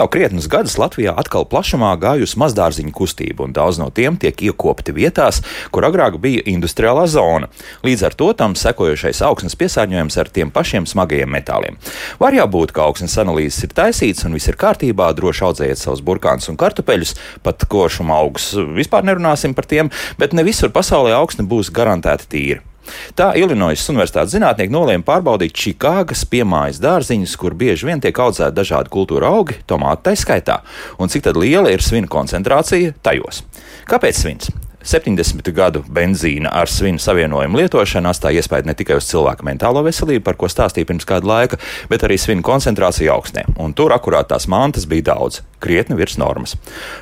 jau 0.00 0.08
krietnus 0.08 0.48
gadus 0.48 0.78
Latvijā 0.80 1.12
atkal 1.20 1.44
plašumā 1.48 1.90
gājusi 2.00 2.38
mazdārziņu 2.40 2.92
kustība, 2.96 3.44
un 3.44 3.54
daudz 3.56 3.80
no 3.80 3.90
tiem 3.92 4.16
tiek 4.20 4.38
iekopti 4.48 4.94
vietās, 4.96 5.42
kur 5.74 5.84
agrāk 5.88 6.16
bija 6.22 6.44
industriālā 6.48 7.04
zona. 7.10 7.50
Līdz 7.84 8.06
ar 8.08 8.16
to 8.16 8.30
tam 8.38 8.56
sekojošais 8.56 9.20
augsnes 9.26 9.58
piesārņojums 9.60 10.16
ar 10.22 10.32
tiem 10.32 10.52
pašiem 10.54 10.88
smagajiem 10.88 11.32
metāliem. 11.34 11.76
Var 12.22 12.38
jau 12.38 12.48
būt, 12.56 12.72
ka 12.76 12.86
augsnes 12.88 13.18
analīzes 13.20 13.68
ir 13.68 13.76
taisītas 13.76 14.24
un 14.28 14.38
viss 14.38 14.48
ir 14.48 14.58
kārtībā, 14.60 15.10
droši 15.16 15.46
audzējiet 15.50 15.82
savus 15.82 16.04
burkānus 16.06 16.48
un 16.52 16.58
kartupeļus, 16.60 17.16
pat 17.44 17.68
košuma 17.68 18.16
augus 18.22 18.52
vispār 18.80 19.04
nerunāsim 19.04 19.56
par 19.56 19.68
tiem, 19.68 19.92
bet 20.20 20.36
ne 20.36 20.46
visur 20.46 20.72
pasaulē 20.72 21.12
augsne 21.18 21.44
būs 21.50 21.72
garantēti 21.74 22.32
tīra. 22.32 22.69
Tā 23.18 23.32
Ilinojas 23.38 23.88
Universitātes 23.92 24.34
zinātnieki 24.36 24.74
nolēma 24.74 25.06
pārbaudīt 25.06 25.56
Čikāgas 25.56 26.24
piemājas 26.30 26.80
dārziņus, 26.82 27.36
kur 27.40 27.56
bieži 27.58 27.90
vien 27.90 28.02
tiek 28.02 28.16
audzēti 28.16 28.56
dažādi 28.56 28.92
kultūra 28.92 29.32
augi, 29.34 29.60
tomāti 29.70 30.08
tā 30.08 30.16
skaitā, 30.18 30.60
un 30.98 31.12
cik 31.12 31.30
liela 31.36 31.70
ir 31.72 31.84
svina 31.84 32.10
koncentrācija 32.10 32.96
tajos. 33.02 33.44
Kāpēc 33.90 34.24
svins? 34.24 34.69
70 34.84 35.52
gadu 35.52 35.82
benzīna 35.88 36.52
ar 36.56 36.70
svinu 36.72 37.00
savienojumu 37.02 37.60
lietošana 37.60 38.14
atstāja 38.14 38.40
iespēju 38.40 38.68
ne 38.70 38.74
tikai 38.78 38.96
uz 39.00 39.08
cilvēka 39.10 39.44
mentālo 39.46 39.82
veselību, 39.84 40.24
par 40.24 40.38
ko 40.40 40.48
stāstīja 40.48 40.88
pirms 40.88 41.08
kāda 41.08 41.28
laika, 41.28 41.60
bet 41.92 42.06
arī 42.06 42.16
svinu 42.20 42.44
koncentrāciju 42.46 43.12
augstnē. 43.12 43.44
Un 43.60 43.76
tur 43.76 43.92
akurāt 43.96 44.30
tās 44.32 44.48
mantas 44.50 44.88
bija 44.88 45.12
daudz 45.12 45.42
krietni 45.60 45.96
virs 45.96 46.16
normas. 46.16 46.54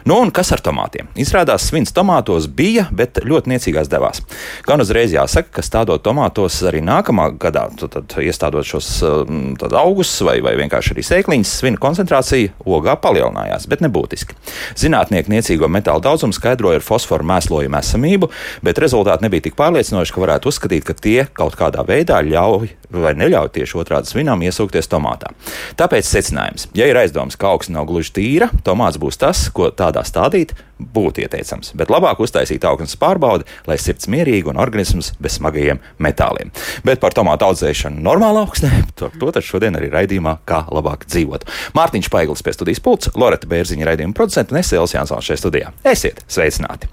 Nu, 0.05 0.17
un 0.19 0.33
kas 0.35 0.51
ar 0.51 0.63
tomātiem? 0.65 1.07
Izrādās, 1.19 1.69
svins 1.71 1.95
tomātos 1.95 2.49
bija, 2.51 2.89
bet 2.91 3.21
ļoti 3.23 3.53
niecīgās 3.53 3.91
devās. 3.91 4.25
Gan 4.67 4.83
uzreiz 4.83 5.15
jāsaka, 5.15 5.53
ka 5.55 5.63
stādot 5.63 6.03
tomātos 6.03 6.57
arī 6.67 6.83
nākamā 6.83 7.31
gadā, 7.39 7.69
tad, 7.79 8.17
iestādot 8.19 8.67
šos 8.67 8.91
um, 9.07 9.55
augus 9.79 10.11
vai, 10.27 10.41
vai 10.43 10.57
vienkārši 10.59 10.97
arī 10.97 11.07
sēkliņas, 11.07 11.55
svina 11.61 11.79
koncentrācija 11.83 12.57
ogā 12.67 12.97
palielinājās, 12.99 13.69
bet 13.71 13.85
nebūtiski. 13.87 14.35
Zinātnieki 14.79 15.31
niecīgo 15.37 15.71
metālu 15.71 16.03
daudzumu 16.03 16.35
skaidroja 16.35 16.83
ar 16.83 16.87
fosforu 16.87 17.27
mēslojumu 17.31 17.68
esamību, 17.79 18.31
bet 18.65 18.81
rezultāti 18.81 19.27
nebija 19.27 19.49
tik 19.49 19.59
pārliecinoši, 19.59 20.15
ka 20.15 20.23
varētu 20.25 20.53
uzskatīt, 20.53 20.87
ka 20.89 20.97
tie 20.97 21.27
kaut 21.37 21.59
kādā 21.59 21.85
veidā 21.87 22.23
ļauj 22.25 22.71
vai 22.95 23.13
neļauj 23.19 23.53
tieši 23.59 23.79
otrādi 23.83 24.13
svinām 24.13 24.43
iesūkties 24.47 24.89
tomātā. 24.89 25.35
Tāpēc 25.77 26.09
secinājums, 26.09 26.71
ja 26.79 26.89
ir 26.89 26.99
aizdoms, 27.01 27.37
ka 27.37 27.53
augsne 27.53 27.77
nav 27.77 27.89
gluži 27.91 28.15
tīra, 28.17 28.49
tomāts 28.65 29.01
būs 29.01 29.21
tas, 29.21 29.49
ko 29.53 29.69
tādā 29.75 30.07
stādīt 30.09 30.57
būtu 30.79 31.25
ieteicams. 31.25 31.73
Bet 31.79 31.91
labāk 31.93 32.21
uztaisīt 32.23 32.65
augnes 32.69 32.97
pārbaudi, 32.99 33.47
lai 33.69 33.79
sirds 33.81 34.09
mierīga 34.11 34.53
un 34.53 34.61
organisms 34.63 35.13
bez 35.23 35.39
smagajiem 35.39 35.81
metāliem. 36.03 36.53
Bet 36.87 37.03
par 37.03 37.17
tomātu 37.17 37.49
audzēšanu 37.49 38.03
normālā 38.05 38.45
augsnē, 38.47 38.71
to, 38.99 39.11
to 39.21 39.31
tad 39.35 39.47
šodien 39.47 39.79
arī 39.79 39.91
raidījumā, 39.93 40.39
kā 40.49 40.65
labāk 40.75 41.07
dzīvot. 41.09 41.47
Mārtiņš 41.79 42.11
Paiglis 42.13 42.45
pie 42.47 42.55
studijas 42.57 42.83
pults, 42.85 43.13
Loreta 43.19 43.51
Bērziņa 43.51 43.91
raidījuma 43.91 44.17
producenta 44.17 44.55
un 44.55 44.61
Esēls 44.63 44.95
Jansons 44.95 45.29
šajā 45.29 45.43
studijā. 45.43 45.73
Esiet 45.87 46.23
sveicināti! 46.31 46.91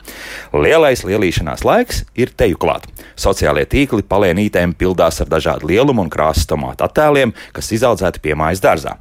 Lielais 0.56 1.06
lielīšanās 1.06 1.66
laiks 1.68 2.04
ir 2.18 2.34
teju 2.38 2.60
klāt. 2.62 2.90
Sociālie 3.20 3.66
tīkli 3.70 4.06
palēnītēm 4.10 4.76
pildās 4.80 5.22
ar 5.24 5.32
dažādu 5.32 5.70
lielumu 5.72 6.06
un 6.06 6.12
krāsas 6.12 6.50
tomātu 6.50 6.86
attēliem, 6.88 7.36
kas 7.56 7.72
izaudzēti 7.76 8.24
pie 8.24 8.36
mājas 8.40 8.64
dārzā. 8.64 8.98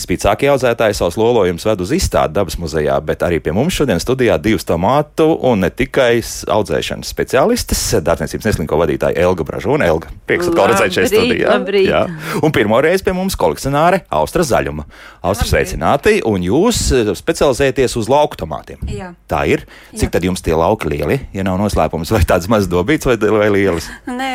Spīcākie 0.00 0.48
audzētāji 0.50 0.96
savus 0.98 1.16
lolojumus 1.20 1.64
ved 1.68 1.82
uz 1.84 1.92
izstādi 1.94 2.34
dabas 2.36 2.56
muzejā, 2.60 2.96
bet 3.06 3.22
arī 3.26 3.38
pie 3.42 3.54
mums 3.54 3.76
šodien 3.78 4.00
studijā 4.02 4.36
divas 4.42 4.66
tomātu 4.66 5.26
un 5.46 5.62
ne 5.64 5.70
tikai 5.70 6.18
audzēšanas 6.50 7.10
speciālistes, 7.14 7.82
dārzniecības 8.04 8.48
neslinko 8.48 8.78
vadītāja 8.80 9.22
Elga 9.24 9.46
Bražūna. 9.46 9.86
Elga, 9.88 10.10
prieks 10.28 10.50
atkal 10.50 10.72
redzēt 10.72 10.96
šeit 10.98 11.12
studijā. 11.12 11.54
Labrīt. 11.54 11.88
Jā. 11.92 12.04
Un 12.44 12.54
pirmo 12.54 12.80
reizi 12.84 13.06
pie 13.06 13.14
mums 13.16 13.38
kolekcionāre 13.38 14.02
Austra 14.14 14.44
Zaļuma. 14.46 14.86
Austra 15.24 15.48
sveicināti, 15.48 16.18
un 16.28 16.42
jūs 16.44 16.82
eh, 16.94 17.12
specializēties 17.16 17.96
uz 18.00 18.10
lauku 18.10 18.38
tomātiem. 18.40 18.82
Jā. 18.90 19.12
Tā 19.30 19.44
ir. 19.50 19.64
Cik 19.94 20.08
Jā. 20.08 20.12
tad 20.16 20.26
jums 20.26 20.42
tie 20.44 20.56
lauki 20.58 20.90
lieli, 20.90 21.20
ja 21.36 21.46
nav 21.46 21.60
noslēpums, 21.62 22.12
vai 22.14 22.24
tāds 22.28 22.50
mazs 22.50 22.68
dobīts 22.72 23.08
vai, 23.08 23.16
vai 23.20 23.48
lielas? 23.54 23.88
Nē, 24.10 24.32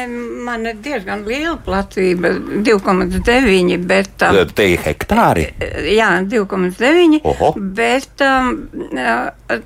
man 0.48 0.66
ir 0.70 0.80
diezgan 0.84 1.26
liela 1.28 1.58
platība, 1.66 2.34
2,9, 2.66 3.78
bet. 3.90 4.16
Um, 4.26 4.42
Te 4.56 4.72
ir 4.74 4.82
hektāri. 4.84 5.49
Jā, 5.90 6.10
2,9. 6.30 7.20
Oho. 7.24 7.52
Bet 7.76 8.24
um, 8.26 8.52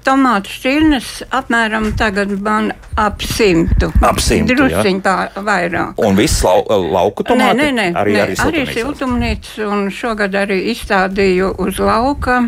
tomātu 0.05 0.51
šķirnes 0.53 1.09
apmēram 1.33 1.89
tagad 1.99 2.31
man 2.44 2.71
ap 2.99 3.21
simtu. 3.25 3.89
Ap 4.05 4.21
simtu. 4.23 4.55
Drusciņ 4.55 5.01
pār 5.05 5.33
vairāk. 5.44 5.99
Un 6.03 6.16
viss 6.19 6.44
lau, 6.45 6.61
lauku 6.69 7.25
Nē, 7.25 7.29
tomāti? 7.31 7.59
nē, 7.59 7.69
nē, 7.79 7.88
arī, 7.99 8.16
nē, 8.16 8.23
arī 8.23 8.63
arī 8.63 8.66
siltumnīcās? 8.69 8.79
siltumnīca, 8.79 9.67
un 9.73 9.85
šogad 9.94 10.38
arī 10.44 10.59
izstādīju 10.73 11.51
uz 11.63 11.79
lauka 11.83 12.39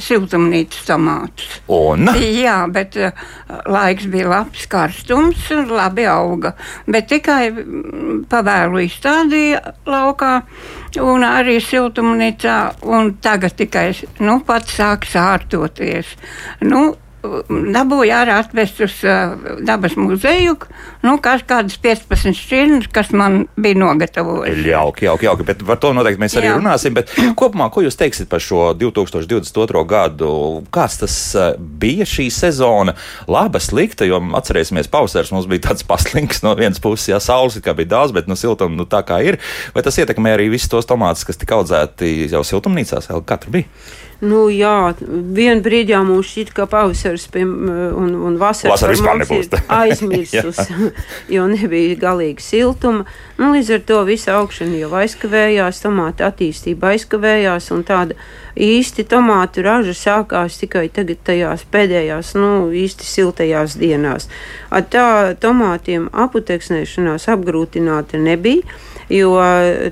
siltumnīcas 0.00 0.86
tomātus. 0.88 1.60
Un? 1.68 2.08
Jā, 2.44 2.58
bet 2.72 2.96
uh, 3.00 3.12
laiks 3.68 4.08
bija 4.10 4.30
labs, 4.30 4.66
karstums, 4.70 5.46
un 5.54 5.68
labi 5.76 6.06
auga. 6.08 6.54
Bet 6.88 7.10
tikai 7.12 7.50
mm, 7.52 8.24
pavēlu 8.30 8.84
izstādīja 8.86 9.60
laukā 9.86 10.34
un 11.04 11.22
arī 11.26 11.58
siltumnīcā, 11.62 12.56
un 12.82 13.14
tagad 13.20 13.54
tikai 13.58 13.92
nu, 14.18 14.40
pats 14.46 14.76
sāk 14.78 15.06
sārtoties. 15.08 16.14
Nu, 16.64 16.94
Dabūju 17.20 18.12
arī 18.16 18.32
atvest 18.32 18.78
uz 18.80 18.94
uh, 19.04 19.34
dabas 19.66 19.92
muzeju, 20.00 20.54
nu, 21.04 21.16
kas 21.20 21.42
kādas 21.44 21.76
15 21.82 22.32
šķirnes, 22.38 22.88
kas 22.94 23.10
man 23.12 23.42
bija 23.60 23.76
nogatavojis. 23.76 24.62
Jauki, 24.64 25.04
jauki, 25.04 25.28
jauki, 25.28 25.46
bet 25.50 25.64
par 25.68 25.80
to 25.82 25.92
noteikti 25.96 26.22
mēs 26.22 26.36
arī 26.40 26.48
Jā. 26.48 26.56
runāsim. 26.56 26.96
Bet 26.96 27.12
kopumā, 27.40 27.68
ko 27.74 27.84
jūs 27.84 28.00
teiksiet 28.00 28.30
par 28.32 28.40
šo 28.44 28.70
2022. 28.80 29.84
gadu? 29.90 30.32
Kāds 30.72 31.00
tas 31.02 31.18
bija 31.60 32.08
šī 32.08 32.30
sezona? 32.32 32.96
Laba, 33.28 33.60
slikta, 33.60 34.08
jo 34.08 34.22
atcerēsimies, 34.40 34.88
pavasaris 34.92 35.34
mums 35.36 35.48
bija 35.50 35.68
tāds 35.68 35.84
paslinks 35.90 36.40
no 36.46 36.56
vienas 36.56 36.80
puses, 36.80 37.10
jā, 37.12 37.20
saules 37.20 37.60
kā 37.60 37.76
bija 37.76 37.98
daudz, 37.98 38.16
bet 38.16 38.32
no 38.32 38.38
siltuma 38.38 38.80
nu, 38.80 38.88
tā 38.88 39.04
kā 39.04 39.20
ir. 39.26 39.40
Vai 39.76 39.84
tas 39.84 40.00
ietekmē 40.00 40.38
arī 40.38 40.48
visus 40.56 40.72
tos 40.72 40.88
tomātus, 40.88 41.28
kas 41.28 41.40
tika 41.40 41.60
audzēti 41.60 42.30
jau 42.32 42.46
siltumnīcās? 42.48 43.12
Vēl 43.12 43.26
Katra 43.28 43.52
bija. 43.60 43.68
Nu, 44.20 44.42
jā, 44.52 44.92
vienā 45.00 45.62
brīdī 45.64 45.96
mums 46.04 46.28
šķiet, 46.28 46.50
ka 46.52 46.66
pavasaris 46.68 47.24
pie, 47.32 47.40
un, 47.46 48.10
un 48.28 48.34
vasara 48.40 48.74
Vasara 48.74 48.92
vispār 48.92 49.22
nebūs. 49.22 49.48
ir 49.48 49.62
aizmirsus, 49.72 50.60
jo 51.34 51.46
nebija 51.48 51.96
galīgi 52.02 52.44
siltuma. 52.44 53.06
Nu, 53.38 53.54
līdz 53.54 53.72
ar 53.78 53.80
to 53.88 54.02
visa 54.04 54.36
augšana 54.36 54.82
jau 54.82 54.92
aizkavējās, 55.00 55.80
tomāta 55.80 56.28
attīstība 56.28 56.92
aizkavējās, 56.92 57.70
un 57.72 57.80
tāda 57.88 58.18
īsti 58.60 59.06
tomātu 59.08 59.64
raža 59.64 59.96
sākās 59.96 60.60
tikai 60.60 60.90
tagad 60.92 61.24
tajās 61.24 61.64
pēdējās, 61.72 62.34
nu, 62.36 62.68
īsti 62.76 63.08
siltajās 63.08 63.78
dienās. 63.80 64.28
Ar 64.68 64.84
tā 64.84 65.08
tomātiem 65.40 66.10
aputeksnēšanās 66.12 67.30
apgrūtināta 67.32 68.20
nebija 68.20 68.68
jo 69.10 69.34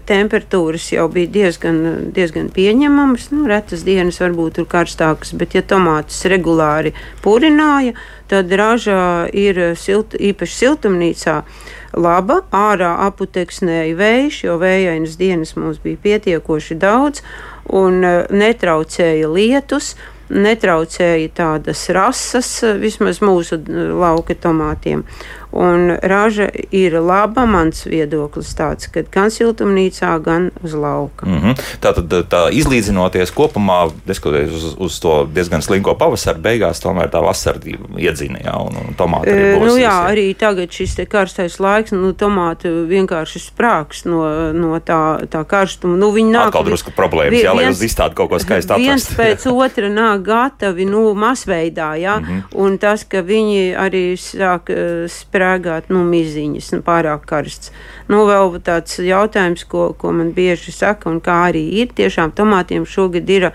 temperatūras 0.07 0.87
jau 0.93 1.09
bija 1.13 1.31
diezgan, 1.35 1.81
diezgan 2.15 2.49
pieņemamas. 2.55 3.29
Nu, 3.35 3.47
retas 3.51 3.83
dienas 3.87 4.21
varbūt 4.23 4.59
tur 4.59 4.69
karstākas, 4.71 5.35
bet 5.39 5.57
ja 5.59 5.63
tomātus 5.67 6.23
regulāri 6.31 6.95
purināja, 7.25 7.97
tad 8.31 8.53
raža 8.53 9.27
ir 9.35 9.61
silt, 9.81 10.15
īpaši 10.15 10.61
siltumnīcā 10.63 11.41
laba. 11.99 12.43
Ārā 12.55 12.95
aputeksnēja 13.09 13.97
vējš, 13.99 14.45
jo 14.47 14.59
vējainas 14.63 15.19
dienas 15.21 15.57
mums 15.59 15.83
bija 15.83 16.01
pietiekoši 16.05 16.79
daudz 16.79 17.25
un 17.69 18.05
eh, 18.05 18.23
netraucēja 18.31 19.29
lietus 19.33 19.97
netraucēja 20.29 21.31
tādas 21.37 21.87
rases, 21.95 22.51
vismaz 22.81 23.23
mūsu 23.25 23.59
lauka 23.69 24.37
tomātiem. 24.37 25.05
Un 25.53 25.97
raža 26.03 26.49
ir 26.71 26.93
laba, 27.01 27.47
mans 27.49 27.87
viedoklis 27.89 28.51
tāds, 28.53 28.91
ka 28.93 29.01
gan 29.09 29.31
siltumnīcā, 29.33 30.11
gan 30.21 30.51
uz 30.63 30.75
lauka. 30.75 31.27
Mm 31.27 31.39
-hmm. 31.41 31.55
Tā 31.81 31.95
tad 31.95 32.13
tā 32.29 32.43
izlīdzinoties 32.53 33.33
kopumā, 33.33 33.91
neskatoties 34.07 34.53
uz, 34.53 34.75
uz 34.79 35.01
to 35.01 35.29
diezgan 35.35 35.63
slinko 35.63 35.95
pavasaru, 35.95 36.39
beigās 36.39 36.83
tomēr 36.85 37.09
tā 37.09 37.25
vasara 37.25 37.59
iedzina, 37.97 38.39
jā, 38.45 38.57
un, 38.61 38.77
un 38.77 38.95
tomāti 38.95 39.33
arī 39.33 39.59
būs. 39.59 39.67
Nu, 39.67 39.77
jā, 39.77 39.97
visi. 40.01 40.13
arī 40.13 40.35
tagad 40.35 40.71
šis 40.71 40.95
te 40.95 41.07
karstais 41.07 41.61
laiks, 41.61 41.93
nu, 41.93 42.13
tomāti 42.13 42.69
vienkārši 42.69 43.39
sprāks 43.39 44.05
no, 44.05 44.53
no 44.53 44.79
tā, 44.81 45.27
tā 45.31 45.45
karstuma. 45.45 45.97
Nu, 45.97 46.13
viņi 46.13 46.31
nāk. 46.31 46.47
Atkal 46.47 46.65
drusku 46.65 46.91
problēmas, 46.91 47.43
jā, 47.43 47.57
lai 47.57 47.69
uz 47.71 47.83
izstādi 47.83 48.15
kaut 48.15 48.29
ko 48.29 48.39
skaistu 48.45 48.75
Viens 48.75 49.05
atrast. 49.05 49.19
pēc 49.19 49.53
otra 49.65 49.89
nāk 49.89 50.23
gatavi, 50.23 50.85
nu, 50.85 51.15
masveidā, 51.15 51.97
jā, 51.97 52.21
mm. 52.21 52.25
-hmm. 52.25 52.43
un 52.53 52.79
tas, 52.79 53.05
ka 53.05 53.23
viņi 53.23 53.77
arī 53.77 54.13
sāk 54.13 54.69
sprākt 55.09 55.38
sprēgāt, 55.39 55.91
nu, 55.95 56.03
miziņas, 56.09 56.73
nu, 56.75 56.83
pārāk 56.83 57.27
karsts. 57.29 57.73
Nu, 58.11 58.25
vēl 58.27 58.59
tāds 58.65 58.99
jautājums, 58.99 59.65
ko, 59.69 59.93
ko 59.99 60.13
man 60.13 60.33
bieži 60.35 60.75
saka, 60.75 61.11
un 61.11 61.21
kā 61.23 61.49
arī 61.51 61.65
ir, 61.83 61.93
tiešām 61.95 62.35
tomātiem 62.35 62.87
šogad 62.89 63.29
ir 63.31 63.51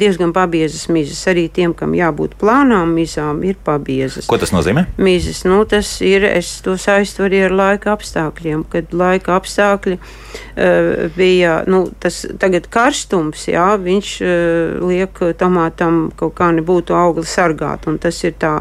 diezgan 0.00 0.32
pabiezas 0.34 0.88
mizas. 0.90 1.20
Arī 1.30 1.48
tiem, 1.52 1.74
kam 1.76 1.92
jābūt 1.94 2.36
plānām 2.40 2.94
mizām, 2.96 3.42
ir 3.46 3.58
pabiezas. 3.64 4.26
Ko 4.30 4.38
tas 4.40 4.54
nozīmē? 4.54 4.86
Mizas, 4.98 5.44
nu, 5.44 5.60
tas 5.68 5.92
ir, 6.02 6.24
es 6.26 6.56
to 6.64 6.76
saistu 6.80 7.26
arī 7.28 7.44
ar 7.46 7.54
laika 7.54 7.94
apstākļiem, 7.94 8.64
kad 8.72 8.94
laika 8.96 9.36
apstākļi 9.36 10.00
uh, 10.00 11.06
bija, 11.18 11.60
nu, 11.70 11.84
tas 12.02 12.24
tagad 12.40 12.66
karstums, 12.72 13.46
jā, 13.50 13.68
viņš 13.78 14.16
uh, 14.24 14.90
liek 14.90 15.22
tomātam 15.38 16.08
kaut 16.18 16.34
kā 16.40 16.50
nebūtu 16.56 16.96
augli 16.96 17.28
sargāt, 17.28 17.86
un 17.90 18.00
tas 18.02 18.24
ir 18.26 18.38
tā 18.40 18.56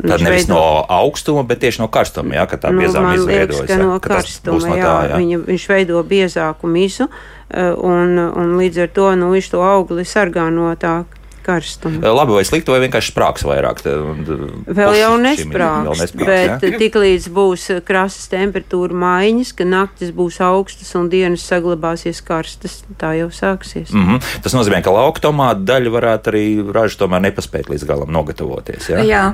Tad 0.00 0.22
nevis 0.24 0.46
veido... 0.46 0.54
no 0.54 0.84
augstuma, 0.88 1.44
bet 1.46 1.60
tieši 1.62 1.82
no 1.82 1.88
karstuma, 1.92 2.36
jā, 2.38 2.46
ka 2.48 2.58
tā 2.58 2.72
nu, 2.72 2.80
biezā 2.82 3.02
miza 3.04 3.28
veidojas. 3.28 3.70
Jā, 3.70 3.78
no 3.82 3.96
karstuma, 4.02 4.60
no 4.64 4.76
jā, 4.78 4.84
tā, 4.84 4.94
jā. 5.10 5.18
Viņa, 5.20 5.40
viņš 5.48 5.66
veido 5.68 6.04
biezāku 6.08 6.70
mizu, 6.70 7.08
eh, 7.52 7.72
un, 7.76 8.16
un 8.16 8.54
līdz 8.60 8.86
ar 8.86 8.94
to 8.96 9.10
nu, 9.20 9.32
viņš 9.36 9.50
to 9.52 9.60
augli 9.66 10.06
sargā 10.08 10.48
no 10.54 10.70
tā 10.80 11.02
karstuma. 11.42 12.00
Eh, 12.00 12.08
labi 12.08 12.36
vai 12.38 12.44
slikti, 12.46 12.72
vai 12.72 12.80
vienkārši 12.86 13.12
sprāgs 13.12 13.44
vairāk? 13.46 13.84
Vēl 13.84 14.96
jau 15.00 15.12
nesprāgs, 15.20 16.16
bet 16.16 16.64
ja? 16.64 16.72
tiklīdz 16.80 17.28
būs 17.34 17.68
krasas 17.86 18.30
temperatūra 18.32 18.96
maiņas, 19.04 19.52
ka 19.58 19.68
naktis 19.68 20.14
būs 20.16 20.40
augstas 20.44 20.94
un 20.98 21.10
dienas 21.12 21.44
saglabāsies 21.44 22.22
karstas, 22.24 22.80
tā 23.00 23.14
jau 23.20 23.28
sāksies. 23.28 23.92
Mm 23.92 24.08
-hmm. 24.08 24.42
Tas 24.42 24.56
nozīmē, 24.56 24.82
ka 24.82 24.94
lauka 24.94 25.20
tomāta 25.28 25.60
daļa 25.60 25.96
varētu 26.00 26.32
arī 26.32 26.44
ražu 26.72 27.04
tomēr 27.04 27.28
nepaspēt 27.28 27.68
līdz 27.68 27.84
galam 27.86 28.12
nogatavoties. 28.12 28.88
Ja? 28.88 29.04
Jā. 29.04 29.24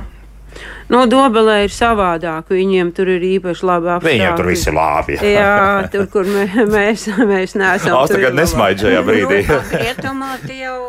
No 0.89 1.03
Dobelē 1.09 1.59
ir 1.67 1.73
savādāk. 1.73 2.49
Viņiem 2.53 2.91
tur 2.97 3.11
ir 3.13 3.25
īpaši 3.35 3.67
labi 3.69 3.91
apstākļi. 3.95 4.15
Viņiem 4.15 4.39
tur 4.39 4.49
viss 4.49 4.69
ir 4.69 4.77
labi. 4.77 5.17
Jā, 5.19 5.29
jā 5.35 5.89
tur, 5.93 6.07
kur 6.13 6.29
mē, 6.29 6.47
mēs, 6.69 7.05
mēs 7.19 7.55
neesam. 7.59 7.97
Ās 7.99 8.13
tagad 8.13 8.37
nesmaid 8.37 8.81
šajā 8.81 9.03
brīdī. 9.05 9.43
Tie 9.73 9.93
tomāti 9.99 10.61
jau 10.63 10.79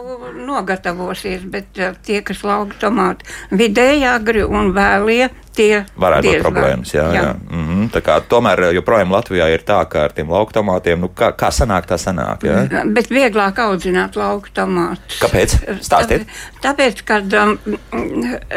nogatavosies, 0.40 1.44
bet 1.52 1.82
tie, 2.06 2.22
kas 2.26 2.42
lauka 2.46 2.80
tomāti 2.80 3.28
vidēji 3.52 4.08
agri 4.08 4.46
un 4.46 4.72
vēlie, 4.76 5.28
tie 5.60 5.80
varētu 6.00 6.30
būt 6.30 6.44
problēmas. 6.44 6.94
Jā, 6.94 7.06
jā. 7.14 7.22
Jā. 7.22 7.32
Mm 7.50 7.66
-hmm. 7.68 8.02
Kā 8.06 8.20
tomēr 8.28 8.62
joprojām 8.74 9.12
Latvijā 9.12 9.48
ir 9.52 9.64
tā, 9.66 9.80
ka 9.88 10.04
ar 10.08 10.14
tiem 10.16 10.30
lauku 10.30 10.52
tomātiem, 10.56 11.00
nu, 11.00 11.08
kā, 11.08 11.32
kā 11.36 11.50
sanāk, 11.54 11.88
tā 11.90 11.98
sanāk. 12.00 12.44
Jā? 12.46 12.62
Mm, 12.66 12.94
bet 12.94 13.10
vieglāk 13.10 13.58
audzināt 13.58 14.16
lauku 14.16 14.52
tomātus. 14.54 15.20
Kāpēc? 15.22 15.56
Stāstiet. 15.80 16.26
Tāpēc, 16.62 17.04
ka 17.04 17.20
um, 17.42 17.58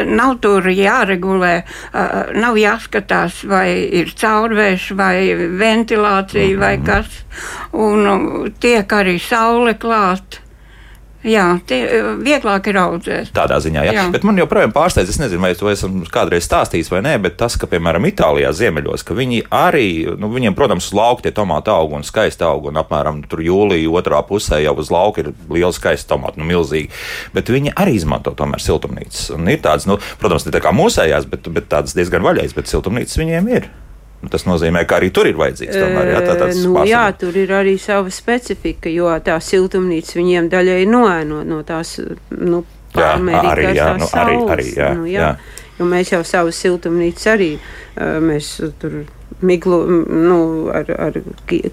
nav 0.05 0.37
tur 0.43 0.69
jāregulē, 0.69 1.53
uh, 1.63 2.33
nav 2.35 2.59
jāskatās, 2.59 3.43
vai 3.47 3.67
ir 4.01 4.13
caurvērš 4.21 4.91
vai 4.95 5.35
ventilācija 5.59 6.45
mm 6.45 6.53
-hmm. 6.53 6.59
vai 6.59 6.77
kas, 6.85 7.07
un 7.71 8.07
uh, 8.07 8.49
tiek 8.59 8.87
arī 8.87 9.19
saule 9.19 9.73
klāt. 9.73 10.42
Jā, 11.23 11.45
tie 11.67 11.79
eh, 11.87 12.07
vieglāk 12.19 12.67
ir 12.67 12.77
audzēt. 12.81 13.31
Tādā 13.35 13.59
ziņā, 13.63 13.85
jā. 13.87 13.93
jā. 13.95 14.05
Bet 14.11 14.25
man 14.27 14.39
joprojām 14.39 14.73
pārsteidz, 14.75 15.13
es 15.13 15.19
nezinu, 15.21 15.39
vai 15.45 15.53
to 15.55 15.69
esmu 15.71 16.03
kādreiz 16.11 16.43
stājis 16.47 16.91
vai 16.91 16.99
nē, 17.05 17.15
bet 17.23 17.37
tas, 17.39 17.55
ka, 17.59 17.69
piemēram, 17.71 18.03
Itālijā 18.09 18.51
ziemeļos, 18.55 19.05
ka 19.07 19.15
viņi 19.15 19.45
arī, 19.53 19.87
nu, 20.19 20.27
viņiem, 20.33 20.57
protams, 20.57 20.89
uz 20.91 20.97
lauka 20.97 21.25
tie 21.25 21.33
tomāti 21.35 21.71
aug 21.71 21.95
un 21.95 22.03
skaisti 22.03 22.43
aug, 22.47 22.67
un 22.71 22.81
apmēram 22.81 23.23
tur 23.31 23.43
jūlijā 23.45 23.91
otrā 23.93 24.19
pusē 24.27 24.59
jau 24.63 24.75
uz 24.83 24.91
lauka 24.93 25.23
ir 25.23 25.31
liela 25.47 25.71
skaista 25.75 26.13
tomāta, 26.13 26.41
nu, 26.41 26.49
milzīgi. 26.49 26.91
Bet 27.35 27.51
viņi 27.53 27.75
arī 27.79 27.95
izmanto 27.99 28.35
tomēr 28.35 28.63
siltumnīcas. 28.63 29.29
Un 29.37 29.47
ir 29.51 29.63
tādas, 29.63 29.87
nu, 29.87 29.99
protams, 30.19 30.47
ne 30.47 30.55
tā 30.55 30.63
kā 30.63 30.75
mūsējās, 30.75 31.29
bet, 31.31 31.47
bet 31.55 31.71
tādas 31.71 31.95
diezgan 31.95 32.25
vaļējas, 32.27 32.57
bet 32.57 32.71
siltumnīcas 32.71 33.19
viņiem 33.23 33.49
ir. 33.55 33.71
Nu, 34.23 34.29
tas 34.31 34.45
nozīmē, 34.47 34.85
ka 34.87 35.01
arī 35.01 35.09
tur 35.11 35.27
ir 35.27 35.35
vajadzīgs. 35.35 35.75
Tomēr, 35.75 36.11
jā, 36.13 36.19
tā, 36.23 36.47
nu, 36.63 36.85
jā, 36.87 37.03
tur 37.19 37.35
ir 37.35 37.49
arī 37.51 37.73
sava 37.81 38.11
specifika, 38.13 38.87
jo 38.87 39.09
tā 39.25 39.35
siltumnīca 39.43 40.15
viņiem 40.15 40.47
daļai 40.53 40.85
noēno 40.87 41.41
no 41.47 41.59
tās 41.67 41.97
nu, 42.31 42.61
pārmērīgās 42.95 43.43
jā, 43.43 43.51
arī, 43.51 43.75
jā, 43.75 43.89
nu, 43.99 44.07
arī, 44.21 44.37
arī, 44.55 44.69
jā, 44.77 44.93
nu, 44.95 45.09
jā. 45.11 45.27
Jā. 45.27 45.59
Jo 45.79 45.89
mēs 45.89 46.13
jau 46.13 46.21
savu 46.27 46.53
siltumnīcu 46.53 47.29
arī 47.33 47.49
mēs 48.23 48.53
tur 48.79 49.01
miglu 49.43 49.79
nu, 50.07 50.39
ar, 50.71 50.91
ar 51.09 51.19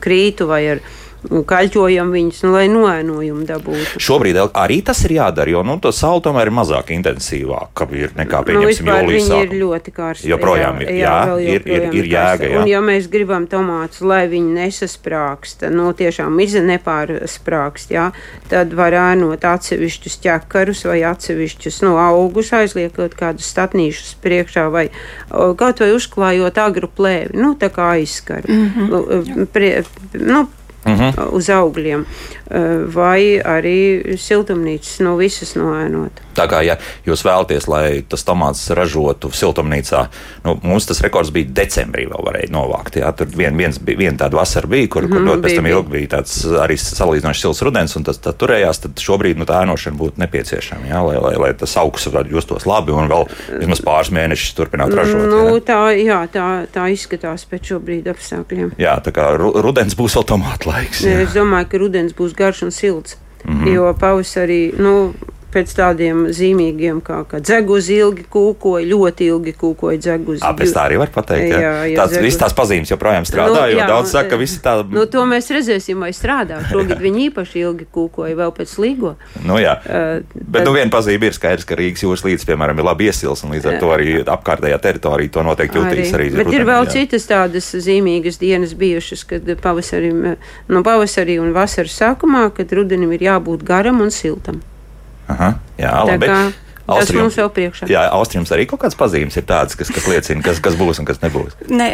krītu 0.01 0.49
vai 0.51 0.63
ar 0.75 0.83
kaļķojam 1.29 2.13
viņus, 2.15 2.43
nu, 2.47 2.53
lai 2.55 2.67
noēnojumu 2.73 3.45
dabūtu. 3.49 4.01
Šobrīd 4.01 4.39
arī 4.49 4.81
tas 4.87 5.03
ir 5.05 5.17
jādara, 5.19 5.53
jo 5.53 5.63
nu, 5.67 5.77
to 5.83 5.93
saule 5.95 6.23
tomēr 6.25 6.49
ir 6.49 6.57
mazāk 6.57 6.93
intensīvāk 6.97 7.85
nekā 8.17 8.41
nu, 8.41 8.47
pieņemsim 8.49 8.89
nu, 8.89 8.95
jūlijā. 8.97 9.21
Viņi 9.21 9.41
ir 9.45 9.55
ļoti 9.61 9.95
karsti. 9.95 10.31
Joprojām 10.31 10.81
ir, 10.85 10.93
jā, 11.01 11.17
jā, 11.29 11.37
ir, 11.57 11.67
ir, 11.69 11.87
ir 12.01 12.09
jēga. 12.11 12.49
Jā. 12.49 12.61
Un 12.63 12.71
ja 12.71 12.81
mēs 12.85 13.09
gribam 13.13 13.47
tomātus, 13.51 14.01
lai 14.07 14.23
viņi 14.31 14.55
nesasprākst, 14.57 15.67
nu, 15.75 15.91
tiešām 15.97 16.41
iza 16.43 16.63
nepārsprākst, 16.65 17.93
jā, 17.95 18.11
tad 18.51 18.75
var 18.79 18.97
ēnot 18.97 19.45
atsevišķus 19.47 20.21
ķekarus 20.25 20.85
vai 20.89 21.01
atsevišķus, 21.11 21.83
nu, 21.87 21.97
augus, 22.01 22.53
aizliekot 22.57 23.17
kādus 23.19 23.51
statnīšus 23.53 24.17
priekšā 24.25 24.69
vai 24.73 24.89
kaut 25.31 25.85
vai 25.85 25.93
uzklājot 25.97 26.63
agru 26.63 26.91
plēvi, 26.97 27.37
nu, 27.41 27.55
tā 27.61 27.71
kā 27.75 27.93
aizskara. 27.99 28.47
Mm 28.49 28.73
-hmm. 28.77 29.47
Prie, 29.53 29.85
nu, 30.13 30.47
uh 30.85 30.93
mhm. 30.93 31.03
-huh. 31.03 31.33
uz 31.33 31.49
augļiem, 31.49 32.07
vai 32.95 33.41
arī 33.45 34.17
siltumnīcas 34.17 35.01
no 35.01 35.17
visas 35.17 35.55
noēnot. 35.57 36.21
Tā 36.37 36.47
kā 36.51 36.63
ja 36.67 36.77
jūs 37.07 37.25
vēlaties, 37.27 37.67
lai 37.71 37.85
tas 38.09 38.25
tomāts 38.27 38.63
ražotu 38.77 39.31
siltumnīcā, 39.35 40.05
nu, 40.47 40.57
mums 40.63 40.87
tas 40.89 41.03
rekords 41.05 41.33
bija 41.35 41.51
decembrī, 41.61 42.07
vēl 42.11 42.27
varēja 42.27 42.53
novākt. 42.55 43.01
Jā, 43.01 43.11
tur 43.17 43.31
vien, 43.35 43.57
viens, 43.59 43.81
vien 43.83 44.19
tāda 44.21 44.39
vasara 44.39 44.71
bija, 44.71 44.89
kur, 44.93 45.09
kur 45.11 45.21
mm, 45.21 45.31
ļoti 45.31 45.45
pēc 45.47 45.57
tam 45.59 45.71
ilgi 45.71 45.95
bija 45.97 46.13
tāds 46.17 46.37
arī 46.63 46.79
salīdzinoši 46.81 47.45
silts 47.45 47.63
rudens, 47.67 47.97
un 47.99 48.07
tas 48.07 48.21
turējās. 48.21 48.83
Tad 48.85 49.03
šobrīd 49.03 49.41
nu, 49.41 49.49
tā 49.49 49.63
ēnošana 49.65 49.99
būtu 50.01 50.23
nepieciešama, 50.23 50.91
jā, 50.91 51.03
lai, 51.07 51.17
lai, 51.27 51.35
lai 51.45 51.51
tas 51.59 51.77
augsts 51.81 52.11
justos 52.31 52.67
labi 52.69 52.95
un 52.95 53.11
vēl 53.11 53.27
vismaz 53.61 53.83
pāris 53.85 54.13
mēnešus 54.15 54.55
turpinātu 54.59 54.99
ražot. 54.99 55.27
Nu, 55.31 55.43
jā. 55.57 55.65
tā, 55.67 55.81
jā, 55.99 56.21
tā, 56.33 56.47
tā 56.73 56.87
izskatās 56.95 57.47
pēc 57.51 57.75
šobrīd 57.75 58.11
apstākļiem. 58.13 58.75
Jā, 58.81 58.97
tā 59.05 59.15
kā 59.17 59.33
rudens 59.39 59.97
būs 59.99 60.19
vēl 60.19 60.29
tomātu 60.35 60.71
laiks. 60.71 61.05
Jā. 61.07 61.25
Es 61.27 61.35
domāju, 61.37 61.71
ka 61.73 61.83
rudens 61.83 62.17
būs 62.17 62.37
garš 62.39 62.65
un 62.69 62.75
silts. 62.75 63.19
Mm 63.45 63.61
-hmm. 63.61 63.75
Jo 63.75 63.95
pavasarī, 64.01 64.63
nu, 64.77 65.15
pēc 65.53 65.73
tādiem 65.77 66.25
zīmīgiem, 66.35 67.01
kā, 67.05 67.21
kā 67.29 67.41
dzeguzi 67.43 67.99
ilgi 68.01 68.25
kūkoja, 68.31 68.87
ļoti 68.91 69.29
ilgi 69.33 69.55
kūkoja 69.59 70.01
dzeguzi. 70.01 70.43
Tāpēc 70.45 70.75
tā 70.77 70.85
arī 70.89 71.01
var 71.01 71.13
pateikt. 71.15 71.51
Jā, 71.51 71.61
jā, 71.61 71.73
jā 71.91 71.99
tāds, 71.99 72.19
viss 72.23 72.41
tās 72.41 72.55
pazīmes 72.57 72.93
joprojām 72.93 73.27
strādā, 73.29 73.65
nu, 73.65 73.75
jo 73.75 73.81
jā, 73.81 73.89
daudz 73.91 74.15
saka, 74.15 74.33
ka 74.33 74.41
visi 74.41 74.61
tā. 74.65 74.77
Nu, 74.91 75.05
to 75.11 75.25
mēs 75.29 75.51
redzēsim, 75.55 76.01
vai 76.03 76.13
strādā. 76.17 76.63
Šogad 76.71 77.03
viņi 77.03 77.27
īpaši 77.29 77.65
ilgi 77.65 77.89
kūkoja 77.91 78.39
vēl 78.39 78.55
pēc 78.57 78.77
līgo. 78.83 79.15
Nu, 79.47 79.59
jā. 79.63 79.77
Uh, 79.85 80.23
Bet, 80.35 80.61
tad... 80.61 80.69
nu, 80.69 80.75
viena 80.79 80.93
pazīme 80.93 81.31
ir 81.31 81.37
skaidrs, 81.37 81.67
ka 81.69 81.79
Rīgas 81.79 82.05
jūras 82.07 82.25
līdz, 82.27 82.47
piemēram, 82.49 82.81
ir 82.81 82.87
labi 82.87 83.11
iesils, 83.11 83.45
un 83.47 83.55
līdz 83.57 83.71
ar 83.73 83.79
to 83.83 83.93
arī 83.95 84.17
apkārtējā 84.23 84.81
teritorija 84.83 85.35
to 85.35 85.45
noteikti 85.47 85.81
jutīs 85.81 86.15
arī. 86.17 86.31
arī 86.31 86.45
Bet 86.45 86.55
ir 86.55 86.67
vēl 86.69 86.87
jā. 86.87 86.95
citas 86.97 87.29
tādas 87.31 87.71
zīmīgas 87.75 88.41
dienas 88.41 88.75
bijušas, 88.79 89.27
kad 89.31 89.55
pavasarī, 89.63 90.13
nu, 90.15 90.83
pavasarī 90.87 91.41
un 91.43 91.55
vasaras 91.57 91.99
sākumā, 92.01 92.49
kad 92.57 92.73
rudenim 92.77 93.13
ir 93.17 93.31
jābūt 93.31 93.67
garam 93.67 94.03
un 94.05 94.15
siltam. 94.15 94.63
Aha, 95.31 95.53
jā, 95.81 95.95
labi. 96.11 96.27
Tā 96.27 96.35
kā, 96.35 96.69
Tas 96.91 97.13
mums 97.15 97.37
jau 97.39 97.47
priekšā. 97.55 97.87
Jā, 97.87 98.09
Austrijas 98.17 98.51
arī 98.57 98.65
kaut 98.67 98.81
kādas 98.83 98.99
pazīmes 98.99 99.37
ir 99.39 99.45
tādas, 99.47 99.77
kas, 99.79 99.93
kas 99.95 100.09
liecina, 100.11 100.43
kas, 100.43 100.59
kas 100.63 100.75
būs 100.79 100.99
un 100.99 101.07
kas 101.07 101.23
nebūs. 101.23 101.55
Nē. 101.71 101.93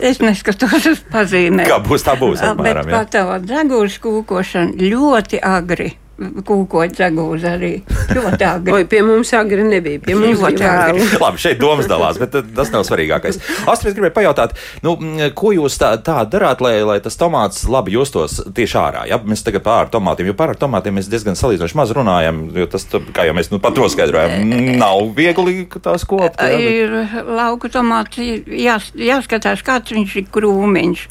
Es 0.00 0.20
neskatos 0.22 0.86
uz 0.86 1.00
pazīmēm. 1.12 1.66
Kā 1.68 1.80
būs, 1.82 2.06
tā 2.06 2.14
būs. 2.16 2.40
Apmēram, 2.46 2.86
bet 2.88 2.94
pat 2.94 3.10
tā 3.12 3.24
degūras 3.42 3.98
kūkošana 4.00 4.78
ļoti 4.78 5.42
agri 5.44 5.90
kūkoņa 6.20 6.94
dzegūzi 6.96 7.48
arī 7.48 7.70
ļoti 8.12 8.46
agri. 8.46 8.74
Oi, 8.76 8.86
pie 8.90 9.00
mums 9.06 9.32
agri 9.36 9.64
nebija, 9.64 10.00
pie 10.04 10.16
mums 10.18 10.42
ļoti 10.42 10.66
agri. 10.68 11.06
Labi, 11.22 11.40
šeit 11.40 11.60
domas 11.60 11.88
dalās, 11.90 12.20
bet 12.20 12.34
tas 12.56 12.72
nav 12.74 12.84
svarīgākais. 12.88 13.40
Astrid, 13.70 13.96
gribēju 13.96 14.16
pajautāt, 14.18 14.56
nu, 14.84 14.96
ko 15.36 15.54
jūs 15.56 15.78
tā, 15.80 15.94
tā 16.04 16.20
darāt, 16.28 16.60
lai, 16.64 16.74
lai 16.86 16.98
tas 17.04 17.16
tomāts 17.20 17.62
labi 17.70 17.94
justos 17.96 18.40
tieši 18.56 18.78
ārā? 18.80 19.06
Ja? 19.08 19.20
Mēs 19.24 19.44
tagad 19.46 19.64
par 19.64 19.88
tomātiem, 19.92 20.30
jo 20.30 20.36
par 20.36 20.52
tomātiem 20.60 20.98
mēs 20.98 21.08
diezgan 21.12 21.38
salīdzinoši 21.38 21.78
maz 21.80 21.94
runājam, 21.96 22.42
jo 22.56 22.68
tas, 22.70 22.84
kā 23.16 23.26
jau 23.28 23.36
mēs 23.36 23.52
nu, 23.52 23.60
pat 23.62 23.78
to 23.78 23.88
skaidrojam, 23.92 24.52
nav 24.80 25.14
viegli 25.16 25.64
tās 25.80 26.04
kopt. 26.08 26.36
Ja, 26.36 26.52
bet... 26.52 26.68
Ir 26.80 27.24
lauku 27.30 27.70
tomāts, 27.72 28.20
jās, 28.20 28.90
jāskatās, 28.98 29.64
kāds 29.66 29.96
viņš 29.96 30.16
ir 30.20 30.28
krūmiņš, 30.34 31.06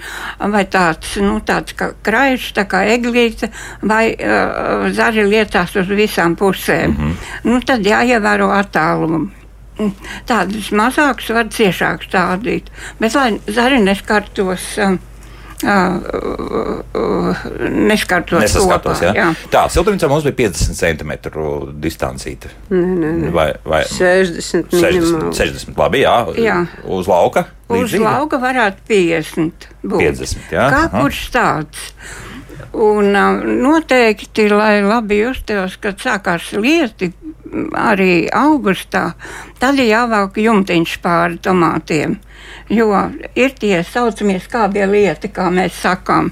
vai 0.54 0.64
tāds, 0.70 1.18
nu, 1.24 1.40
tāds 1.46 1.76
kā 1.78 1.92
krājš, 2.06 2.52
tā 2.58 2.66
kā 2.70 2.84
eglīte, 2.94 3.50
vai 3.82 4.04
uh, 4.14 4.90
zari 5.00 5.26
lietās 5.28 5.76
uz 5.80 5.90
visām 5.90 6.36
pusēm. 6.40 6.94
Mm 6.94 6.98
-hmm. 6.98 7.36
nu, 7.50 7.60
tad 7.66 7.86
jāievēro 7.88 8.52
attālumu. 8.56 9.30
Tādas 10.28 10.74
mazākas 10.76 11.30
var 11.32 11.48
ciešāk 11.56 12.04
stādīt, 12.10 12.68
bet 13.00 13.16
lai 13.16 13.30
zari 13.48 13.80
neskartos. 13.80 14.74
Um, 14.78 15.00
neskartos. 17.88 18.40
Nesaskartos, 18.40 19.02
kopā, 19.02 19.10
jā. 19.10 19.14
jā. 19.18 19.28
Tā, 19.52 19.66
siltumnīcā 19.72 20.08
mums 20.12 20.24
bija 20.28 20.38
50 20.48 20.78
cm 20.80 21.12
distancīta. 21.84 22.52
Nē, 22.72 22.80
nē, 22.80 23.12
nē. 23.26 23.32
Vai, 23.36 23.50
vai 23.68 23.82
60 23.90 24.72
60, 24.72 24.80
minimāli. 24.80 25.36
60, 25.36 25.76
labi, 25.80 26.04
jā. 26.06 26.16
Jā. 26.40 26.58
Uz 26.88 27.12
lauka. 27.12 27.46
Uz 27.68 27.90
līdzīgi? 27.90 28.06
lauka 28.06 28.40
varētu 28.42 28.88
50 28.88 29.70
būt. 29.84 30.00
50, 30.00 30.48
jā, 30.56 30.70
Kā 30.72 30.84
aha. 30.88 31.04
kurš 31.04 31.24
tāds? 31.36 31.90
Un 32.74 33.16
uh, 33.16 33.44
noteikti, 33.44 34.50
lai 34.52 34.80
labi 34.86 35.24
justos, 35.24 35.78
kad 35.82 36.00
sākās 36.02 36.52
lieti 36.58 37.12
arī 37.74 38.28
augustā, 38.36 39.14
tad 39.60 39.80
ir 39.82 39.90
jāvelk 39.90 40.38
jumtiņš 40.38 40.98
pāri 41.04 41.40
tomātiem. 41.42 42.20
Jo 42.70 42.94
ir 43.34 43.56
tie 43.58 43.80
saucamie 43.86 44.38
skābie 44.42 44.86
lieti, 44.86 45.32
kā 45.34 45.48
mēs 45.54 45.80
sakām. 45.82 46.30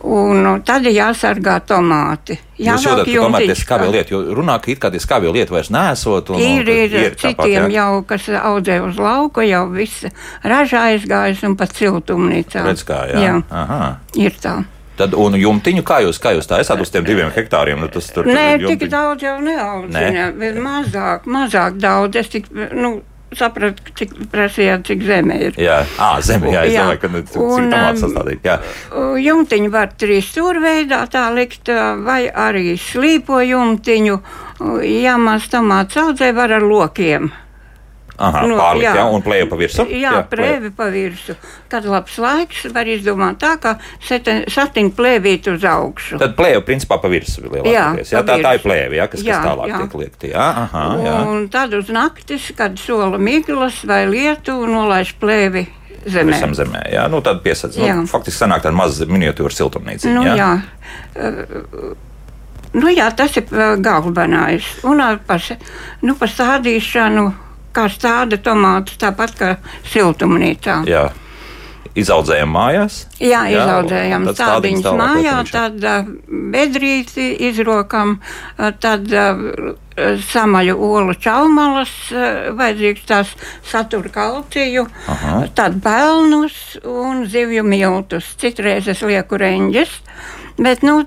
Un 0.00 0.40
uh, 0.42 0.58
tad 0.64 0.88
ir 0.88 0.96
jāsargā 0.96 1.58
tomāti. 1.68 2.38
Jūs 2.56 2.86
jūtat, 2.86 3.04
ka 3.04 3.24
tomēr 3.26 3.50
tie 3.50 3.56
skābie 3.60 3.90
lieti, 3.92 4.14
jo 4.14 4.22
runā, 4.38 4.56
ka 4.64 4.72
it 4.72 4.80
kā 4.80 4.88
tie 4.92 5.00
skābie 5.02 5.32
lieti 5.32 5.52
vairs 5.52 5.68
nesot. 5.74 6.32
Un, 6.32 6.40
Ir, 6.40 6.70
ir, 6.72 6.96
ir 7.02 7.18
citiem 7.20 7.68
jā. 7.68 7.82
jau, 7.82 8.00
kas 8.08 8.30
audzē 8.40 8.78
uz 8.86 8.96
lauka, 9.00 9.44
jau 9.44 9.66
viss 9.74 10.08
ražā 10.40 10.86
aizgājis 10.94 11.44
un 11.44 11.58
pat 11.60 11.76
siltumnīcā. 11.76 12.64
Redz, 12.64 12.86
kā, 12.88 13.02
jā. 13.12 13.26
jā 13.26 13.36
Aha. 13.52 13.82
ir 14.16 14.40
tā. 14.40 14.62
Tad, 14.96 15.12
un 15.14 15.34
jumtiņu, 15.36 15.82
kā 15.84 16.00
jūs, 16.06 16.18
kā 16.22 16.32
jūs 16.36 16.48
tā 16.48 16.60
esat 16.62 16.80
uz 16.80 16.90
tiem 16.90 17.04
diviem 17.04 17.28
hektāriem? 17.34 17.80
Nu, 17.80 17.88
tas 17.92 18.06
tur 18.14 18.24
Nē, 18.24 18.58
tur 18.60 18.68
tik 18.70 18.86
jumtiņu- 18.86 18.90
daudz 18.94 19.22
jau 19.22 19.36
neaudzina. 19.44 20.30
bet 20.38 20.56
Mazāk, 20.56 21.26
mazāk 21.28 21.76
daudz. 21.82 22.16
Es 22.16 22.28
tik, 22.32 22.46
nu, 22.72 23.02
sapratu, 23.36 23.82
cik 23.98 24.14
prasījāt, 24.32 24.86
cik 24.88 25.02
zeme 25.04 25.36
ir. 25.48 25.52
Jā, 25.60 25.82
à, 25.98 26.20
zeme, 26.24 26.48
jā, 26.54 26.62
es 26.64 26.72
Jā. 26.72 26.84
domāju, 26.86 27.00
ka 27.02 27.08
nu, 27.12 27.22
cik 27.22 27.36
tomāts 27.42 28.02
um, 28.02 28.08
sastādīt. 28.08 28.40
Jā. 28.46 28.58
Jumtiņu 29.20 29.70
var 29.74 29.90
trīs 29.98 30.30
stūrveidā 30.32 31.02
tā 31.12 31.26
likt, 31.34 31.68
vai 32.06 32.30
arī 32.30 32.76
slīpo 32.80 33.42
jumtiņu. 33.44 34.20
Ja 35.02 35.16
maz 35.20 35.48
tomāts 35.52 35.98
audzē, 36.00 36.32
var 36.34 36.52
ar 36.56 36.62
lokiem. 36.62 37.32
Aha, 38.16 38.42
nu, 38.48 38.56
pārlikt, 38.56 38.86
jā. 38.86 38.94
jā, 38.96 39.04
un 39.12 39.24
plēja 39.24 39.46
pa 39.50 39.58
virsmu. 39.60 39.84
Jā, 40.00 40.12
plēvi 40.30 40.70
pa 40.76 40.88
virsmu. 40.92 41.36
Kad 41.72 41.88
labs 41.90 42.16
laiks, 42.22 42.62
var 42.72 42.88
izdomāt 42.88 43.40
tā, 43.42 43.52
ka 43.60 43.74
satiņa 44.06 44.92
plēvīt 44.96 45.50
uz 45.52 45.66
augšu. 45.68 46.20
Tad 46.22 46.36
plēja 46.38 46.62
principā 46.64 46.96
pa 47.02 47.10
virsmu 47.12 47.50
lielākoties. 47.50 48.12
Jā, 48.14 48.20
Jā, 48.20 48.24
tā, 48.24 48.38
tā 48.40 48.54
ir 48.56 48.64
plēve, 48.64 48.96
jā, 48.96 49.08
kas, 49.12 49.24
Jā, 49.26 49.40
kas 49.40 49.50
tālāk 49.50 49.72
jā. 49.72 49.80
tiek 49.82 49.98
liekta. 50.00 50.30
Jā, 50.32 50.46
aha, 50.64 50.84
jā. 51.04 51.16
Un 51.28 51.48
tad 51.52 51.76
uz 51.76 51.92
naktis, 51.92 52.48
kad 52.56 52.80
sola 52.80 53.20
miglas 53.20 53.82
vai 53.88 54.04
lietu, 54.08 54.56
nolaiž 54.70 55.12
plēvi 55.20 55.66
zemē. 56.06 56.32
Visam 56.32 56.56
zemē, 56.56 56.86
jā, 56.94 57.04
nu 57.12 57.20
tad 57.24 57.44
piesac. 57.44 57.76
Jā. 57.76 57.98
Nu, 58.00 58.08
faktiski 58.10 58.40
sanāk 58.40 58.64
tāda 58.64 58.76
maza 58.78 59.08
miniatūra 59.10 59.52
siltumnīca. 59.54 60.12
Nu, 60.16 60.24
jā. 60.24 60.36
jā. 60.40 60.50
Uh, 61.14 61.94
Nu, 62.76 62.90
jā, 62.92 63.06
tas 63.16 63.32
ir 63.38 63.46
uh, 63.54 63.78
galvenais. 63.80 64.66
Un 64.84 65.00
ar 65.00 65.16
par, 65.24 65.40
nu, 66.04 66.12
par 66.18 66.28
stādīšanu, 66.28 67.22
kā 67.76 67.86
stāda 67.92 68.40
tomātus, 68.42 68.96
tāpat 69.02 69.36
kā 69.38 69.52
siltumnīcā. 69.92 70.82
jā. 70.88 71.06
Izaudzējām 71.96 72.50
mājās. 72.52 72.96
Jā, 73.24 73.46
Jā, 73.48 73.62
izaudzējām 73.62 74.26
tādiņas 74.36 74.96
mājā, 75.00 75.36
tad 75.48 75.80
bedrīti 76.52 77.30
izrokam, 77.48 78.18
tad 78.84 79.08
samaļu 80.28 80.74
olu 80.76 81.14
čaumalas, 81.24 81.94
vajadzīgs 82.58 83.06
tās 83.08 83.32
satura 83.64 84.12
kalciju, 84.12 84.84
Aha. 85.08 85.38
tad 85.56 85.80
pelnus 85.84 86.58
un 86.84 87.24
zivju 87.32 87.64
miltus. 87.64 88.28
Citreiz 88.44 88.92
es 88.92 89.00
lieku 89.00 89.40
reņģes. 89.40 89.96
Bet 90.56 90.80
nu, 90.86 91.02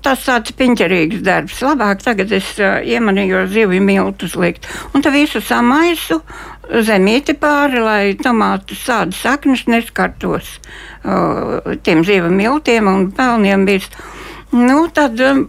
tas 0.00 0.22
tāds 0.24 0.54
piņķerīgs 0.56 1.20
darbs. 1.24 1.58
Labāk 1.60 2.00
tagad 2.04 2.32
es 2.32 2.54
iemanīju 2.58 3.42
zivju 3.52 3.82
miltus 3.84 4.36
likt. 4.40 4.64
Un 4.96 5.04
tad 5.04 5.12
visu 5.12 5.42
samaisu 5.44 6.22
zemīti 6.68 7.34
pāri, 7.36 7.82
lai 7.84 8.02
tomātu 8.16 8.76
sādu 8.76 9.16
saknes 9.16 9.66
neskartos 9.68 10.56
uh, 11.04 11.76
tiem 11.84 12.02
zivju 12.04 12.32
miltiem 12.32 12.88
un 12.90 13.06
pelniem 13.12 13.64
birst. 13.68 13.96
Nu, 14.52 14.86
tad 14.92 15.20
um, 15.20 15.46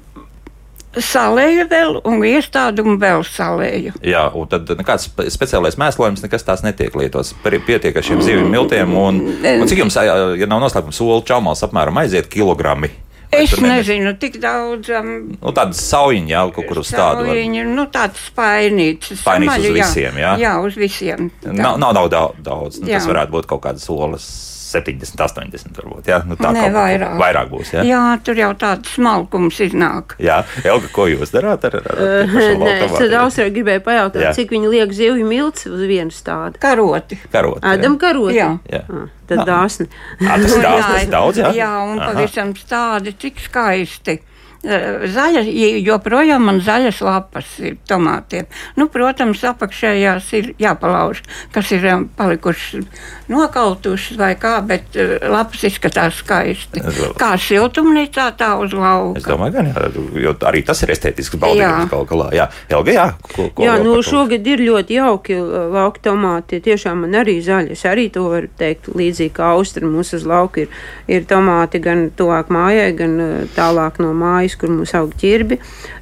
salēju 1.00 1.66
vēl 1.72 2.00
un 2.08 2.24
iestādu 2.28 2.84
un 2.88 2.98
vēl 3.02 3.24
salēju. 3.28 4.00
Jā, 4.04 4.26
un 4.36 4.48
tad 4.52 4.72
nekāds 4.80 5.10
spe- 5.10 5.28
speciālais 5.32 5.78
mēslojums, 5.80 6.24
nekas 6.26 6.48
tās 6.48 6.64
netiek 6.66 6.96
lietots. 7.00 7.36
Pietiek 7.44 7.96
ar 7.96 8.06
šiem 8.06 8.24
zivju 8.26 8.48
miltiem. 8.52 8.96
Un, 9.00 9.22
un 9.40 9.70
cik 9.70 9.86
jums, 9.86 10.00
ja 10.00 10.50
nav 10.50 10.64
noslēpums, 10.66 11.00
soli 11.00 11.24
čaumals 11.30 11.64
apmēram 11.68 12.04
aiziet 12.04 12.32
kilogrami? 12.32 12.92
Es 13.32 13.52
nezinu, 13.62 14.16
tik 14.20 14.40
daudz. 14.42 14.90
Um, 14.90 15.38
Nu, 15.42 15.52
tāda 15.54 15.76
saujiņa 15.78 16.28
jau 16.34 16.52
kaut 16.56 16.68
kur 16.68 16.80
uz 16.82 16.90
tādu. 16.92 17.28
var- 17.28 17.36
Viņa 17.36 17.66
nu, 17.68 17.86
tāds 17.94 18.18
spainīts. 18.32 19.12
Spainīts 19.22 19.60
uz 19.60 19.74
visiem, 19.78 20.14
jā? 20.18 20.32
Jā, 20.40 20.54
uz 20.66 20.74
visiem. 20.76 21.30
Tā. 21.44 21.54
Nav, 21.54 21.78
nav, 21.78 21.94
daudz. 22.10 22.36
daudz. 22.42 22.80
Nu, 22.82 22.88
Jā. 22.88 22.98
tas 22.98 23.06
varētu 23.08 23.30
būt 23.30 23.46
kaut 23.46 23.62
kādas 23.62 23.86
solis 23.86 24.26
70, 24.70 25.20
80 25.26 25.80
varbūt. 25.80 26.10
Jā, 26.12 26.20
nu, 26.30 26.38
tā 26.40 26.52
Nē, 26.54 26.68
vairāk. 26.76 27.16
vairāk 27.20 27.50
būs. 27.52 27.72
Jā, 27.74 27.82
jā. 27.84 27.90
jā, 27.96 28.02
tur 28.26 28.38
jau 28.40 28.52
tāds 28.62 28.94
smalkums 28.96 29.60
iznāk. 29.66 30.16
jā. 30.22 30.40
Elga, 30.64 30.92
ko 30.94 31.08
jūs 31.10 31.34
darāt 31.34 31.66
ar, 31.70 31.80
ar, 31.82 31.90
ar 31.98 32.34
Nē, 32.34 32.76
es 32.86 32.94
tad? 32.96 33.16
Austrā 33.20 33.50
gribēju 33.54 33.82
pajautāt, 33.86 34.22
Jā. 34.28 34.34
cik 34.38 34.54
viņi 34.54 34.70
liek 34.72 34.94
zivju 34.96 35.26
milts 35.28 35.66
uz 35.70 35.82
vienu 35.90 36.14
stādu. 36.14 36.60
Karoti. 36.62 37.18
Karot. 37.34 37.60
jā. 37.64 37.74
Ēdam 37.76 37.98
karoti. 38.02 38.38
Jā. 38.38 38.52
Jā. 38.70 38.84
Ah, 38.90 39.08
Tad 39.30 39.44
dāsni. 39.46 39.86
Ā, 40.26 40.38
tas 40.42 40.56
ir 40.56 40.64
daudz, 40.66 40.86
tas 40.86 41.04
ir 41.04 41.12
daudz, 41.14 41.38
jā? 41.38 41.50
jā 41.54 41.70
un 41.86 42.00
pavisam 42.02 42.54
tādi, 42.58 43.14
cik 43.22 43.42
skaisti. 43.46 44.16
Eh, 44.60 45.06
Zaļa, 45.08 45.46
joprojām 45.88 46.44
man 46.44 46.58
zaļas 46.60 46.98
lapas 47.06 47.48
ir 47.64 47.78
tomātiem. 47.88 48.44
Nu, 48.76 48.90
protams, 48.92 49.40
apakšējās 49.48 50.26
ir 50.36 50.50
jāpalauž, 50.60 51.22
kas 51.56 51.72
ir 51.72 51.86
palikušas 52.20 52.84
nokautušas 53.32 54.18
vai 54.20 54.34
kā, 54.36 54.58
bet 54.66 54.98
eh, 55.00 55.16
lapas 55.32 55.64
izskatās 55.70 56.20
skaisti. 56.20 56.82
Es 56.84 57.00
Kā 57.20 57.32
siltumnīcā, 57.40 58.26
tā 58.36 58.50
uz 58.60 58.74
Es 58.74 58.80
lauka. 58.80 59.24
domāju, 59.30 59.54
gan, 59.56 59.70
jā, 59.72 59.86
jo 60.26 60.34
arī 60.50 60.64
tas 60.68 60.84
ir 60.84 60.92
estētisks 60.92 61.40
baudījums 61.40 61.88
galu 61.94 62.10
galā. 62.10 62.28
Jā, 62.36 62.50
Elga, 62.68 62.92
jā. 62.98 63.08
Ko, 63.32 63.48
ko 63.56 63.64
Jā, 63.64 63.78
nu 63.84 63.96
šogad 64.04 64.48
ir 64.48 64.64
ļoti 64.66 65.00
jauki 65.00 65.40
uh, 65.40 65.70
lauka 65.72 66.04
tomāti. 66.10 66.60
Tiešām 66.66 67.06
man 67.06 67.16
arī 67.22 67.38
zaļi. 67.46 67.78
Es 67.78 67.86
arī 67.88 68.10
to 68.12 68.26
varu 68.28 68.52
teikt 68.60 68.92
līdzīgi 68.92 69.34
kā 69.40 69.54
Austra. 69.56 69.88
Mums 69.88 70.12
uz 70.18 70.28
lauka 70.28 70.66
ir, 70.66 70.76
ir 71.08 71.24
tomāti 71.30 71.80
gan 71.84 72.10
tuvāk 72.12 72.52
mājai, 72.54 72.92
gan 72.98 73.18
tālāk 73.56 74.02
no 74.04 74.12
mājas, 74.18 74.49
kur 74.58 74.72
mums 74.74 74.96
aug 74.98 75.12
ķirbi. 75.20 75.60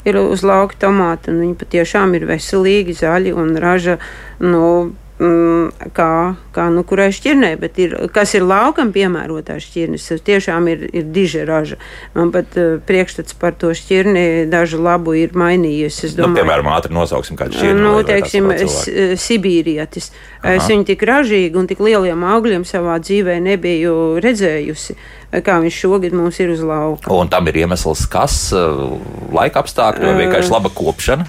Ir 0.08 0.20
uz 0.22 0.46
lauka 0.48 0.78
tomāti, 0.88 1.34
viņi 1.36 1.58
patiešām 1.60 2.16
ir 2.16 2.28
veselīgi, 2.30 2.96
zaļi 3.02 3.36
un 3.36 3.56
raža. 3.60 3.98
Nu, 4.40 4.94
Mm, 5.18 5.72
kā, 5.98 6.38
kā 6.54 6.68
nu, 6.70 6.84
kurai 6.86 7.08
šķirnē, 7.10 7.56
bet 7.58 7.80
ir, 7.82 7.96
kas 8.14 8.36
ir 8.38 8.44
laukam 8.46 8.92
piemērotās 8.94 9.66
šķirnes, 9.66 10.04
tas 10.12 10.22
tiešām 10.22 10.68
ir, 10.70 10.84
ir 10.94 11.08
diža 11.10 11.42
raža. 11.48 11.80
Man 12.14 12.30
pat 12.36 12.54
uh, 12.54 12.76
priekšstats 12.86 13.34
par 13.42 13.56
to 13.58 13.72
šķirni 13.74 14.46
dažu 14.52 14.78
labu 14.78 15.16
ir 15.18 15.34
mainījies. 15.34 15.98
Es 16.06 16.14
Nu, 16.14 16.28
domāju, 16.28 16.44
piemēram, 16.44 16.70
ātri 16.70 16.94
nosauksim 16.94 17.40
kādu 17.40 17.58
šķirni. 17.58 17.82
Nu, 17.82 17.94
teiksim, 18.06 18.52
cilvēki. 18.62 19.18
Sibīrietis. 19.24 20.12
Es 20.44 20.62
Aha. 20.62 20.68
viņu 20.70 20.86
tik 20.92 21.06
ražīgi 21.10 21.58
un 21.58 21.70
tik 21.72 21.82
lieliem 21.82 22.22
augļiem 22.36 22.68
savā 22.70 23.00
dzīvē 23.02 23.40
nebiju 23.42 23.96
redzējusi, 24.22 24.98
kā 25.42 25.56
viņš 25.64 25.80
šogad 25.82 26.14
mums 26.14 26.38
ir 26.44 26.54
uz 26.54 26.62
lauka. 26.62 27.10
Un 27.18 27.34
tam 27.34 27.50
ir 27.50 27.58
iemesls, 27.64 28.06
kas 28.06 28.38
uh, 28.54 28.86
laika 29.34 29.66
apstākļi 29.66 30.12
vai 30.12 30.14
vienkārši 30.22 30.54
laba 30.54 30.70
kopšana. 30.78 31.26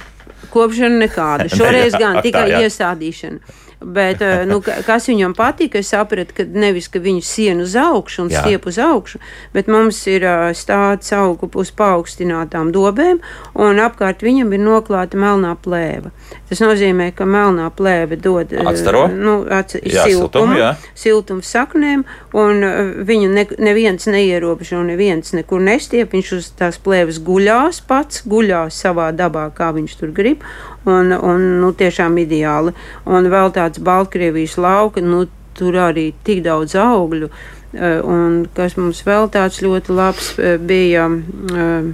Kopšana 0.52 1.00
nekāda. 1.06 1.48
Šoreiz 1.56 1.96
gan 1.96 2.20
tā, 2.20 2.26
tikai 2.28 2.44
jā. 2.52 2.60
iestādīšana. 2.68 3.56
Bet, 3.80 4.20
eh, 4.22 4.42
nu, 4.46 4.60
ka- 4.60 4.82
kas 4.82 5.06
viņam 5.06 5.36
patika, 5.38 5.78
es 5.78 5.92
sapratu, 5.94 6.34
ka 6.34 6.42
nevis 6.44 6.88
ka 6.90 6.98
viņš 6.98 7.22
sienu 7.24 7.62
uz 7.62 7.76
augšu 7.78 8.22
un 8.24 8.28
Jā. 8.28 8.40
stiep 8.42 8.66
uz 8.66 8.74
augšu, 8.78 9.18
bet 9.54 9.68
mums 9.70 10.00
ir 10.10 10.24
eh, 10.24 10.50
stāsts 10.52 11.12
augu 11.14 11.46
uz 11.54 11.70
paaugstinātām 11.70 12.72
dobēm, 12.74 13.20
un 13.54 13.78
apkārt 13.78 14.24
viņam 14.26 14.50
ir 14.52 14.58
noklāta 14.64 15.14
melnā 15.14 15.54
plēve. 15.62 16.10
Tas 16.48 16.58
nozīmē, 16.58 17.12
ka 17.14 17.24
melnā 17.24 17.70
plēve 17.70 18.18
dod 18.20 18.52
eh, 18.52 18.64
Atstaro? 18.66 19.06
nu, 19.08 19.46
ats, 19.48 19.74
Jā, 19.78 20.04
siltumu, 20.08 20.28
siltumu, 20.28 20.58
jā. 20.58 20.72
siltumu 20.94 21.42
saknēm, 21.46 22.02
un 22.34 22.60
viņu 23.06 23.30
ne, 23.30 23.46
neviens 23.58 24.06
neierobežo, 24.10 24.82
neviens 24.82 25.32
nekur 25.32 25.60
nestiep. 25.60 26.10
Viņš 26.12 26.32
uz 26.36 26.50
tās 26.58 26.78
plēves 26.82 27.22
guļās 27.22 27.78
pats, 27.86 28.24
guļās 28.26 28.74
savā 28.74 29.12
dabā, 29.14 29.52
kā 29.54 29.70
viņš 29.76 29.96
tur 30.00 30.10
grib. 30.10 30.42
Un, 30.88 31.12
un 31.12 31.42
nu, 31.60 31.70
tiešām 31.76 32.16
ideāli. 32.22 32.72
Un 33.04 33.28
vēl 33.32 33.50
tāds 33.52 33.80
Baltkrievijas 33.84 34.56
lauka, 34.62 35.02
nu, 35.04 35.26
tur 35.58 35.74
arī 35.88 36.10
tik 36.24 36.42
daudz 36.46 36.74
augļu. 36.78 37.28
eh, 37.74 38.00
Un 38.00 38.46
kas 38.56 38.76
mums 38.80 39.02
vēl 39.04 39.28
tāds 39.34 39.60
ļoti 39.60 39.92
labs 39.92 40.30
eh, 40.38 40.56
bija. 40.58 41.08
eh, 41.52 41.90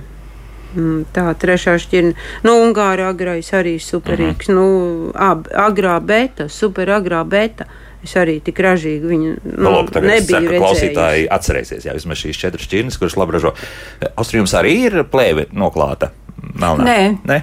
mm, 0.76 1.00
Tā 1.14 1.24
trešā 1.38 1.74
šķirne. 1.82 2.14
Nu, 2.44 2.54
Ungāra 2.66 3.08
agrais 3.10 3.50
arī 3.54 3.76
superīgs. 3.82 4.48
Mhm. 4.48 4.54
Nu, 4.54 5.10
ab, 5.14 5.48
agrā 5.50 5.96
beta, 6.04 6.48
super 6.48 6.86
agrā 7.00 7.24
beta. 7.26 7.66
Es 8.04 8.12
arī 8.20 8.36
tik 8.44 8.58
ražīgi 8.60 9.00
viņu 9.08 9.30
Nu, 9.56 9.70
tagad 9.88 10.10
es 10.12 10.26
nebiju 10.28 10.50
redzējis. 10.50 10.60
klausītāji 10.60 11.22
atcerēsies, 11.32 11.86
jā, 11.88 11.94
vismaz 11.96 12.18
šīs 12.20 12.36
četras 12.36 12.66
šķirnes, 12.68 12.98
kuras 13.00 13.16
labi 13.16 13.32
ražo. 13.38 13.54
Austrijā 14.14 14.42
jums 14.42 14.52
arī 14.60 14.74
ir 14.90 14.98
plēve 15.08 15.46
noklāta? 15.56 16.10
Melnā? 16.60 16.84
Nē. 16.84 17.18
Nē? 17.24 17.38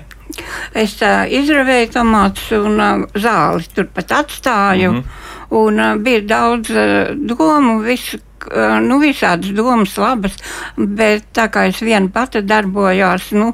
Es 0.74 0.98
uh, 1.02 1.24
izravēju 1.28 1.92
tomātus 1.98 2.52
un 2.58 2.80
uh, 2.80 3.06
zāli 3.14 3.68
turpat 3.76 4.12
atstāju. 4.22 4.92
Mm 4.92 4.98
-hmm. 4.98 5.30
Un 5.52 5.80
uh, 5.80 5.96
bija 6.00 6.22
daudz 6.22 6.70
uh, 6.70 7.12
domu, 7.12 7.80
visu, 7.84 8.18
uh, 8.48 8.80
nu, 8.80 9.00
visādas 9.02 9.52
domas 9.56 9.98
labas, 9.98 10.38
bet 10.78 11.28
tā 11.36 11.50
kā 11.52 11.66
es 11.68 11.82
viena 11.84 12.08
pati 12.14 12.42
darbojos, 12.42 13.32
nu, 13.36 13.52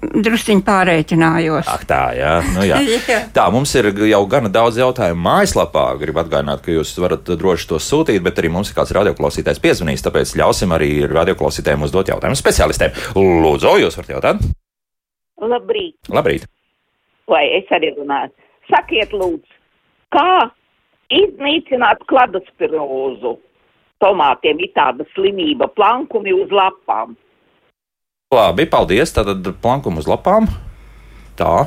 drusciņi 0.00 0.64
pārēķinājos. 0.66 1.72
Ak, 1.72 1.86
tā, 1.88 2.02
jā. 2.18 2.34
Nu, 2.54 2.64
jā. 2.68 2.82
Jā. 3.10 3.22
Tā, 3.34 3.48
mums 3.50 3.72
ir 3.74 3.88
jau 4.10 4.22
gana 4.30 4.52
daudz 4.52 4.76
jautājumu 4.76 5.24
mājaslapā. 5.24 5.86
Gribu 5.98 6.20
atgādināt, 6.20 6.60
ka 6.64 6.70
jūs 6.76 6.92
varat 7.00 7.24
droši 7.24 7.68
to 7.72 7.80
sūtīt, 7.80 8.22
bet 8.22 8.38
arī 8.38 8.52
mums 8.52 8.70
ir 8.70 8.76
kāds 8.76 8.92
radioklausītājs 8.94 9.62
piezvanījis, 9.64 10.04
tāpēc 10.06 10.36
ļausim 10.36 10.76
arī 10.76 10.92
radioklausītājiem 11.10 11.88
uzdot 11.88 12.12
jautājumus 12.12 12.44
speciālistiem. 12.44 12.92
Lūdzu, 13.16 13.78
jūs 13.80 13.96
varat 13.96 14.18
jautāt? 14.18 14.50
Labrīt, 15.40 15.96
Labrīt! 16.12 16.46
vai 17.30 17.46
es 17.58 17.70
arī 17.72 17.94
runāju? 17.96 18.32
Sakiet, 18.70 19.14
lūdzu, 19.16 19.56
kā 20.14 20.50
iznīcināt 21.10 22.04
kladospirozu? 22.10 23.38
Tomātiem 24.00 24.62
ir 24.64 24.70
tāda 24.72 25.04
slimība, 25.12 25.68
plankumi 25.76 26.32
uz 26.32 26.52
lapām. 26.54 27.16
Labi, 28.32 28.64
paldies. 28.70 29.12
Tātad 29.12 29.44
plankumu 29.60 30.00
uz 30.00 30.06
lapām. 30.08 30.46
Tā. 31.36 31.66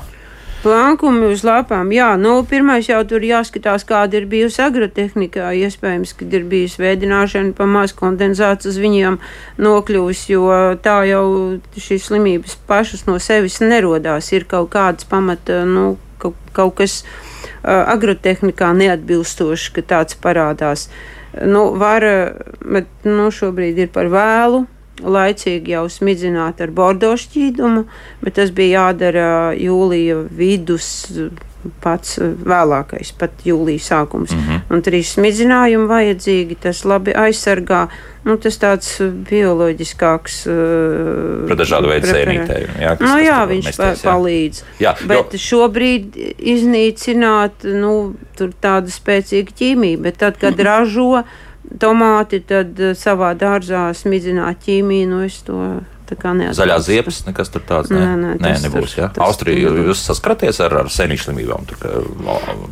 Plankumi 0.63 1.27
uz 1.27 1.41
lapām. 1.43 1.89
Jā, 1.91 2.13
nu, 2.15 2.37
pirmais 2.47 2.87
jau 2.87 3.01
tur 3.03 3.23
jāskatās, 3.27 3.83
kāda 3.83 4.21
ir 4.21 4.29
bijusi 4.31 4.61
agrotehnikā. 4.63 5.49
Iespējams, 5.59 6.13
ka 6.15 6.27
ir 6.31 6.45
bijusi 6.47 6.79
veidināšana, 6.79 7.51
pamāc 7.57 7.91
kondensāts 7.99 8.69
uz 8.71 8.77
viņiem 8.79 9.17
nokļuvis, 9.59 10.21
jo 10.31 10.45
tā 10.79 11.01
jau 11.09 11.25
šīs 11.75 12.07
slimības 12.07 12.55
pašas 12.69 13.03
no 13.09 13.17
sevis 13.19 13.59
nerodās. 13.59 14.31
Ir 14.31 14.47
kaut 14.47 14.71
kāds 14.71 15.03
pamata, 15.11 15.65
nu, 15.67 15.97
kaut, 16.23 16.39
kaut 16.55 16.77
kas 16.79 17.01
uh, 17.03 17.83
agrotehnikā 17.91 18.71
neatbilstošs, 18.79 19.67
ka 19.75 19.83
tāds 19.83 20.15
parādās. 20.15 20.87
Nu, 21.43 21.73
var, 21.75 22.07
bet 22.63 22.87
nu, 23.03 23.27
šobrīd 23.35 23.83
ir 23.83 23.91
par 23.91 24.07
vēlu 24.13 24.63
laicīgi 25.01 25.71
jau 25.73 25.87
smidzināt 25.89 26.61
ar 26.61 26.69
bordo 26.71 27.13
šķīdumu, 27.17 27.85
bet 28.21 28.33
tas 28.37 28.51
bija 28.51 28.83
jādara 28.89 29.53
jūlija 29.57 30.27
vidus. 30.29 31.09
Pats 31.79 32.17
vēlākais, 32.19 33.13
pat 33.15 33.31
jūlijas 33.47 33.85
sākums. 33.87 34.33
Mm. 34.35 34.39
-hmm. 34.47 34.59
Un 34.75 34.81
trīs 34.83 35.13
smidzinājumi 35.15 35.87
vajadzīgi, 35.87 36.57
tas 36.59 36.81
labi 36.83 37.13
aizsargā. 37.15 37.85
Nu, 38.25 38.35
tas 38.37 38.57
tāds 38.59 38.97
bioloģiskāks. 39.29 40.35
Uh, 40.47 41.47
Par 41.47 41.55
dažādu 41.61 41.87
veidu 41.87 42.07
sēnītēm. 42.11 42.67
Jā, 42.81 42.97
kas- 42.97 43.07
Nu, 43.07 43.15
kas 43.15 43.23
jā, 43.27 43.39
tur 43.39 43.53
viņš 43.53 43.77
pa, 43.77 43.83
jā. 43.93 43.95
palīdz. 44.03 44.61
Jā, 44.79 44.93
Bet 45.07 45.33
jo- 45.33 45.39
šobrīd 45.39 46.19
iznīcināt 46.37 47.63
nu, 47.63 48.15
tur 48.37 48.51
tāda 48.61 48.91
spēcīga 48.91 49.55
ķīmija, 49.59 50.01
bet 50.01 50.17
tad, 50.17 50.37
kad 50.41 50.59
ražo 50.69 51.23
tomāti, 51.79 52.41
tad 52.45 52.79
eh, 52.79 52.93
savā 52.97 53.33
dārzā 53.39 53.89
smidzināt 53.97 54.63
ķīmiju, 54.65 55.09
nu. 55.09 55.81
Zaļās 56.53 56.83
ziepes, 56.85 57.21
nekas 57.25 57.49
tur 57.49 57.61
tāds 57.65 57.89
nē, 57.89 57.97
Nē, 57.97 58.15
nē, 58.19 58.31
nē 58.43 58.49
nebūs. 58.67 58.91
tur- 58.93 58.99
Jā. 59.03 59.07
tas 59.15 59.23
Austrija, 59.25 59.69
jūs 59.71 60.01
saskaraties 60.05 60.59
ar, 60.61 60.73
ar 60.83 60.85
senīšu 60.91 61.29
slimībām, 61.31 61.65
tur, 61.65 61.77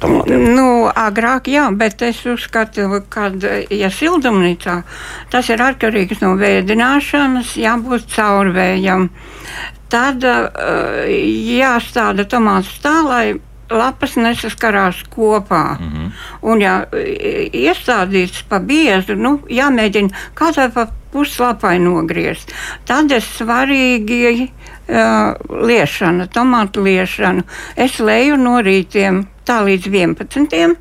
tomātiem? 0.03 0.43
Nu, 0.55 0.91
agrāk, 0.93 1.47
jā, 1.49 1.63
bet 1.75 2.01
es 2.05 2.19
uzskatu, 2.25 3.01
ka, 3.09 3.31
ja 3.71 3.89
siltumnīcā, 3.89 4.83
tas 5.31 5.49
ir 5.49 5.57
atkarīgs 5.57 6.21
no 6.21 6.35
vēdināšanas, 6.37 7.55
jābūt 7.57 8.11
caurvējam. 8.13 9.09
Tad 9.91 10.23
uh, 10.23 11.07
jāstāda 11.07 12.23
tomāts 12.29 12.77
tā, 12.83 12.93
lai 13.07 13.25
lapas 13.71 14.15
nesaskarās 14.15 15.03
kopā. 15.09 15.77
Mm 15.79 15.91
-hmm. 15.91 16.11
Un, 16.41 16.61
ja 16.61 16.85
iestādīts 16.91 18.43
pa 18.49 18.59
biezu, 18.59 19.15
nu, 19.15 19.39
jāmēģina 19.49 20.09
katrai 20.33 20.69
pa 20.71 20.87
puslapai 21.11 21.79
nogriezt. 21.79 22.51
Tad 22.85 23.11
ir 23.11 23.21
svarīgi 23.21 24.47
uh, 24.47 25.35
liešana, 25.67 26.27
tomātu 26.27 26.83
liešana. 26.83 27.43
Es 27.75 27.99
leju 27.99 28.37
no 28.37 28.61
rītiem 28.61 29.25
tā 29.45 29.61
līdz 29.65 29.87
11. 29.87 30.75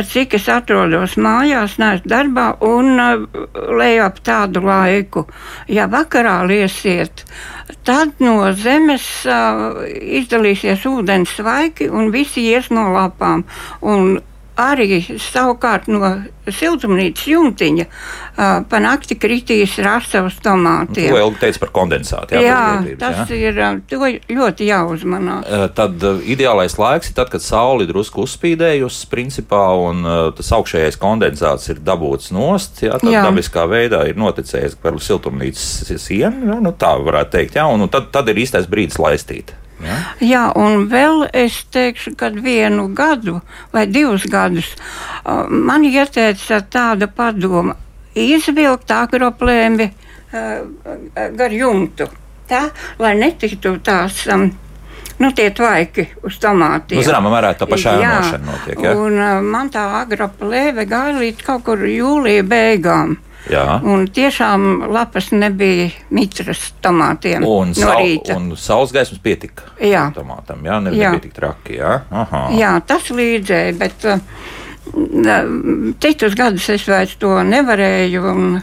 Pat 0.00 0.08
cik 0.08 0.32
es 0.38 0.46
atrodos 0.48 1.18
mājās, 1.20 1.74
neesmu 1.76 2.08
darbā 2.08 2.44
un 2.64 2.86
uh, 2.96 3.24
leju 3.76 4.04
ap 4.06 4.22
tādu 4.24 4.62
laiku. 4.64 5.26
Ja 5.68 5.84
vakarā 5.92 6.38
liesiet, 6.48 7.26
tad 7.84 8.16
no 8.24 8.48
zemes 8.56 9.04
uh, 9.28 9.82
izdalīsies 9.92 10.86
ūdens 10.88 11.36
svaigi 11.36 11.90
un 11.92 12.08
visi 12.14 12.46
ies 12.48 12.70
no 12.72 12.86
lapām. 12.94 13.44
Un 13.84 14.22
arī 14.58 15.00
savukārt 15.20 15.88
no 15.90 16.10
siltumnīcas 16.50 17.26
jumtiņa 17.30 17.84
uh, 17.86 18.62
pa 18.68 18.80
nakti 18.82 19.16
kritīs 19.20 19.76
rasavas 19.82 20.38
tomātiem. 20.42 21.12
To 21.12 21.20
ilgi 21.20 21.40
teica 21.44 21.62
par 21.64 21.72
kondensātu. 21.76 22.34
Jā, 22.34 22.42
Jā, 22.50 22.96
tas 23.00 23.30
jā. 23.30 23.38
ir 23.50 23.60
uh, 23.60 23.78
to 23.90 24.00
ļoti 24.34 24.68
jāuzmanās. 24.70 25.46
Eh, 25.46 25.66
Tad 25.76 26.02
uh, 26.06 26.20
ideālais 26.24 26.76
laiks 26.80 27.12
ir 27.12 27.16
tad, 27.20 27.30
kad 27.32 27.44
saule 27.44 27.86
ir 27.86 27.92
drusku 27.92 28.24
uzspīdējusi, 28.26 29.06
principā, 29.12 29.62
un 29.78 30.04
uh, 30.04 30.18
tas 30.36 30.52
augšējais 30.58 30.98
kondensāts 31.00 31.70
ir 31.72 31.82
dabūts 31.86 32.32
nost. 32.34 32.82
Jā, 32.84 32.98
tad 33.00 33.12
Jā. 33.12 33.24
dabiskā 33.28 33.66
veidā 33.70 34.04
ir 34.10 34.20
noticējis 34.20 34.78
par 34.82 34.98
siltumnīcas 35.00 35.94
sienu, 36.00 36.60
nu, 36.60 36.74
tā 36.76 36.96
varētu 36.98 37.36
teikt. 37.38 37.60
Jā, 37.60 37.68
un, 37.70 37.86
un 37.86 37.92
tad, 37.92 38.10
tad 38.14 38.28
ir 38.32 38.42
īstais 38.42 38.68
brīdis 38.70 39.00
laistīt. 39.00 39.54
Jā. 39.80 39.98
Jā, 40.20 40.42
un 40.60 40.88
vēl 40.90 41.26
es 41.32 41.62
teikšu, 41.72 42.14
ka 42.20 42.28
vienu 42.34 42.88
gadu 42.94 43.40
vai 43.72 43.86
divus 43.88 44.26
gadus 44.28 44.74
man 45.48 45.84
ieteica 45.84 46.60
tāda 46.70 47.08
padoma 47.08 47.76
izvilkt 48.14 48.90
agroplēmi 48.90 49.86
uh, 49.86 51.30
gar 51.36 51.54
jumtu. 51.54 52.08
Tā, 52.50 52.66
lai 52.98 53.14
netiktu 53.18 53.78
tās. 53.84 54.26
Um, 54.32 54.50
Nu, 55.20 55.28
tie 55.36 55.50
tvaiki 55.52 56.06
uz 56.24 56.38
tomātiem. 56.40 56.96
Nu, 56.96 57.04
zināmā 57.04 57.28
mērā 57.28 57.50
tā 57.60 57.66
pašā 57.68 57.92
Jā, 58.00 58.06
ēnošana 58.08 58.46
notiek, 58.46 58.78
jā? 58.80 58.92
Un, 58.96 59.18
uh, 59.20 59.42
man 59.44 59.68
tā 59.68 59.82
agroplēve 59.98 60.86
gāja 60.88 61.18
līdz 61.18 61.42
kaut 61.44 61.66
kur 61.66 61.82
jūlija 61.84 62.46
beigām. 62.48 63.18
Jā. 63.48 63.80
Un 63.82 64.04
tiešām 64.06 64.90
lapas 64.92 65.30
nebija 65.32 65.88
mitras 66.10 66.72
tomātiem 66.84 67.42
Un, 67.46 67.72
no 67.72 67.94
rīta. 67.96 68.36
un 68.36 68.50
saules 68.56 68.92
gaismas 68.92 69.18
pietika 69.24 69.62
Jā. 69.80 70.10
tomātam. 70.14 70.60
Jā, 70.62 70.76
ne, 70.82 70.90
Jā. 70.90 71.10
nebija 71.14 71.20
tik 71.24 71.32
traki. 71.34 71.78
Jā, 71.78 72.02
Aha. 72.10 72.48
Jā, 72.52 72.74
tas 72.86 73.08
līdzēja, 73.08 73.78
bet 73.78 74.04
n- 74.94 75.94
citus 76.00 76.34
gadus 76.34 76.68
es 76.68 76.84
vairs 76.88 77.16
to 77.16 77.28
nevarēju. 77.42 78.22
Un, 78.30 78.62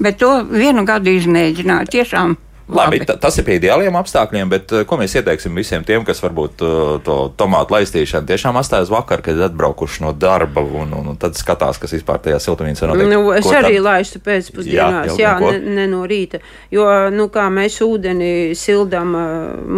bet 0.00 0.18
to 0.18 0.30
vienu 0.50 0.84
gadu 0.86 1.10
izmēģināju. 1.10 1.88
Tiešām 1.92 2.36
Labi, 2.68 2.98
labi. 2.98 3.06
ta- 3.06 3.16
tas 3.16 3.36
ir 3.38 3.44
pie 3.44 3.56
ideāliem 3.58 3.96
apstākļiem, 3.98 4.48
bet 4.48 4.72
eh, 4.72 4.84
ko 4.88 4.96
mēs 4.96 5.16
ieteiksim 5.18 5.54
visiem 5.58 5.82
tiem, 5.84 6.04
kas 6.06 6.20
varbūt 6.22 6.62
uh, 6.62 7.00
to 7.04 7.16
tomātu 7.36 7.74
laistīšanu 7.74 8.26
tiešām 8.28 8.56
atstājas 8.60 8.88
vakar, 8.92 9.20
kad 9.22 9.40
atbraukuši 9.48 10.02
no 10.04 10.12
darba 10.12 10.62
un, 10.62 10.92
un, 10.94 11.08
un 11.12 11.16
tad 11.20 11.34
skatās, 11.36 11.78
kas 11.82 11.92
vispār 11.92 12.20
tajā 12.22 12.38
siltumnīcā 12.40 12.86
notiek. 12.88 13.08
Nu, 13.10 13.32
es 13.34 13.46
arī 13.50 13.74
tad? 13.76 13.84
laistu 13.88 14.20
pēcpusdienās, 14.24 15.10
Jā, 15.18 15.32
jā, 15.32 15.32
nu, 15.40 15.50
ne, 15.52 15.74
ne 15.80 15.86
no 15.90 16.02
rīta. 16.06 16.38
Jo, 16.70 16.86
nu, 17.10 17.26
kā 17.34 17.48
mēs 17.52 17.80
ūdeni 17.84 18.54
sildām 18.56 19.14
uh, 19.18 19.24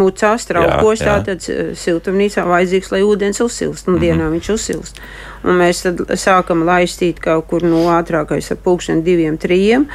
mucās, 0.05 0.44
traukos, 0.51 1.01
tātad 1.01 1.40
uh, 1.51 1.73
siltumnīcā 1.79 2.44
vajadzīgs, 2.47 2.92
lai 2.92 3.01
ūdens 3.03 3.40
uzsilst, 3.44 3.88
un 3.88 3.94
Mhm. 3.97 4.03
dienā 4.05 4.29
viņš 4.37 4.51
uzsilst. 4.55 5.01
Un 5.44 5.59
mēs 5.61 5.83
tad 5.85 6.05
sākam 6.20 6.62
laistīt 6.64 7.18
kaut 7.20 7.49
kur 7.51 7.62
no 7.64 7.87
ātrākais 7.97 8.53
ap 8.53 8.62
pulksten 8.64 9.03
diviem, 9.05 9.37
trījiem. 9.38 9.88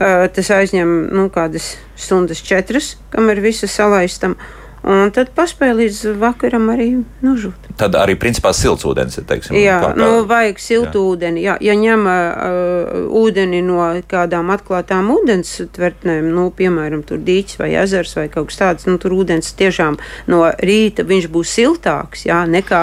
Tas 0.00 0.48
aizņem 0.56 0.92
nu, 1.12 1.26
kādas 1.28 1.74
stundas, 2.00 2.40
četras, 2.40 2.94
kamēr 3.12 3.42
visu 3.44 3.68
salaistam. 3.68 4.38
Un 4.80 5.10
tad 5.12 5.34
paspēj 5.36 5.74
līdz 5.76 5.96
vakaram 6.16 6.70
arī 6.72 6.86
nožūt. 7.20 7.66
Tad 7.76 7.98
arī 8.00 8.14
principā 8.16 8.54
silts 8.56 8.86
ūdens 8.88 9.18
ir. 9.20 9.26
Teiksim, 9.28 9.58
Jā, 9.60 9.74
kā- 9.82 9.90
kā- 9.92 9.98
nu, 10.00 10.24
vajag 10.24 10.56
siltu 10.64 11.02
jā. 11.02 11.10
ūdeni. 11.10 11.42
Jā, 11.44 11.58
ja 11.60 11.74
ņem 11.76 12.06
uh, 12.08 12.94
ūdeni 13.20 13.60
no 13.66 13.76
kādām 14.08 14.48
atklātām 14.56 15.12
ūdens 15.12 15.52
tvertnēm, 15.76 16.32
nu, 16.32 16.48
piemēram, 16.48 17.04
tur 17.04 17.20
dīķis 17.20 17.60
vai 17.60 17.74
ezers 17.82 18.16
vai 18.16 18.28
kaut 18.32 18.48
kas 18.48 18.56
tāds, 18.62 18.88
nu, 18.88 18.96
tur 18.96 19.12
ūdens 19.20 19.52
tiešām 19.60 20.00
no 20.32 20.46
rīta 20.48 21.04
viņš 21.04 21.28
būs 21.28 21.52
siltāks, 21.60 22.24
jā, 22.24 22.46
nekā 22.48 22.82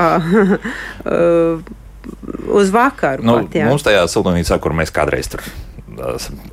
uh, 1.18 1.66
uz 2.62 2.70
vakaru. 2.70 3.26
Nu, 3.26 3.42
pat, 3.42 3.58
jā. 3.58 3.66
mums 3.74 3.82
tajā 3.82 4.06
siltumnīcā, 4.06 4.62
kur 4.62 4.78
mēs 4.78 4.94
kādreiz 4.94 5.34
tur 5.34 5.42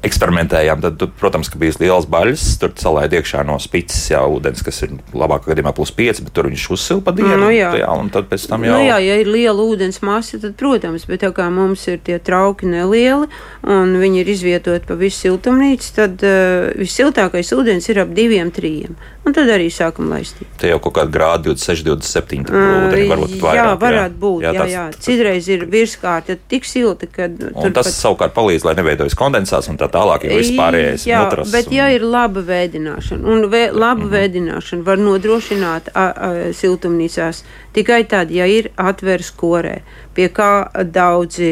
eksperimentējām, 0.04 0.82
tad, 0.84 0.98
tad, 1.00 1.14
protams, 1.20 1.50
ka 1.52 1.60
bija 1.60 1.76
liels 1.82 2.08
baļas. 2.10 2.44
Tur 2.62 2.74
salēja 2.80 3.20
iekšā 3.20 3.44
no 3.48 3.58
spīces 3.62 4.10
jau 4.12 4.24
ūdens, 4.36 4.64
kas 4.64 4.82
ir 4.86 4.96
labākā 5.14 5.52
gadījumā 5.52 5.74
plus 5.76 5.92
5, 5.94 6.22
bet 6.26 6.36
tur 6.36 6.48
viņš 6.50 6.66
uzsilpa 6.76 7.14
dienu. 7.16 7.36
Nu, 7.44 7.50
jā. 7.54 7.72
jā, 7.80 7.90
un 8.00 8.10
tad 8.14 8.28
pēc 8.30 8.46
tam 8.50 8.66
jau. 8.66 8.76
Nu, 8.76 8.84
jā, 8.86 8.98
ja 9.04 9.18
ir 9.22 9.30
liela 9.30 9.64
ūdens 9.64 10.00
masa, 10.06 10.40
tad, 10.42 10.56
protams, 10.60 11.06
bet 11.10 11.24
tā 11.24 11.32
kā 11.36 11.48
mums 11.52 11.86
ir 11.90 12.00
tie 12.04 12.20
trauki 12.22 12.68
nelieli 12.70 13.30
un 13.68 13.96
viņi 14.00 14.22
ir 14.22 14.32
izvietoti 14.34 14.88
pa 14.88 14.98
visu 14.98 15.26
siltumnīcu, 15.26 15.90
tad 15.96 16.24
uh, 16.26 16.70
vissiltākais 16.80 17.52
ūdens 17.56 17.90
ir 17.92 18.02
ap 18.04 18.14
diviem, 18.16 18.52
trījiem. 18.54 18.96
Un 19.24 19.32
tad 19.32 19.48
arī 19.48 19.70
sākam 19.72 20.10
laistīt. 20.12 20.48
Te 20.60 20.68
jau 20.68 20.76
kaut 20.84 20.98
kāda 20.98 21.12
grāda 21.12 21.48
26, 21.48 21.84
27. 21.86 22.42
Ūdeni, 22.44 23.06
varbūt 23.08 23.36
vairāk. 23.40 23.56
Jā, 23.56 23.70
varētu 23.80 24.18
būt. 24.20 24.44
Jā, 24.44 24.52
jā, 24.52 24.66
jā. 24.68 24.82
Citreiz 25.06 25.48
ir 25.48 25.64
virskārta 25.72 26.36
tik 26.50 26.68
silta, 26.68 27.08
ka 27.08 27.30
Un 27.32 27.72
tas 27.72 27.88
pat... 27.88 27.96
savukārt 27.96 28.34
palīdz, 28.36 28.66
lai 28.68 28.74
neveidojas 28.76 29.16
kondensāts 29.16 29.70
un 29.72 29.80
tā 29.80 29.88
tālāk, 29.92 30.26
jo 30.28 30.36
viss 30.36 30.52
pārējais 30.58 31.06
Jā, 31.08 31.22
notras. 31.24 31.52
bet 31.54 31.72
ja 31.72 31.88
ir 31.94 32.04
laba 32.04 32.44
vēdināšana, 32.44 33.24
un 33.24 33.48
vē, 33.48 33.64
laba 33.72 34.02
mm 34.02 34.04
-hmm. 34.04 34.14
vēdināšana 34.18 34.86
var 34.90 35.00
nodrošināt 35.00 35.88
a, 35.94 36.04
a, 36.04 36.32
siltumnīcās 36.52 37.44
tikai 37.72 38.04
tad, 38.04 38.30
ja 38.30 38.46
ir 38.46 38.70
atveres 38.76 39.32
korē, 39.32 39.80
pie 40.14 40.28
kā 40.34 40.50
daudzi 40.94 41.50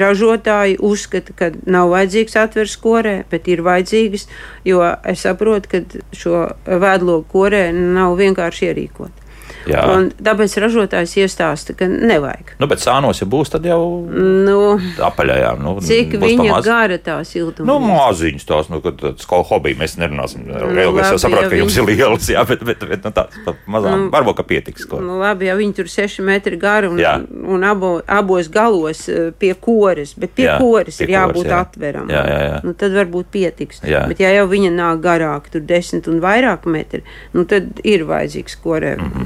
ražotāji 0.00 0.78
uzskata, 0.84 1.34
ka 1.36 1.50
nav 1.64 1.92
vajadzīgs 1.94 2.38
atveres 2.42 2.76
korē, 2.82 3.16
bet 3.30 3.48
ir 3.48 3.64
vajadzīgas, 3.66 4.28
jo 4.68 4.82
es 4.84 5.24
saprotu, 5.24 5.72
ka 5.72 5.82
šo 6.16 6.44
vēdlogu 6.66 7.26
korē 7.32 7.66
nav 7.72 8.16
vienkārši 8.20 8.70
ierīkot. 8.70 9.21
Jā. 9.66 9.82
Un 9.94 10.10
tāpēc 10.10 10.54
ražotājs 10.62 11.14
iestāsta, 11.22 11.74
ka 11.78 11.86
nevajag. 11.86 12.54
Nu, 12.58 12.66
bet 12.70 12.82
sānos, 12.82 13.20
ja 13.22 13.26
būs, 13.30 13.52
tad 13.52 13.66
jau 13.68 13.82
Nu, 14.12 14.78
apaļajā. 14.98 15.52
Nu, 15.62 15.76
cik 15.80 16.16
viņa 16.18 16.48
pamaz- 16.48 16.64
gara 16.66 16.98
tā 16.98 17.18
siltuma? 17.26 17.66
Nu, 17.66 17.78
maziņas 17.78 18.44
tās, 18.48 18.70
nu, 18.72 18.80
kad 18.84 18.98
tāds 18.98 19.26
kā 19.28 19.42
hobija 19.46 19.78
mēs 19.78 19.96
nerunāsim. 20.00 20.46
Nu, 20.46 20.56
es 20.56 20.88
labi, 20.88 21.18
saprotu, 21.22 21.42
ja 21.44 21.50
ka 21.50 21.56
jums 21.56 21.76
viņi- 21.76 21.82
ir 21.82 21.96
lielas, 21.96 22.28
jā, 22.28 22.46
bet, 22.48 22.64
bet, 22.64 22.80
bet 22.88 23.04
nu, 23.04 23.10
tāds 23.10 23.38
mazām, 23.66 24.06
Nu, 24.06 24.10
varbūt, 24.10 24.36
ka 24.36 24.42
pietiks. 24.42 24.86
Ko. 24.88 25.00
Nu, 25.00 25.18
labi, 25.20 25.46
ja 25.46 25.54
viņi 25.56 25.74
tur 25.74 25.84
6 25.84 26.18
metri 26.24 26.56
gari 26.56 26.88
un, 26.88 26.96
Jā. 26.98 27.20
un 27.46 27.62
abo, 27.64 28.00
abos 28.08 28.48
galos 28.48 29.08
eh, 29.08 29.30
pie 29.38 29.54
koras, 29.54 30.14
bet 30.18 30.34
pie 30.34 30.46
Jā, 30.48 30.58
koras 30.58 30.96
pie 30.98 31.06
ir 31.06 31.14
jābūt 31.14 31.46
jā. 31.46 31.60
atveramam. 31.60 32.10
Jā, 32.10 32.24
jā, 32.26 32.40
jā. 32.48 32.60
Nu, 32.64 32.72
tad 32.74 32.92
varbūt 32.92 33.24
pietiks. 33.30 33.82
Jā. 33.84 34.06
Bet, 34.08 34.18
ja 34.20 34.30
jau 34.30 34.46
viņa 34.48 34.72
nāk 34.72 35.00
garāk, 35.04 35.50
tur 35.52 35.60
10 35.60 36.08
un 36.08 36.20
vairāk 36.20 36.66
metri, 36.66 37.02
nu, 37.32 37.44
tad 37.44 37.80
ir 37.84 38.04
vajadzīgs 38.08 38.56
korē 38.64 38.96
mm. 38.96 39.12
-hmm. 39.12 39.24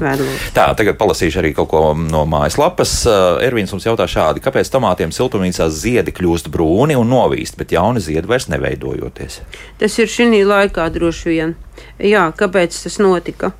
Tā, 0.55 0.69
tagad 0.77 0.97
palasīšu 0.99 1.41
arī 1.41 1.53
kaut 1.57 1.69
ko 1.71 1.81
no 1.97 2.23
mājaslapas. 2.29 2.93
Uh, 3.07 3.37
Ervīns 3.45 3.73
mums 3.73 3.87
jautā 3.87 4.07
šādi, 4.09 4.43
kāpēc 4.43 4.71
tomātiem 4.73 5.13
siltumnīcās 5.15 5.75
ziedi 5.83 6.13
kļūst 6.15 6.51
brūni 6.53 6.97
un 6.99 7.09
novīst, 7.11 7.57
bet 7.59 7.75
jauni 7.75 8.03
ziedi 8.03 8.29
vairs 8.29 8.49
neveidojoties? 8.51 9.39
Tas 9.81 9.97
ir 10.01 10.11
šī 10.11 10.43
laikā 10.47 10.89
droši 10.93 11.31
vien. 11.31 11.55
Jā, 12.01 12.25
kāpēc 12.33 12.73
tas 12.83 12.97
notika? 13.01 13.51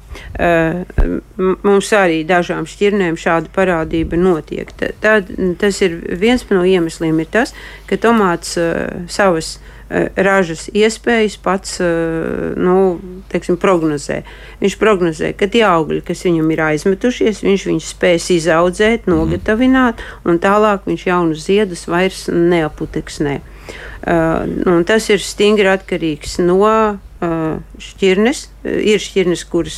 M- 0.41 1.21
mums 1.37 1.89
arī 1.93 2.23
dažām 2.25 2.65
šķirnēm 2.69 3.17
šāda 3.21 3.51
parādība 3.53 4.17
notiek. 4.17 4.73
Tad, 5.01 5.29
tas 5.61 5.81
ir 5.85 5.99
viens 6.17 6.45
no 6.49 6.63
iemesliem, 6.65 7.21
ir 7.21 7.29
tas, 7.33 7.53
ka 7.89 7.99
tomāts 8.01 8.57
uh, 8.57 9.05
savas 9.13 9.57
uh, 9.57 9.76
ražas 9.89 10.67
iespējas 10.75 11.37
pats 11.39 11.77
uh, 11.79 12.53
nu, 12.59 12.99
teiksim, 13.31 13.57
prognozē. 13.61 14.21
Viņš 14.61 14.77
prognozē, 14.81 15.31
ka 15.37 15.47
tie 15.51 15.63
augļi, 15.67 16.01
kas 16.07 16.25
viņam 16.27 16.51
ir 16.51 16.63
aizmetušies, 16.65 17.43
viņš 17.45 17.67
viņus 17.69 17.91
spēs 17.95 18.29
izaudzēt, 18.35 19.07
nogatavināt, 19.07 20.03
un 20.27 20.41
tālāk 20.43 20.87
viņš 20.89 21.07
jaunus 21.07 21.45
ziedus 21.47 21.87
vairs 21.87 22.25
neaputeksnē. 22.31 23.39
Uh, 24.07 24.43
un 24.67 24.83
tas 24.87 25.07
ir 25.11 25.23
stingri 25.23 25.67
atkarīgs 25.71 26.37
no 26.43 26.59
šķirnes. 27.21 28.45
Uh, 28.45 28.57
Ir 28.67 28.99
šķirnes, 28.99 29.43
kuras, 29.47 29.77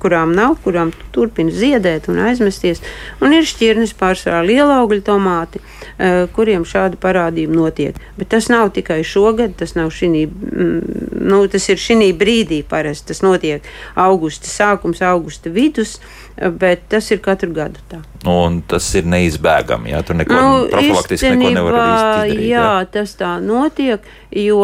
kurām 0.00 0.32
nav, 0.36 0.54
kurām 0.64 0.92
turpina 1.12 1.52
ziedēt 1.52 2.08
un 2.08 2.20
aizmesties, 2.24 2.80
un 3.20 3.34
ir 3.36 3.44
šķirnes 3.44 3.92
pārsvarā 3.98 4.40
liela 4.46 4.78
augļu 4.80 5.02
tomāti, 5.04 5.60
uh, 5.60 6.24
kuriem 6.32 6.64
šāda 6.68 6.96
parādība 7.02 7.52
notiek. 7.58 7.98
Bet 8.16 8.32
tas 8.32 8.48
nav 8.52 8.72
tikai 8.76 9.02
šogad, 9.04 9.56
tas 9.58 9.76
nav 9.76 9.92
mm, 9.92 10.80
nu, 11.28 11.42
tas 11.52 11.68
ir 11.68 11.82
šī 11.82 12.12
brīdī 12.16 12.62
parasti. 12.68 13.10
Tas 13.12 13.22
notiek 13.26 13.66
augusta 13.98 14.48
sākums, 14.48 15.02
augusta 15.04 15.52
vidus, 15.52 15.98
uh, 15.98 16.22
bet 16.50 16.88
tas 16.88 17.10
ir 17.12 17.20
katru 17.22 17.52
gadu 17.52 17.82
tā. 17.90 18.00
Un 18.28 18.60
tas 18.68 18.86
ir 18.96 19.06
neizbēgami. 19.10 19.92
Jā, 19.92 20.02
tur 20.06 20.16
neko 20.18 20.38
nu, 20.38 20.66
profilaktiski 20.72 21.34
neko 21.36 21.54
nevar 21.58 21.78
izdarīt. 21.82 22.44
Jā, 22.48 22.70
tas 22.92 23.16
tā 23.18 23.34
notiek, 23.42 24.06
jo 24.32 24.62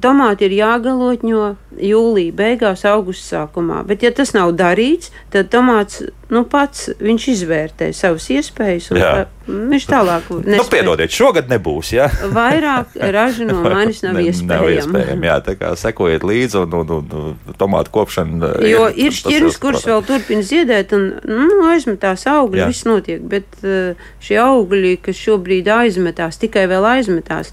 tomāti 0.00 0.46
ir 0.48 0.54
jāgalotņo 0.60 1.44
jūlijā 1.82 2.32
beigās, 2.36 2.84
augusta 2.88 3.36
sākumā. 3.36 3.82
Bet, 3.88 4.02
ja 4.04 4.10
tas 4.14 4.34
nav 4.36 4.52
darīts, 4.58 5.10
tad 5.32 5.48
tomāts 5.52 6.02
nu, 6.32 6.44
pats 6.48 6.86
viņš 7.00 7.24
izvērtē 7.34 7.90
savas 7.96 8.26
iespējas 8.32 8.86
tā, 8.92 9.24
viņš 9.48 9.86
tālāk 9.88 10.28
Nu, 10.32 10.38
nespēj. 10.54 10.70
piedodiet, 10.72 11.12
šogad 11.12 11.48
nebūs. 11.52 11.90
Jā. 11.96 12.06
Vairāk 12.32 12.94
ražu 13.12 13.44
no 13.48 13.58
manis 13.66 14.00
nav 14.04 14.14
Ne- 14.16 14.22
Nav 14.22 14.64
iespējama. 14.68 15.02
iespējams. 15.02 15.26
Jā, 15.28 15.36
tā 15.48 15.56
kā 15.60 15.72
sekojiet 15.76 16.24
līdzi 16.28 16.62
un, 16.62 16.76
un, 16.80 16.94
un, 16.98 17.12
un 17.52 17.58
tomātu 17.60 17.92
kopšana. 17.92 18.52
Jo 18.68 18.86
ir 18.92 19.12
tas 19.12 19.20
šķirnes, 19.22 19.58
kuras 19.60 19.84
vēl 19.88 20.04
turpina 20.08 20.44
ziedēt, 20.46 20.92
un 20.96 21.10
nu, 21.28 21.60
aizmetās 21.72 22.24
augļi, 22.30 22.62
Jā. 22.64 22.70
viss 22.72 22.86
notiek. 22.88 23.20
Bet 23.32 23.60
uh, 23.64 23.92
šie 24.24 24.40
augļi, 24.44 24.96
kas 25.04 25.16
šobrīd 25.20 25.68
aizmetās, 25.72 26.40
tikai 26.40 26.64
vēl 26.70 26.88
aizmetās. 26.96 27.52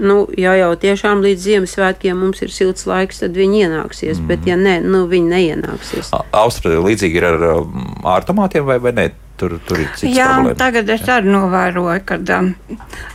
Nu, 0.00 0.22
ja 0.40 0.54
jau 0.56 0.70
tiešām 0.80 1.20
līdz 1.24 1.42
Ziemassvētkiem 1.44 2.16
mums 2.16 2.40
ir 2.44 2.52
silts 2.54 2.86
laiks, 2.88 3.20
tad 3.20 3.34
viņi 3.36 3.66
ienāksies. 3.66 4.20
Mm. 4.20 4.28
Bet, 4.30 4.46
ja 4.48 4.56
nē, 4.56 4.78
nu, 4.84 5.02
viņi 5.10 5.32
neienāksies. 5.34 6.12
Austrālija 6.36 6.84
līdzīgi 6.86 7.20
ir 7.20 7.26
ar 7.28 7.44
um, 7.50 7.90
ārtomātiem 8.08 8.64
vai, 8.68 8.78
vai 8.80 8.94
ne? 8.96 9.10
Tur, 9.40 9.54
tur 9.64 9.80
ir 9.80 9.88
cits 9.96 10.12
Jā, 10.12 10.34
problēma. 10.36 10.56
tagad 10.60 10.90
es 10.92 11.06
arī 11.08 11.30
novēroju, 11.32 12.00
ka 12.08 12.18
um, 12.36 12.50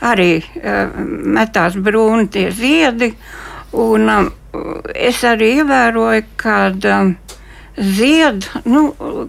arī 0.09 0.29
uh, 0.41 0.95
metās 1.37 1.77
brūni 1.77 2.29
tie 2.33 2.47
ziedi. 2.53 3.11
Un, 3.77 4.09
um, 4.09 4.31
es 4.93 5.21
arī 5.27 5.51
ievēroju, 5.59 6.25
ka 6.41 6.57
um, 6.73 7.13
zied, 7.77 8.47
nu, 8.65 8.83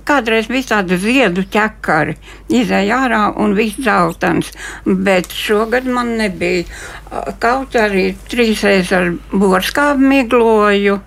kādreiz 0.06 0.48
bija 0.50 0.70
tāda 0.74 0.98
ziedu 1.00 1.44
ķekari, 1.50 2.16
izēja 2.61 3.00
ārā 3.06 3.22
un 3.42 3.56
viss 3.59 3.80
zeltans. 3.82 4.52
Bet 4.87 5.35
šogad 5.35 5.88
man 5.90 6.14
nebija. 6.20 6.64
Kaut 7.42 7.76
arī 7.78 8.09
trīsreiz 8.30 8.92
ar 8.96 9.12
borskābu 9.32 10.11
migloju. 10.14 11.00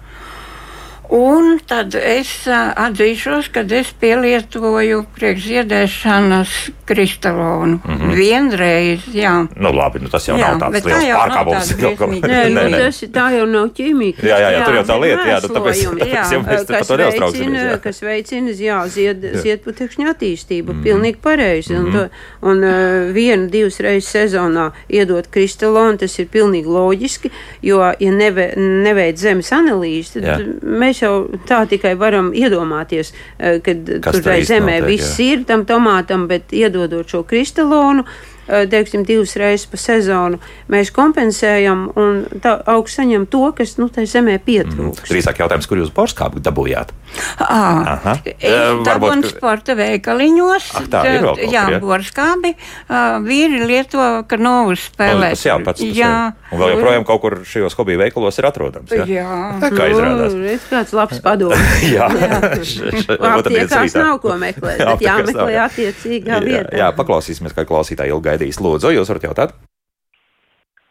Un 1.09 1.55
tad 1.65 1.95
es 1.97 2.29
atzīšos, 2.49 3.47
ka 3.49 3.63
es 3.73 3.89
pielietoju 3.97 4.99
priekšziedēšanas 5.17 6.51
kristalonu. 6.85 7.79
Mm 7.85 7.95
-hmm. 7.97 8.13
Vienreiz, 8.15 8.99
jā. 9.13 9.47
Nu, 9.55 9.71
labi, 9.73 9.99
nu, 9.99 10.09
tas 10.09 10.27
jau 10.27 10.37
Jā, 10.37 10.51
nav 10.51 10.59
tāds 10.59 10.81
tā 10.81 10.85
liels 10.85 11.03
jau 11.03 11.17
nav 11.17 11.29
pārkāpums. 11.29 11.73
briesmīga. 11.79 12.27
Nē, 12.27 12.49
nu, 12.49 12.61
Nē, 12.61 12.69
nē. 12.69 12.77
tas 12.77 13.03
ir- 13.03 13.09
tā 13.09 13.25
jau 13.37 13.45
nav 13.45 13.67
ķīmija. 13.77 14.13
Jā, 14.21 14.37
jā, 14.43 14.49
jā, 14.53 14.65
tur 14.65 14.75
jau 14.75 14.83
tā 14.83 14.99
lieta, 15.01 15.25
jā, 15.25 15.39
nu, 15.41 15.47
tāpēc, 15.47 15.77
tāpēc 15.99 16.31
jau 16.33 16.41
mēs 16.41 16.65
par 16.67 16.85
to 16.85 16.97
neuztraucamies. 16.97 17.63
jā. 17.63 17.77
kas 17.81 18.01
veicina 18.01 18.49
jā, 18.51 18.87
zied, 18.87 19.21
ziedputekšņa 19.43 20.09
attīstību. 20.13 20.73
Mm. 20.73 20.83
Pilnīgi 20.83 21.17
pareizi. 21.21 21.75
Un, 21.75 21.91
to, 21.91 22.09
un 22.41 22.63
uh, 22.63 23.13
vienu, 23.13 23.49
divas 23.49 23.79
reizes 23.79 24.09
sezonā 24.15 24.71
iedot 24.89 25.27
kristalonu, 25.31 25.97
tas 25.97 26.19
ir 26.19 26.27
pilnīgi 26.27 26.65
loģiski, 26.67 27.31
jo, 27.61 27.81
ja 27.99 28.11
neve, 28.11 28.53
neveic 28.57 29.17
zemes 29.17 29.51
analīzi, 29.51 30.13
tad 30.13 30.23
Jā. 30.23 30.37
mēs 30.63 30.98
jau 31.03 31.13
tā 31.49 31.63
tikai 31.69 31.95
varam 31.99 32.31
iedomāties, 32.35 33.13
uh, 33.13 33.59
kad 33.65 33.93
Kas 34.03 34.19
tur 34.19 34.27
zemē 34.47 34.79
notiek, 34.79 34.89
viss 34.89 35.19
jā. 35.19 35.33
ir 35.33 35.45
tam 35.49 35.65
tomātam, 35.69 36.27
bet 36.29 36.53
iedodot 36.55 37.07
šo 37.09 37.23
kristalonu, 37.27 38.05
eh, 38.05 38.38
teiksim, 38.71 39.03
divas 39.07 39.35
reizes 39.39 39.67
pa 39.69 39.77
sezonu, 39.79 40.39
mēs 40.71 40.91
kompensējam 40.95 41.87
un 41.99 42.23
augsts 42.65 42.99
saņem 42.99 43.27
to, 43.31 43.43
kas 43.57 43.75
nu, 43.79 43.87
tai 43.93 44.05
zemē 44.09 44.39
pietrūks. 44.45 45.09
Drīzāk 45.11 45.39
jautājums, 45.43 45.67
kur 45.69 45.79
jūs 45.81 45.91
borskābu 45.95 46.41
dabūjāt? 46.43 46.93
Aha. 47.39 48.17
Es 48.25 48.35
Eh, 48.49 48.73
varbūt, 48.85 49.25
sporta 49.31 49.73
veikaliņos. 49.77 50.69
Ah, 50.77 50.85
tā, 50.91 51.01
ir 51.05 51.19
vēl 51.19 51.25
kaut 51.29 51.39
kur, 51.39 51.53
jā, 51.53 51.63
ja? 51.73 51.79
borskābi. 51.83 52.51
Uh, 52.89 53.17
vīri 53.25 53.61
lieto, 53.65 54.01
ka 54.29 54.37
nav 54.41 54.69
uzspēlēt. 54.73 55.35
Tas 55.37 55.45
jā, 55.45 55.55
pats. 55.65 55.81
tas 55.81 55.95
Jā. 55.97 56.11
ir. 56.29 56.53
Un 56.53 56.61
vēl 56.63 56.73
joprojām 56.75 57.05
kaut 57.07 57.21
kur 57.23 57.37
šajos 57.45 57.75
hobiju 57.77 58.01
veikalos 58.01 58.37
ir 58.41 58.47
atrodams. 58.49 58.93
Jā, 58.93 59.05
Jā. 59.09 59.39
Tā 59.61 59.69
kā 59.73 59.89
izrādās. 59.93 60.33
Nu, 60.37 60.45
redz, 60.45 60.65
kāds 60.69 60.93
labs 60.97 61.21
padoms. 61.25 61.73
Jā, 61.95 62.07
Otrdienas 63.29 63.39
Aptiekās 63.39 63.89
rītā. 63.89 64.03
nav 64.03 64.19
ko 64.23 64.35
meklēt, 64.41 64.79
Jā, 64.79 64.85
bet 64.85 64.93
aptiekās 64.95 65.19
jāmeklē 65.19 65.57
attiecīgā 65.65 66.33
Jā, 66.35 66.39
vietā. 66.45 66.77
jā, 66.81 66.89
paklausīsimies, 66.97 67.55
kā 67.57 67.65
klausītāji 67.69 68.13
ilgi 68.15 68.31
gaidīs. 68.39 68.63
Lūdzu, 68.63 68.95
jūs 68.95 69.11
varat 69.11 69.27
jautāt? 69.27 69.55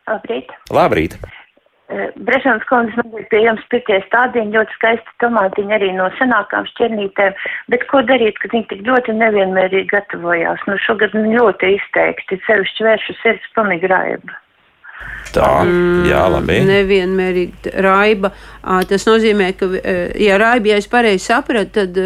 Labrīt. 0.08 0.52
Labrīt! 0.72 1.18
Eh, 1.88 2.11
Brešanas 2.20 2.64
kundze 2.68 2.96
man 3.00 3.14
bija 3.14 3.28
pie 3.32 3.38
jums 3.46 3.64
pirkie 3.72 3.96
stādiņi, 4.04 4.52
ļoti 4.56 4.74
skaisti 4.76 5.14
tomātiņi 5.22 5.72
arī 5.72 5.88
no 5.96 6.11
senākām 6.18 6.66
šķirnītēm, 6.68 7.37
bet 7.72 7.87
ko 7.88 8.02
darīt, 8.04 8.37
kad 8.42 8.52
viņi 8.52 8.68
tik 8.72 8.82
ļoti 8.88 9.14
nevienmērīgi 9.16 9.88
gatavojās? 9.94 10.61
Nu, 10.68 10.76
šogad 10.84 11.16
ļoti 11.16 11.72
izteikti, 11.78 12.40
sevišķi 12.44 12.88
vēršu 12.88 13.16
sirds 13.22 13.48
raiba. 13.88 14.37
Tā, 15.28 15.48
jā, 16.08 16.22
labi. 16.32 16.54
Nevienmērīgi 16.64 17.72
raiba. 17.84 18.30
Tas 18.88 19.04
nozīmē, 19.04 19.50
ka, 19.61 19.66
ja 20.18 20.38
raiba, 20.40 20.70
ja 20.72 20.78
es 20.80 20.88
pareizi 20.90 21.26
sapratu, 21.28 21.70
tad 21.82 21.98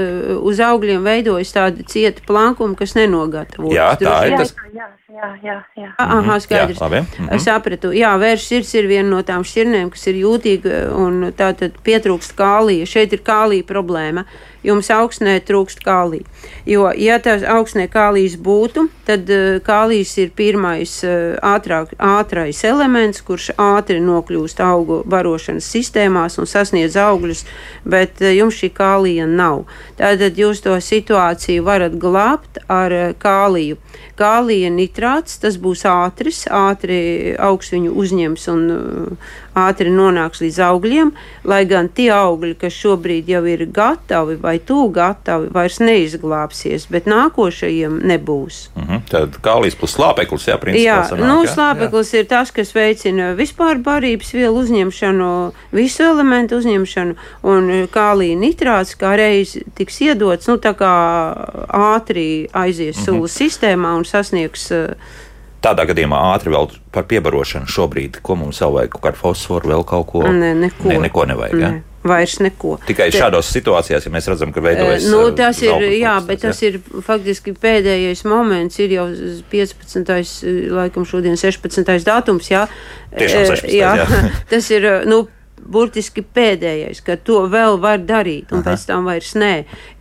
uz 0.42 0.58
augļiem 0.62 1.04
veidojas 1.06 1.54
tāda 1.54 1.86
cieta 1.88 2.24
plankuma, 2.26 2.74
kas 2.78 2.96
nenogatavojas. 2.98 3.76
Jā, 3.78 3.86
tā 4.00 4.16
ir. 4.26 4.34
Jā, 4.34 4.38
tas- 4.42 4.54
jā, 4.74 4.88
jā, 5.14 5.30
jā, 5.46 5.56
jā. 5.78 5.88
Aha, 6.02 6.38
skaidrs. 6.42 6.78
Jā, 6.80 6.82
labi. 6.88 7.02
Mhm. 7.06 7.30
Es 7.38 7.46
sapratu. 7.46 7.92
Jā, 7.94 8.12
vērš 8.18 8.46
sirds 8.50 8.74
ir 8.74 8.90
viena 8.90 9.08
no 9.14 9.22
tām 9.22 9.46
šķirnēm, 9.46 9.90
kas 9.94 10.06
ir 10.10 10.18
jūtīga 10.24 10.80
un 10.98 11.30
tā 11.32 11.52
tad 11.56 11.78
pietrūkst 11.86 12.34
kālija. 12.34 12.86
Šeit 12.90 13.12
ir 13.14 13.22
kālija 13.22 13.62
problēma. 13.64 14.26
Jums 14.62 14.90
augsnē 14.94 15.40
trūkst 15.42 15.82
kālija. 15.82 16.26
Jo, 16.68 16.86
ja 16.94 17.16
tās 17.22 17.42
augsnē 17.42 17.88
kālijas 17.90 18.36
būtu, 18.38 18.86
tad 19.08 19.30
uh, 19.32 19.58
kālijs 19.66 20.12
ir 20.22 20.30
pirmais 20.38 20.92
uh, 21.02 21.34
ātrāk, 21.42 21.96
ātrais 21.98 22.62
elements, 22.68 23.24
kurš 23.26 23.50
ātri 23.58 23.98
nokļūst 24.02 24.62
augu 24.62 25.00
barošanas 25.10 25.66
sistēmās 25.66 26.38
un 26.38 26.46
sasniedz 26.46 26.94
augļus, 27.00 27.42
bet 27.82 28.22
uh, 28.22 28.30
jums 28.30 28.60
šī 28.60 28.70
kālija 28.76 29.26
nav. 29.26 29.64
Tātad 29.98 30.38
jūs 30.38 30.62
to 30.62 30.78
situāciju 30.78 31.66
varat 31.66 31.98
glābt 31.98 32.62
ar 32.70 32.94
kāliju. 33.18 33.80
Kālija 34.18 34.70
nitrāts, 34.70 35.40
tas 35.42 35.56
būs 35.58 35.82
ātris, 35.88 36.44
ātri 36.46 37.34
augs 37.40 37.72
viņu 37.74 37.94
uzņems 37.98 38.48
un 38.52 38.64
ātri 39.58 39.92
nonāks 39.92 40.42
līdz 40.44 40.58
augļiem, 40.68 41.12
lai 41.48 41.62
gan 41.68 41.88
tie 41.92 42.10
augļi, 42.14 42.54
kas 42.60 42.76
šobrīd 42.76 43.28
jau 43.32 43.42
ir 43.48 43.66
gatavi 43.72 44.38
vai 44.40 44.51
tuvu 44.58 44.90
gatavi, 44.92 45.48
vairs 45.54 45.78
neizglābsies, 45.80 46.86
bet 46.90 47.06
nākošajiem 47.06 48.00
nebūs. 48.04 48.68
Mhm. 48.76 49.02
Tad 49.08 49.38
kālijas 49.44 49.76
plus 49.78 49.96
slāpeklis, 49.96 50.48
jā, 50.48 50.58
principā. 50.60 50.84
Jā, 50.84 50.98
sanāk, 51.08 51.26
nu, 51.26 51.44
jā? 51.44 51.54
slāpeklis 51.54 52.12
ir 52.14 52.26
tas, 52.26 52.50
kas 52.50 52.72
veicina 52.72 53.32
vispār 53.38 53.80
barības 53.82 54.32
vielu 54.32 54.58
uzņemšanu, 54.62 55.52
visu 55.72 56.02
elementu 56.02 56.56
uzņemšanu, 56.60 57.16
un 57.42 57.88
kālija 57.92 58.36
nitrāts 58.36 58.96
kā 58.98 59.16
reiz 59.16 59.56
tiks 59.74 60.00
iedots, 60.00 60.48
nu, 60.48 60.58
tā 60.58 60.74
kā 60.74 60.92
ātri 61.68 62.48
aizies 62.52 62.96
Mhm. 62.96 63.04
sūlas 63.04 63.36
sistēmā 63.38 63.96
un 63.96 64.04
sasniegs 64.04 64.70
uh, 64.70 64.94
Tādā 65.62 65.84
gadījumā 65.86 66.18
ātri 66.34 66.50
vēl 66.50 66.72
par 66.90 67.04
piebarošanu 67.06 67.70
šobrīd, 67.70 68.16
ko 68.26 68.34
mums 68.34 68.58
vēl 68.58 68.72
vajag, 68.74 68.90
kaut 68.96 69.02
kādu 69.04 69.20
fosforu, 69.20 69.68
vēl 69.70 69.84
kaut 69.86 70.08
ko. 70.10 70.22
Ne, 70.26 70.54
neko. 70.58 70.88
Ne, 70.90 70.98
neko 70.98 71.24
nevajag. 71.30 71.60
Ja? 71.60 71.70
Vairs 72.02 72.38
neko. 72.42 72.78
Tikai 72.86 73.10
Te- 73.12 73.18
šādos 73.20 73.46
situācijās, 73.54 74.06
ja 74.06 74.10
mēs 74.10 74.26
redzam, 74.26 74.50
ka 74.52 74.60
veidojas. 74.60 75.04
Nu, 75.10 75.28
eh, 75.28 75.36
tas 75.38 75.60
ir, 75.62 75.70
jā, 76.00 76.16
kaut 76.18 76.26
bet 76.26 76.40
kāds, 76.42 76.58
tas 76.58 76.62
ir 76.62 76.80
faktiski 77.06 77.54
pēdējais 77.54 78.24
moments, 78.26 78.78
ir 78.82 78.90
jau 78.96 79.06
15. 79.50 80.42
laikam 80.74 81.06
šodien 81.06 81.36
16. 81.38 82.04
datums, 82.04 82.50
jā. 82.50 82.66
Tiešām 83.16 83.44
Eh, 83.44 83.46
16., 83.54 83.76
jā. 83.76 83.94
jā. 84.02 84.30
tas 84.50 84.70
ir, 84.70 84.88
nu, 85.06 85.28
burtiski 85.66 86.22
pēdējais, 86.22 87.02
ka 87.04 87.16
to 87.16 87.44
vēl 87.52 87.78
var 87.82 88.00
darīt, 88.06 88.52
un 88.52 88.60
Aha. 88.60 88.72
pēc 88.72 88.86
tam 88.88 89.08
vairs 89.08 89.32
nē, 89.38 89.52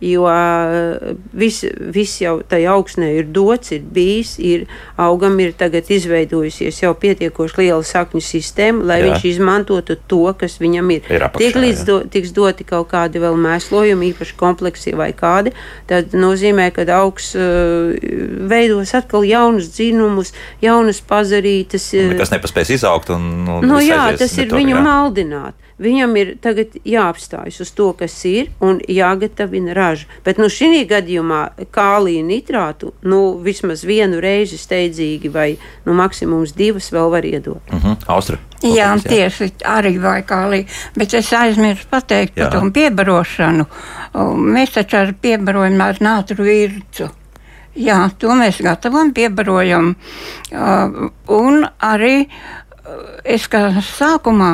jo 0.04 0.26
uh, 0.28 1.12
viss 1.36 1.64
vis 1.94 2.14
jau 2.22 2.38
tajā 2.48 2.72
augsnē 2.74 3.10
ir 3.18 3.28
dots, 3.34 3.72
ir 3.76 3.82
bijis, 3.82 4.34
ir 4.38 4.66
augam 5.00 5.38
ir 5.42 5.54
tagad 5.58 5.90
izveidojusies 5.92 6.82
jau 6.82 6.92
pietiekoši 6.98 7.58
liela 7.62 7.82
sakņu 7.86 8.22
sistēma, 8.24 8.84
lai 8.92 9.00
Jā. 9.00 9.08
viņš 9.10 9.26
izmantotu 9.32 9.98
to, 10.10 10.24
kas 10.38 10.58
viņam 10.62 10.90
ir. 10.96 11.06
Ir 11.10 11.26
apakšā, 11.28 11.42
Tik 11.42 11.60
līdz 11.62 11.82
jā. 11.82 11.86
do, 11.88 11.98
tiks 12.12 12.34
doti 12.36 12.66
kaut 12.68 12.90
kādi 12.92 13.22
vēl 13.22 13.38
mēslojumi, 13.40 14.12
īpaši 14.12 14.36
kompleksi 14.40 14.94
vai 14.98 15.10
kādi, 15.16 15.54
tad 15.90 16.14
nozīmē, 16.16 16.70
ka 16.74 16.86
augs 16.98 17.32
uh, 17.38 17.92
veidos 18.50 18.94
atkal 18.98 19.26
jaunus 19.26 19.70
dzinumus, 19.76 20.32
jaunas 20.62 21.00
pazarītes. 21.06 21.90
Un 21.96 22.10
uh, 22.10 22.14
Nekas 22.16 22.34
nepaspēs 22.34 22.74
izaugt. 22.78 23.10
Un, 23.14 23.46
un 23.48 23.66
Nu, 23.72 23.78
jā, 23.80 24.10
tas 24.18 24.32
ir 24.38 24.50
viņu 24.52 24.74
jā. 24.76 24.82
maldināt. 24.84 25.51
Viņam 25.82 26.14
ir 26.20 26.34
tagad 26.42 26.76
jāapstājas 26.86 27.58
uz 27.64 27.72
to, 27.74 27.88
kas 27.98 28.14
ir, 28.28 28.52
un 28.62 28.78
jāgatavina 28.88 29.74
raža. 29.76 30.06
Bet 30.26 30.38
nu, 30.38 30.46
šī 30.52 30.84
gadījumā 30.90 31.42
kālija 31.74 32.22
nitrātu 32.26 32.92
nu, 33.02 33.22
vismaz 33.42 33.82
vienu 33.88 34.20
reizi 34.22 34.60
steidzīgi, 34.60 35.32
vai 35.32 35.48
nu, 35.86 35.96
maksimums 35.98 36.54
divas 36.58 36.92
vēl 36.94 37.10
var 37.12 37.26
iedot. 37.26 37.62
Mhm. 37.72 38.06
Austra. 38.12 38.38
Jā, 38.62 38.92
Paldies, 38.92 39.08
tieši 39.10 39.48
arī 39.66 39.96
vaikālī, 39.98 40.60
bet 40.94 41.14
es 41.18 41.32
aizmirsu 41.34 41.88
pateikt 41.90 42.36
Jā. 42.36 42.46
par 42.46 42.52
to 42.54 42.70
piebarošanu. 42.70 43.66
Mēs 44.54 44.76
taču 44.76 45.00
ar 45.00 45.10
piebarojam 45.18 45.82
ar 45.82 45.98
nātru 45.98 46.46
vircu. 46.46 47.10
Jā, 47.72 48.10
to 48.20 48.34
mēs 48.36 48.60
gatavojam, 48.60 49.14
piebarojam. 49.16 49.94
Uh, 50.52 51.08
un 51.32 51.62
arī 51.80 52.26
uh, 52.26 52.61
es 53.24 53.46
kā 53.50 53.60
sākumā 53.84 54.50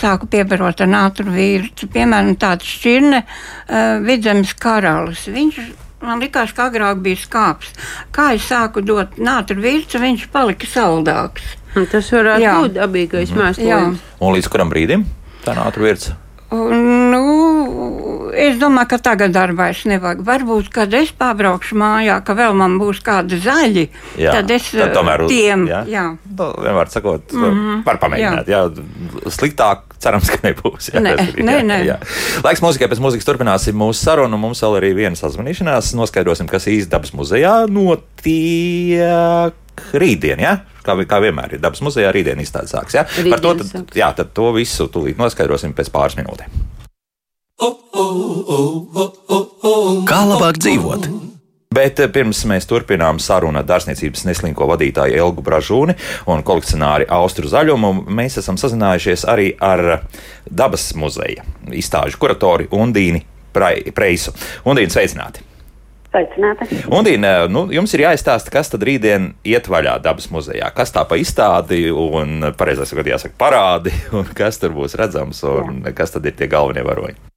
sāku 0.00 0.28
piebarot 0.30 0.80
ar 0.84 0.90
nātru 0.90 1.30
vircu, 1.34 1.88
piemēram, 1.94 2.34
tāds 2.40 2.68
šķirne 2.68 3.22
uh, 3.24 4.00
vidzemes 4.04 4.54
karalis. 4.60 5.26
Viņš 5.32 5.60
man 6.04 6.20
likās, 6.20 6.52
ka 6.56 6.66
agrāk 6.70 7.00
bija 7.04 7.20
skāps. 7.22 7.70
Kā 8.14 8.32
es 8.36 8.44
sāku 8.50 8.82
dot 8.84 9.16
nātru 9.18 9.60
vircu, 9.64 10.00
viņš 10.02 10.26
palika 10.34 10.68
saldāks. 10.68 11.54
Un 11.74 11.86
tas 11.90 12.10
varētu 12.14 12.44
Jā. 12.44 12.56
būt 12.62 12.76
dabīgais 12.76 13.30
Mhm. 13.32 13.40
mēslojums. 13.40 14.02
Un 14.20 14.34
līdz 14.36 14.48
kuram 14.52 14.70
brīdim 14.70 15.06
tā 15.44 15.56
nātra 15.56 15.82
virs? 15.82 16.12
Nu, 16.54 17.13
es 18.36 18.58
domāju, 18.60 18.88
ka 18.90 18.98
tagad 18.98 19.32
darbā 19.34 19.70
es 19.72 19.84
nevajag. 19.88 20.22
Varbūt, 20.26 20.68
kad 20.74 20.94
es 20.94 21.12
pabraukšu 21.16 21.76
mājā, 21.80 22.18
ka 22.26 22.34
vēl 22.38 22.54
man 22.58 22.78
būs 22.80 23.00
kādi 23.04 23.38
zaļi, 23.42 23.88
Jā, 24.20 24.32
tad 24.38 24.50
es 24.50 24.70
tad 24.74 24.92
tomēr 24.96 25.24
uz- 25.24 25.30
tiem, 25.32 25.66
jā. 25.70 25.84
jā. 25.88 26.04
Nu, 26.38 26.50
vienmēr 26.64 26.88
sakot, 26.92 27.32
mm 27.32 27.44
-hmm. 27.44 27.84
var 27.86 27.98
pamēģināt. 28.02 28.46
Jā. 28.48 28.70
Sliktāk, 29.30 29.78
cerams, 29.98 30.30
ka 30.30 30.38
nebūs. 30.48 30.90
Jā, 30.94 31.00
Nē, 31.00 31.12
ir, 31.14 31.44
nē, 31.44 31.56
jā, 31.58 31.64
nē. 31.64 31.78
Jā. 31.86 31.96
Laiks 32.44 32.60
mūzikai, 32.62 32.88
pēc 32.92 33.00
mūzikas 33.00 33.24
turpināsim 33.28 33.74
mūsu 33.76 34.04
sarunu. 34.04 34.36
Mums 34.38 34.62
vēl 34.62 34.76
arī 34.80 34.94
viena 34.94 35.16
sazvanīšanās. 35.16 35.94
Noskaidrosim, 35.94 36.46
kas 36.50 36.66
īsti 36.66 36.90
dabas 36.90 37.12
muzejā 37.12 37.66
notiek 37.70 39.54
rītdien. 39.94 40.40
Ja? 40.40 40.58
Kā, 40.84 40.96
kā 41.08 41.20
vienmēr 41.24 41.56
ir 41.56 41.62
dabas 41.64 41.80
muzejā, 41.84 42.12
rītdien 42.14 42.40
izstāde 42.44 42.68
sāks. 42.70 42.94
Ja? 42.94 43.04
Par 43.04 43.40
to, 43.40 43.54
Rītdien 43.54 43.72
tad, 43.72 43.96
jā, 43.96 44.12
tad 44.16 44.34
to 44.36 44.52
visu 44.56 44.88
tūlīt 44.92 45.20
noskaidrosim 45.20 45.74
pēc 45.76 45.90
pāris 45.94 46.18
minūtēm. 46.20 46.50
Kā 50.08 50.20
labāk 50.28 50.58
dzīvot? 50.60 51.08
Bet 51.74 51.98
eh, 51.98 52.10
pirms 52.12 52.44
mēs 52.46 52.68
turpinām 52.70 53.18
sarunu 53.22 53.58
ar 53.58 53.66
dārzniecības 53.66 54.26
neslinko 54.28 54.68
vadītāju 54.70 55.16
Elgu 55.18 55.42
Bražūni 55.42 55.96
un 56.30 56.44
kolekcionāri 56.46 57.08
Austru 57.16 57.50
Zaļumu, 57.50 58.04
mēs 58.14 58.38
esam 58.42 58.58
sazinājušies 58.60 59.24
arī 59.30 59.48
ar 59.58 60.04
dabas 60.46 60.92
muzeja 60.98 61.42
izstāžu 61.72 62.20
kuratori 62.22 62.68
Undīni 62.70 63.24
Preisu. 63.54 64.34
Undīna, 64.66 64.92
sveicināti! 64.94 65.42
Sveicināti. 66.14 66.68
Undīna, 66.94 67.34
nu, 67.50 67.66
jums 67.74 67.90
ir 67.96 68.04
jāizstāsta, 68.04 68.52
kas 68.54 68.70
tad 68.70 68.86
rītdien 68.86 69.32
iet 69.42 69.66
vaļā 69.66 69.96
dabas 70.04 70.30
muzejā. 70.30 70.70
Kas 70.76 70.94
tā 70.94 71.02
pa 71.10 71.18
izstādi 71.18 71.88
un, 71.90 72.52
pareizāk 72.54 72.92
sakot, 72.92 73.14
jāsaka, 73.16 73.34
parādi, 73.40 73.94
un 74.18 74.30
kas 74.30 74.62
tur 74.62 74.76
būs 74.78 74.94
redzams, 75.00 75.42
un 75.50 75.82
kas 75.90 76.14
tad 76.14 76.30
ir 76.30 76.38
tie 76.38 76.50
galvenie 76.50 76.86
varoņi. 76.86 77.33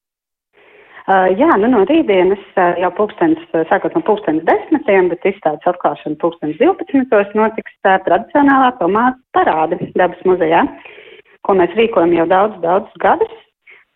Jā, 1.07 1.53
nu 1.55 1.69
no 1.71 1.85
rītdienas 1.87 2.41
jau 2.81 2.89
pulkstens, 2.97 3.39
uh, 3.55 3.61
sākot 3.69 3.93
no 3.95 4.01
pulkstens 4.03 4.43
desmitiem, 4.43 5.07
bet 5.07 5.23
izstādes 5.29 5.69
atklāšana 5.71 6.19
pulkstens 6.19 6.57
12. 6.59 7.31
notiks 7.39 7.77
tradicionālā 7.85 8.73
tomātu 8.81 9.15
parāde 9.31 9.79
dabas 9.95 10.19
muzejā, 10.27 10.65
ko 11.47 11.55
mēs 11.55 11.71
rīkojam 11.79 12.11
jau 12.17 12.27
daudz, 12.33 12.59
daudz 12.65 12.99
gadus. 12.99 13.31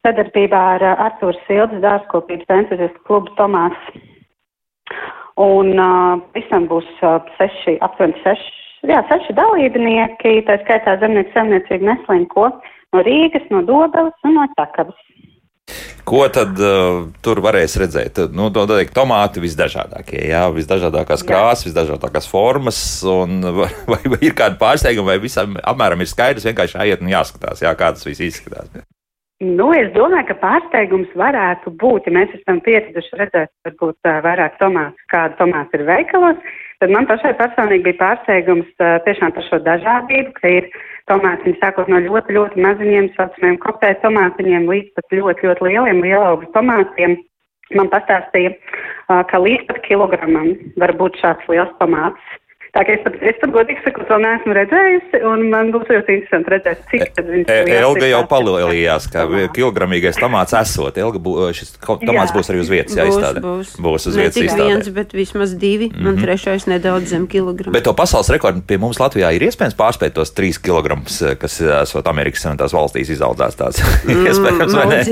Sadarbībā 0.07 0.61
ar 0.77 0.87
Artūru 0.93 1.35
Sildes 1.49 1.83
dārzkopības 1.83 2.55
entuziastu 2.61 3.03
klubu 3.03 3.35
Tomās. 3.35 3.75
Un 5.35 5.75
uh, 5.75 6.23
visam 6.31 6.71
būs 6.71 6.87
uh, 7.03 7.19
seši, 7.35 7.75
aptuveni 7.83 8.23
seši, 8.23 8.51
jā, 8.87 9.03
seši 9.11 9.35
dalībnieki, 9.35 10.37
tā 10.47 10.61
skaitā 10.63 10.95
zemnieku 11.03 11.35
saimniecību 11.35 11.91
neslinko 11.91 12.53
no 12.55 13.03
Rīgas, 13.03 13.51
no 13.51 13.65
Dobeles 13.67 14.15
un 14.23 14.39
no 14.39 14.47
Čakavas. 14.55 15.10
Ko 16.07 16.23
tad 16.33 16.57
uh, 16.59 17.03
tur 17.23 17.39
varēs 17.45 17.77
redzēt? 17.79 18.17
Nu, 18.35 18.49
to 18.53 18.65
teikt, 18.69 18.93
tomāti 18.95 19.43
visdažādākie, 19.43 20.19
jā, 20.31 20.41
visdažādākās 20.55 21.23
krāsas, 21.27 21.67
visdažādākās 21.69 22.27
formas, 22.29 22.79
un 23.07 23.37
vai, 23.59 23.69
vai, 23.87 24.19
ir 24.19 24.35
kāda 24.37 24.57
pārsteiguma, 24.61 25.13
vai 25.13 25.21
visam 25.23 25.55
apmēram 25.61 26.01
ir 26.01 26.09
skaidrs, 26.09 26.47
vienkārši 26.49 26.79
aiziet 26.81 27.05
un 27.05 27.13
jāskatās, 27.13 27.61
jā, 27.63 27.71
kā 27.77 27.93
tas 27.95 28.07
viss 28.07 28.23
izskatās. 28.31 28.73
Nu, 29.41 29.71
es 29.73 29.87
domāju, 29.95 30.27
ka 30.29 30.37
pārsteigums 30.41 31.13
varētu 31.17 31.71
būt, 31.81 32.05
ja 32.05 32.13
mēs 32.13 32.33
esam 32.37 32.59
pieraduši 32.65 33.21
redzēt, 33.21 33.49
varbūt 33.65 34.09
uh, 34.09 34.19
vairāk 34.25 34.59
tomātu, 34.59 35.07
kāda 35.13 35.37
tomāta 35.39 35.79
ir 35.79 35.87
veikalos, 35.87 36.51
tad 36.81 36.93
man 36.93 37.07
pašai 37.09 37.31
personīgi 37.39 37.87
bija 37.87 38.01
pārsteigums 38.01 38.69
uh, 38.81 38.99
tiešām 39.07 39.33
par 39.37 39.47
šo 39.47 39.61
dažādību, 39.65 40.35
ka 40.37 40.51
ir 40.59 40.69
tomātiņi 41.11 41.59
sākot 41.59 41.89
no 41.91 41.99
ļoti, 42.05 42.37
ļoti 42.37 42.63
maziņiem, 42.63 43.11
saucamiem 43.17 43.59
kopēju 43.65 43.99
tomātiņiem 44.05 44.69
līdz 44.71 44.95
pat 44.97 45.17
ļoti, 45.17 45.49
ļoti 45.49 45.67
lieliem, 45.67 46.01
lielaugu 46.05 46.49
tomātiem. 46.55 47.17
Man 47.77 47.87
pastāstīja, 47.91 48.51
ka 49.31 49.39
līdz 49.39 49.67
pat 49.69 49.79
kilogramam 49.85 50.53
var 50.81 50.95
būt 50.99 51.19
šāds 51.21 51.47
liels 51.51 51.71
tomāts. 51.79 52.33
Tā 52.71 52.85
kā 52.87 52.93
es 52.95 53.01
pat, 53.03 53.15
es 53.19 53.35
pat 53.41 53.51
godīgi 53.51 53.81
sakot, 53.83 54.05
vēl 54.07 54.21
neesmu 54.23 54.53
redzējusi, 54.55 55.19
un 55.27 55.41
man 55.51 55.73
būs 55.73 55.89
ļoti 55.91 56.13
interesanti 56.15 56.51
redzēt, 56.53 56.83
cik 56.87 57.01
tad 57.17 57.27
viņas 57.27 57.49
E, 57.51 57.57
liels 57.67 57.81
Elga 57.81 58.05
ir 58.05 58.11
jau 58.13 58.21
tās 58.21 58.29
palielījās, 58.31 59.07
ka 59.11 59.25
kilogramīgais 59.57 60.19
tomāts 60.21 60.55
esot. 60.55 60.99
Elga, 61.03 61.19
bū, 61.19 61.33
šis 61.57 61.73
ko- 61.83 61.97
tomāts 61.99 62.31
Jā. 62.31 62.37
būs 62.37 62.51
arī 62.53 62.61
uz 62.63 62.71
vietas 62.71 62.95
Būs, 62.95 63.01
jāizstāda. 63.01 63.43
būs. 63.43 63.73
būs 63.75 64.07
uz 64.07 64.15
ne 64.15 64.23
vietas 64.23 64.39
tik 64.39 64.47
izstādē. 64.47 64.69
viens, 64.69 64.89
bet 64.95 65.11
vismaz 65.11 65.57
divi, 65.59 65.91
mm 65.91 65.99
-hmm. 65.99 66.07
un 66.07 66.23
trešais 66.23 66.67
nedaudz 66.71 67.11
zem 67.11 67.27
kilogramu. 67.27 67.73
Bet 67.75 67.83
to 67.83 67.93
pasaules 67.93 68.29
rekordu 68.29 68.63
pie 68.63 68.77
mums 68.77 69.03
Latvijā 69.03 69.35
ir 69.35 69.41
iespējams 69.41 69.75
pārspēt 69.75 70.15
tos 70.15 70.31
trīs 70.31 70.55
kilogramus, 70.57 71.23
kas 71.39 71.59
esot 71.59 72.07
Amerikas 72.07 72.41
Savienotās 72.41 72.71
valstīs 72.71 73.11
izaudzēts 73.11 73.59
tāds. 73.59 73.83
iespējams, 74.07 74.73
vai 74.73 74.85
ne? 74.87 75.03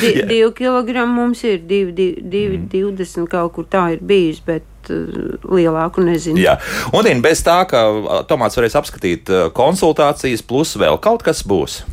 divi 0.00 0.52
kilogramu 0.58 1.12
mums 1.12 1.44
ir, 1.44 1.60
divi, 1.62 1.92
divi, 1.92 2.20
divi 2.22 2.58
mm. 2.58 2.68
20 2.98 3.28
kaut 3.28 3.52
kur 3.52 3.64
tā 3.64 3.92
ir 3.92 3.98
bijis, 4.02 4.42
bet 4.42 4.62
uh, 4.92 5.36
lielāku 5.50 6.04
nezinu. 6.06 6.40
Jā, 6.42 6.56
un 6.92 7.06
Dien, 7.06 7.22
bez 7.24 7.44
tā, 7.46 7.60
ka 7.70 7.84
a, 7.86 8.22
tomāts 8.28 8.58
varēs 8.58 8.78
apskatīt 8.78 9.30
a, 9.30 9.46
konsultācijas, 9.54 10.44
plus 10.46 10.76
vēl 10.80 11.00
kaut 11.02 11.26
kas 11.26 11.44
būs. 11.46 11.84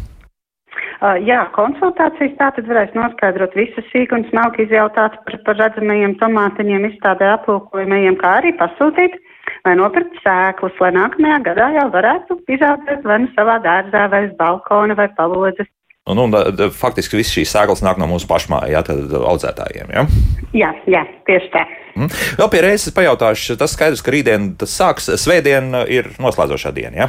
Uh, 1.04 1.18
jā, 1.20 1.42
konsultācijas 1.52 2.38
tā 2.40 2.48
tad 2.56 2.68
varēs 2.70 2.94
noskaidrot 2.96 3.56
visas 3.60 3.84
sīkumas, 3.92 4.32
nav 4.36 4.56
izjautāts 4.62 5.20
par, 5.26 5.36
par 5.44 5.60
redzamajiem 5.60 6.16
tomātiņiem, 6.22 6.88
izstādē 6.94 7.34
aplūkojumajiem, 7.42 8.16
kā 8.22 8.38
arī 8.40 8.54
pasūtīt 8.62 9.20
vai 9.66 9.76
nopirkt 9.80 10.16
sēklus, 10.24 10.76
lai 10.80 10.94
nākamajā 10.96 11.40
gadā 11.48 11.70
jau 11.78 11.88
varētu 11.94 12.40
izaudzēt 12.56 13.04
vai 13.08 13.22
nu 13.24 13.32
savā 13.36 13.60
dārzā, 13.64 14.08
vai 14.12 14.26
uz 14.30 14.36
balkona, 14.40 14.96
vai 15.00 15.10
palodzes. 15.18 15.70
Un, 16.12 16.20
un, 16.20 16.36
faktiski 16.76 17.16
viss 17.20 17.32
šīs 17.32 17.54
sēklas 17.56 17.84
nāk 17.86 18.00
no 18.00 18.10
mūsu 18.12 18.28
pašmājā, 18.28 18.82
tad 18.84 19.14
audzētājiem. 19.20 19.94
Ja? 19.96 20.04
Jā, 20.52 20.72
jā, 20.92 21.04
tieši 21.30 21.52
tā. 21.54 21.64
Mm. 21.96 22.10
Vēl 22.40 22.50
pie 22.50 22.62
reizes 22.66 22.94
pajautāšu, 22.96 23.58
tas 23.62 23.76
skaidrs, 23.78 24.02
ka 24.02 24.12
rītdien 24.16 24.52
tas 24.58 24.74
sāks, 24.74 25.12
svētdien 25.22 25.70
uh, 25.78 25.86
ir 25.90 26.10
noslēdzošā 26.22 26.74
diena. 26.74 27.06
Ja? 27.06 27.08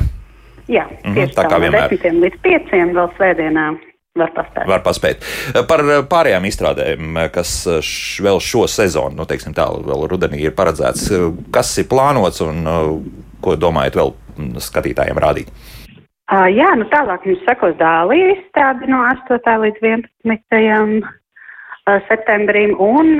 Jā, 0.68 0.85
Mhm, 1.05 1.14
tieši 1.18 1.35
tā 1.37 1.42
tā. 1.44 1.51
kā 1.53 1.59
vienmēr. 1.61 1.88
desmitiem 1.90 2.23
līdz 2.25 2.38
pieciem 2.44 2.94
vēl 2.97 3.11
svētdienā 3.18 3.64
var 4.16 4.31
paspēt. 4.37 4.66
Var 4.70 4.83
paspēt. 4.85 5.25
Par 5.68 5.83
pārējām 6.09 6.44
izstrādēm, 6.49 7.18
kas 7.35 7.51
š, 7.81 8.23
vēl 8.25 8.40
šo 8.40 8.64
sezonu, 8.70 9.16
nu, 9.18 9.27
teiksim 9.29 9.53
tā, 9.57 9.66
vēl 9.85 10.07
rudenī 10.09 10.40
ir 10.47 10.55
paredzēts, 10.57 11.11
kas 11.53 11.73
ir 11.83 11.88
plānots 11.90 12.40
un 12.47 12.62
uh, 12.64 12.92
ko 13.44 13.57
domājat 13.61 13.99
vēl 14.01 14.14
mm, 14.38 14.55
skatītājiem 14.64 15.20
rādīt? 15.20 15.51
Uh, 16.33 16.47
jā, 16.49 16.70
nu 16.81 16.87
tālāk 16.88 17.27
mums 17.29 17.42
sekos 17.44 17.75
dālija 17.77 18.31
izstāde 18.38 18.88
no 18.88 19.03
8. 19.11 19.44
līdz 19.66 19.83
11. 20.25 21.05
Uh, 21.85 21.99
septembrim 22.09 22.70
un 22.81 23.18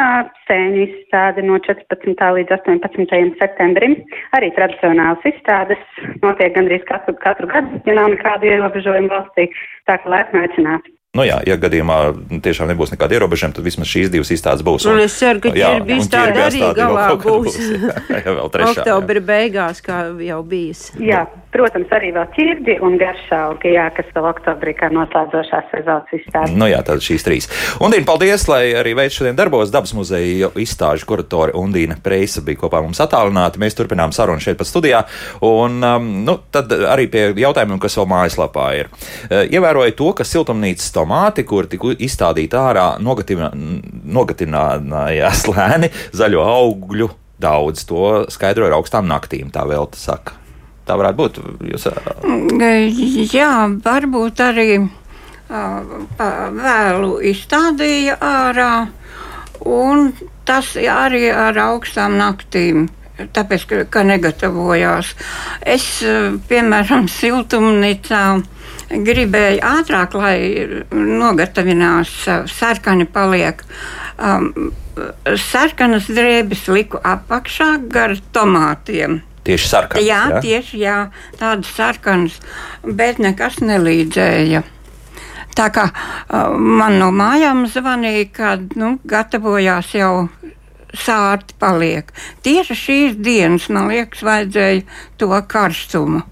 sēņu 0.49 0.79
izstāde 0.87 1.43
no 1.45 1.59
14. 1.67 2.23
līdz 2.39 2.55
18. 2.57 3.35
septembrim. 3.37 3.99
Arī 4.39 4.49
tradicionāls 4.57 5.27
izstādes 5.29 5.83
notiek 6.23 6.55
gandrīz 6.57 6.87
katru, 6.89 7.13
katru 7.21 7.51
gadu, 7.51 7.83
ja 7.85 7.99
nav 8.01 8.09
nekādu 8.15 8.49
ierobežojumu 8.49 9.13
valstī. 9.13 9.51
Tā 9.85 9.99
kā 10.01 10.09
laipni 10.15 10.47
aicināti. 10.47 10.95
Nu 11.15 11.23
jā, 11.23 11.37
ja 11.47 11.55
gadījumā 11.61 11.97
tiešām 12.43 12.73
nebūs 12.73 12.91
nekāda 12.91 13.15
ierobežojuma, 13.15 13.55
tad 13.55 13.67
vismaz 13.69 13.87
šīs 13.87 14.09
divas 14.11 14.33
izstādes 14.35 14.65
būs. 14.67 14.89
Un 14.91 14.99
es 15.05 15.15
ceru, 15.21 15.45
ka 15.45 15.53
ķirbju 15.55 15.85
un 15.85 16.01
izstāde 16.01 16.41
arī 16.43 16.63
galā 16.75 17.05
kad 17.13 17.29
būs. 17.29 17.59
Jā, 17.61 18.01
jā, 18.25 18.33
vēl 18.41 18.51
trešā. 18.57 18.73
jā. 18.73 18.83
Oktobra 18.83 19.23
beigās, 19.29 19.85
kā 19.85 20.01
jau 20.25 20.41
bijis. 20.49 20.89
Jā, 20.99 21.23
protams, 21.55 21.87
arī 21.95 22.11
vēl 22.15 22.27
ķirdi 22.35 22.75
un 22.85 22.93
garšaugi, 23.01 23.69
jā, 23.77 23.87
kas 23.95 24.09
vēl 24.17 24.27
oktobrī 24.33 24.73
kā 24.79 24.87
noslēdzošās 24.95 25.67
sezonas 25.71 26.11
izstāde. 26.17 26.57
Nu 26.59 26.67
jā, 26.71 26.81
tad 26.87 26.99
šīs 27.05 27.23
trīs. 27.27 27.45
Undīna, 27.85 28.07
paldies, 28.09 28.43
lai 28.51 28.65
arī 28.81 28.93
veids 28.99 29.17
šodien 29.19 29.37
darbos 29.39 29.73
dabas 29.75 29.93
muzeja 29.97 30.49
izstāžu 30.61 31.05
kuratore 31.09 31.53
Undīna 31.59 31.97
Preisa 32.03 32.41
bija 32.45 32.59
kopā 32.65 32.79
mums 32.85 33.01
attālināti. 33.05 33.61
Mēs 33.63 33.75
turpinām 33.79 34.11
sarunu 34.17 34.43
šeit 34.43 34.59
pat 34.61 34.69
studijā. 34.71 35.01
Un 35.47 35.71
um, 35.85 36.05
nu, 36.27 36.35
tad 36.55 36.67
arī 36.75 37.05
pie 37.13 37.23
jautājumiem, 37.39 37.81
kas 37.83 37.99
vēl 38.01 38.09
mājaslapā 38.11 38.67
ir. 38.81 38.87
Uh, 39.31 39.43
Ievēroja 39.55 39.93
to, 39.99 40.09
ka 40.19 40.23
siltumnīcas 40.27 40.89
tomāti, 40.95 41.41
kur 41.49 41.63
tika 41.71 41.85
izstādīti 41.95 42.55
ārā, 42.59 42.87
nogatinājās 43.05 45.41
lēni 45.51 45.89
zaļo 46.17 46.43
augļu 46.45 47.09
daudz. 47.45 47.79
To 47.91 48.01
skaidroja 48.33 48.69
ar 48.73 48.79
augstām 48.81 49.05
naktīm, 49.11 49.47
tā 49.55 49.63
vēl 49.69 49.87
te 49.93 49.99
saka. 50.01 50.44
Tā 50.85 50.99
varētu 51.01 51.21
būt. 51.21 51.41
Jūs, 51.73 51.87
uh, 51.89 51.97
Jā, 53.33 53.53
varbūt 53.85 54.43
arī 54.45 54.69
vēlu 55.49 57.21
izstādīja 57.31 58.17
ārā, 58.21 58.89
un 59.65 60.13
tas 60.45 60.75
arī 60.77 61.29
ar 61.31 61.59
augstām 61.71 62.19
naktīm. 62.19 62.89
Tāpēc, 63.15 63.67
ka, 63.71 63.83
ka 63.87 64.03
negatavojās. 64.03 65.13
Es, 65.63 65.85
piemēram, 66.49 67.07
siltumnīcā 67.07 68.23
gribēju 68.91 69.61
ātrāk, 69.63 70.17
lai 70.19 70.39
nogatavinās, 70.91 72.11
sarkani 72.51 73.07
paliek. 73.07 73.63
Um, 74.19 74.73
sarkanas 75.39 76.11
drēbes 76.11 76.67
liku 76.71 76.99
apakšā 77.03 77.77
gar 77.91 78.17
tomātiem. 78.35 79.23
Tieši 79.45 79.71
sarkans. 79.71 80.07
Jā, 80.07 80.21
ja? 80.35 80.41
tieši 80.45 80.81
jā, 80.83 80.99
tādas 81.41 81.73
sarkanas, 81.77 82.39
bet 82.85 83.21
nekas 83.23 83.61
nelīdzēja. 83.65 84.65
Tā 85.55 85.69
kā 85.71 85.89
uh, 85.91 86.55
man 86.59 86.99
no 86.99 87.13
mājām 87.15 87.65
zvanīja, 87.71 88.31
kad 88.35 88.75
nu, 88.81 88.97
gatavojās 89.07 89.93
jau 89.95 90.29
sārti 90.95 91.55
paliek. 91.59 92.11
Tieši 92.47 92.77
šīs 92.79 93.19
dienas, 93.23 93.69
man 93.71 93.91
liekas, 93.91 94.23
vajadzēja 94.27 94.83
to 95.19 95.31
karstumu. 95.51 96.25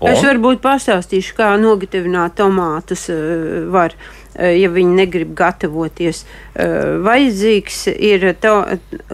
Es 0.00 0.22
Un? 0.22 0.30
varbūt 0.30 0.62
pastāstīšu, 0.64 1.34
kā 1.36 1.50
nogatavināt 1.60 2.38
tomātus 2.40 3.08
eh, 3.12 3.66
var. 3.68 3.92
eh, 4.34 4.56
Ja 4.56 4.70
viņi 4.72 4.94
negrib 4.96 5.34
gatavoties, 5.36 6.24
Eh, 6.54 6.98
vajadzīgs 7.06 7.86
ir 7.94 8.34
to, 8.42 8.54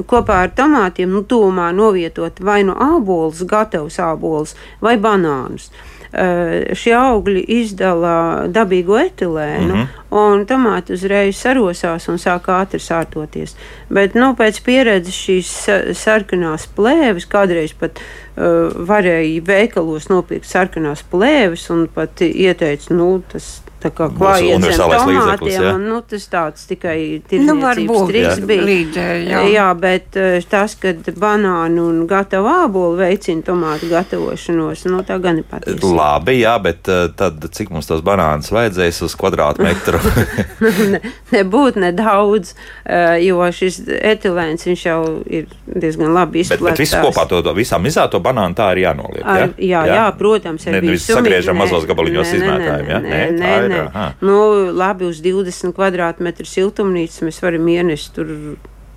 kopā 0.09 0.39
ar 0.47 0.51
tomātiem 0.57 1.11
nu, 1.13 1.21
tūmā 1.23 1.69
novietot 1.77 2.41
vai 2.41 2.63
nu 2.65 2.73
ābolus, 2.73 3.43
gatavus 3.47 3.99
ābolus 4.01 4.55
vai 4.81 4.97
banānus. 4.97 5.69
Eh, 6.13 6.75
Šie 6.79 6.95
augļi 6.95 7.43
izdala 7.61 8.47
dabīgo 8.53 8.97
etilēnu, 9.01 9.75
mm 9.75 9.81
-hmm. 9.81 10.21
un 10.21 10.47
tomāti 10.47 10.95
uzreiz 10.95 11.37
sarosās 11.37 12.09
un 12.09 12.19
sāk 12.23 12.47
ātri 12.53 12.81
sārtoties. 12.81 13.57
Bet 13.91 14.15
nu, 14.15 14.35
pēc 14.39 14.63
pieredzes 14.63 15.15
šīs 15.15 15.51
sa- 15.67 15.83
sarkanās 15.95 16.69
plēves, 16.77 17.27
kādreiz 17.27 17.75
pat 17.79 17.99
uh, 17.99 18.71
varēja 18.89 19.43
veikalos 19.47 20.09
nopirkt 20.09 20.47
sarkanās 20.47 21.03
plēves, 21.11 21.71
un 21.71 21.89
pat 21.89 22.21
ieteica, 22.21 22.95
nu, 22.95 23.23
tas 23.33 23.63
tā 23.83 23.91
kā 23.95 24.09
universālais 24.09 25.05
līdzeklis, 25.07 25.57
tomātiem, 25.57 25.65
jā. 25.67 25.73
un 25.77 25.87
nu, 25.91 26.01
tas 26.09 26.27
tāds 26.33 26.67
tikai 26.71 26.97
Nu, 26.97 27.23
tirdzniecības 27.31 27.65
varbūt 27.67 28.11
triks 28.11 28.41
jā. 28.41 28.47
bija. 28.49 28.67
līdzēja. 28.71 29.25
Jā. 29.31 29.43
Jā, 29.53 29.67
bet 29.81 30.19
eh, 30.21 30.37
tas, 30.51 30.77
ka 30.81 30.93
banānu 31.21 31.87
un 31.91 32.01
gatavu 32.11 32.51
ābolu 32.51 32.99
veicina 33.01 33.45
tomātu 33.47 33.91
gatavošanos, 33.91 34.87
nu, 34.91 35.03
tā 35.07 35.19
gan 35.23 35.41
ir 35.43 35.49
patiesa. 35.49 35.93
Labi, 35.97 36.39
jā, 36.41 36.57
bet 36.63 36.91
uh, 36.93 37.07
tad 37.17 37.45
cik 37.57 37.73
mums 37.75 37.89
tos 37.91 38.03
banānus 38.07 38.51
vajadzēs 38.55 39.03
uz 39.07 39.17
kvadrātmetru? 39.19 40.01
ne, 40.95 41.03
nebūtu 41.35 41.83
nedaudz, 41.85 42.55
eh, 42.85 43.19
jo 43.27 43.45
šis 43.53 43.83
etilēns 43.87 44.67
viņš 44.69 44.87
jau 44.89 45.01
ir 45.27 45.49
diezgan 45.67 46.15
labi 46.17 46.45
bet, 46.47 46.63
bet 46.63 46.81
visu 46.81 46.97
izplatīts. 46.97 47.13
kopā 47.13 47.27
to, 47.31 47.43
to 47.45 47.55
visām 47.57 47.87
izēto 47.89 48.21
banānu 48.25 48.57
tā 48.59 48.71
ir 48.77 48.85
jānoliek. 48.87 49.23
Ar, 49.27 49.53
jā, 49.59 49.85
jā, 49.85 50.01
jā, 50.01 50.07
protams, 50.19 50.67
ar 50.67 50.77
Ne, 50.77 50.83
nevis 50.83 51.05
visu 51.05 51.17
sagriežam 51.17 51.59
mazos 51.61 51.87
gabaliņos 51.89 52.35
izmētājam, 52.39 52.91
ja? 52.91 53.01
Nē, 53.03 53.11
Nē, 53.17 53.23
nē, 53.37 53.55
ir, 53.67 53.77
nē. 53.77 53.91
aha. 53.91 54.07
Nu, 54.25 54.39
labi, 54.77 55.09
uz 55.11 55.21
20 55.25 55.75
kvadrātmetru 55.77 56.49
siltumnīcas 56.49 57.23
mēs 57.27 57.43
varam 57.45 57.69
ienest 57.73 58.15
tur 58.17 58.33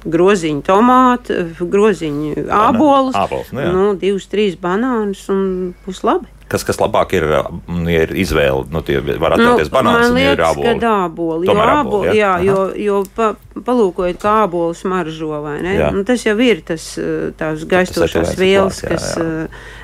groziņu 0.08 0.64
tomātu, 0.64 1.38
groziņu 1.60 2.48
ābolus, 2.56 3.18
ābolus, 3.20 3.52
nu 3.56 3.70
nu, 3.76 3.88
divus, 4.00 4.30
trīs 4.32 4.56
banānus 4.60 5.26
un 5.32 5.74
būs 5.86 6.06
labi. 6.08 6.30
Kas, 6.50 6.64
kas 6.66 6.80
labāk 6.82 7.14
ir, 7.14 7.26
mm, 7.30 7.84
ja 7.92 8.06
ir 8.08 8.14
izvēle, 8.18 8.64
nu, 8.74 8.82
tie 8.86 8.98
var 9.22 9.36
atļauties 9.36 9.68
nu, 9.70 9.74
banāns 9.76 10.16
ja 10.18 10.32
ir 10.34 10.42
āboli. 10.42 10.72
ka 10.82 10.94
āboli. 11.06 11.46
Jo, 11.46 11.56
āboli, 11.62 12.14
jā, 12.18 12.32
Aha. 12.40 12.46
jo, 12.48 12.64
jo 12.74 13.02
pa, 13.14 13.28
palūkojiet, 13.54 14.18
kā 14.22 14.32
ābolu 14.48 14.74
smaržo, 14.78 15.30
vai 15.44 15.60
ne? 15.62 15.76
Jā. 15.78 15.90
Nu, 15.94 16.02
tas 16.08 16.24
jau 16.26 16.34
ir 16.42 16.64
tas, 16.66 16.86
eh, 16.98 17.30
tās 17.38 17.66
gaistošās 17.70 18.34
vielas, 18.40 18.82
jā, 18.82 18.90
kas 18.90 19.06
jā. 19.20 19.28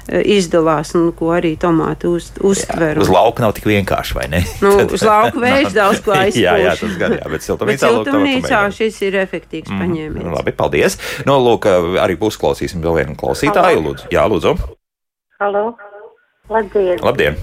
eh, 0.09 0.23
izdalās 0.35 0.95
un 0.97 1.11
ko 1.17 1.29
arī 1.37 1.53
tomāti 1.61 2.09
uz, 2.09 2.31
uztver. 2.41 2.97
Uz 3.03 3.11
lauka 3.13 3.45
nav 3.45 3.53
tik 3.57 3.67
vienkārši, 3.69 4.17
vai 4.17 4.25
ne? 4.33 4.41
Nu, 4.65 4.73
uz 4.97 5.05
lauka 5.05 5.41
vējš 5.45 5.75
daudz 5.75 6.01
ko 6.05 6.15
jā, 6.17 6.25
jā, 6.25 6.73
aizpūš. 6.73 6.81
tas 6.81 6.97
gan 7.03 7.17
jā, 7.19 7.25
bet 7.25 7.33
Bet 7.35 7.45
siltumnīcā 7.45 7.91
lūk, 7.93 8.07
tā 8.07 8.15
siltumnīcā 8.15 8.63
šis 8.79 9.01
ir 9.05 9.19
efektīvs 9.21 9.69
pamēģināt. 9.69 9.85
paņēmiens. 9.85 10.33
Labi, 10.39 10.55
paldies. 10.57 10.97
Nu, 11.29 11.37
lūk, 11.45 11.69
arī 12.01 12.17
uzklausīsim 12.17 12.81
vēl 12.81 13.03
vienu 13.03 13.19
klausītāju. 13.19 13.85
Lūdzu. 13.85 14.09
Jā, 14.13 14.25
lūdzu. 14.31 14.55
Halo, 15.41 15.75
labdien! 16.49 16.97
Labdien! 17.03 17.37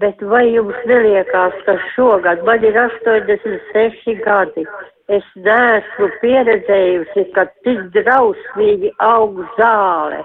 Bet 0.00 0.20
vai 0.20 0.44
jums 0.50 0.76
neliekās, 0.88 1.56
ka 1.64 1.78
šogad 1.94 2.44
man 2.44 2.64
ir 2.64 2.76
86 2.76 4.20
gadi? 4.24 4.66
es 5.08 5.26
neesmu 5.38 6.08
pieredzējusi, 6.22 7.26
ka 7.34 7.46
tik 7.66 7.82
drausmīgi 7.94 8.90
aug 9.02 9.38
zāle. 9.58 10.24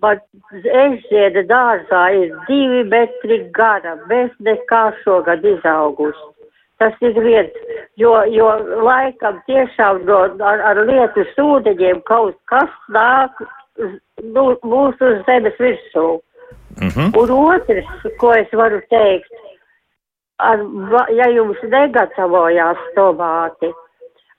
Bet 0.00 0.22
ezžieda 0.52 1.42
dārzā 1.48 2.02
ir 2.16 2.32
divi 2.48 2.82
metri 2.88 3.38
gara, 3.56 3.96
bez 4.10 4.32
nekā 4.44 4.82
šogad 5.02 5.44
izaugusi. 5.44 6.32
Tas 6.76 6.92
ir 7.00 7.16
viens, 7.24 7.52
jo, 7.96 8.12
jo 8.28 8.50
laikam 8.84 9.38
tiešām 9.48 10.02
no, 10.08 10.18
ar, 10.44 10.60
ar 10.60 10.82
lietus 10.84 11.30
ūdeņiem 11.40 12.02
kaut 12.08 12.36
kas 12.52 12.72
nāk 12.92 13.40
nu, 13.80 14.44
mūsu 14.60 15.14
zemes 15.24 15.56
virsū. 15.60 16.18
Mm 16.80 16.88
-hmm. 16.88 17.08
Un 17.20 17.30
otrs, 17.30 17.86
ko 18.18 18.32
es 18.32 18.48
varu 18.52 18.80
teikt, 18.90 19.32
ar, 20.36 20.58
ja 21.10 21.28
jums 21.32 21.62
negatavojās 21.62 22.80
tomāti, 22.96 23.72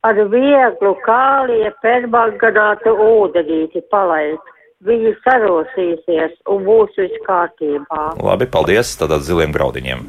ar 0.01 0.15
vieglu 0.29 0.93
kālie 1.05 1.71
permanganātu 1.81 2.93
ūdenīti 2.93 3.81
palaist. 3.91 4.53
Viņi 4.85 5.15
sarosīsies 5.25 6.35
un 6.45 6.63
būs 6.63 6.93
viss 6.97 7.23
kārtībā. 7.25 8.01
Labi, 8.21 8.45
paldies 8.45 8.93
tādām 8.99 9.23
ziliem 9.25 9.51
graudiņiem. 9.51 10.03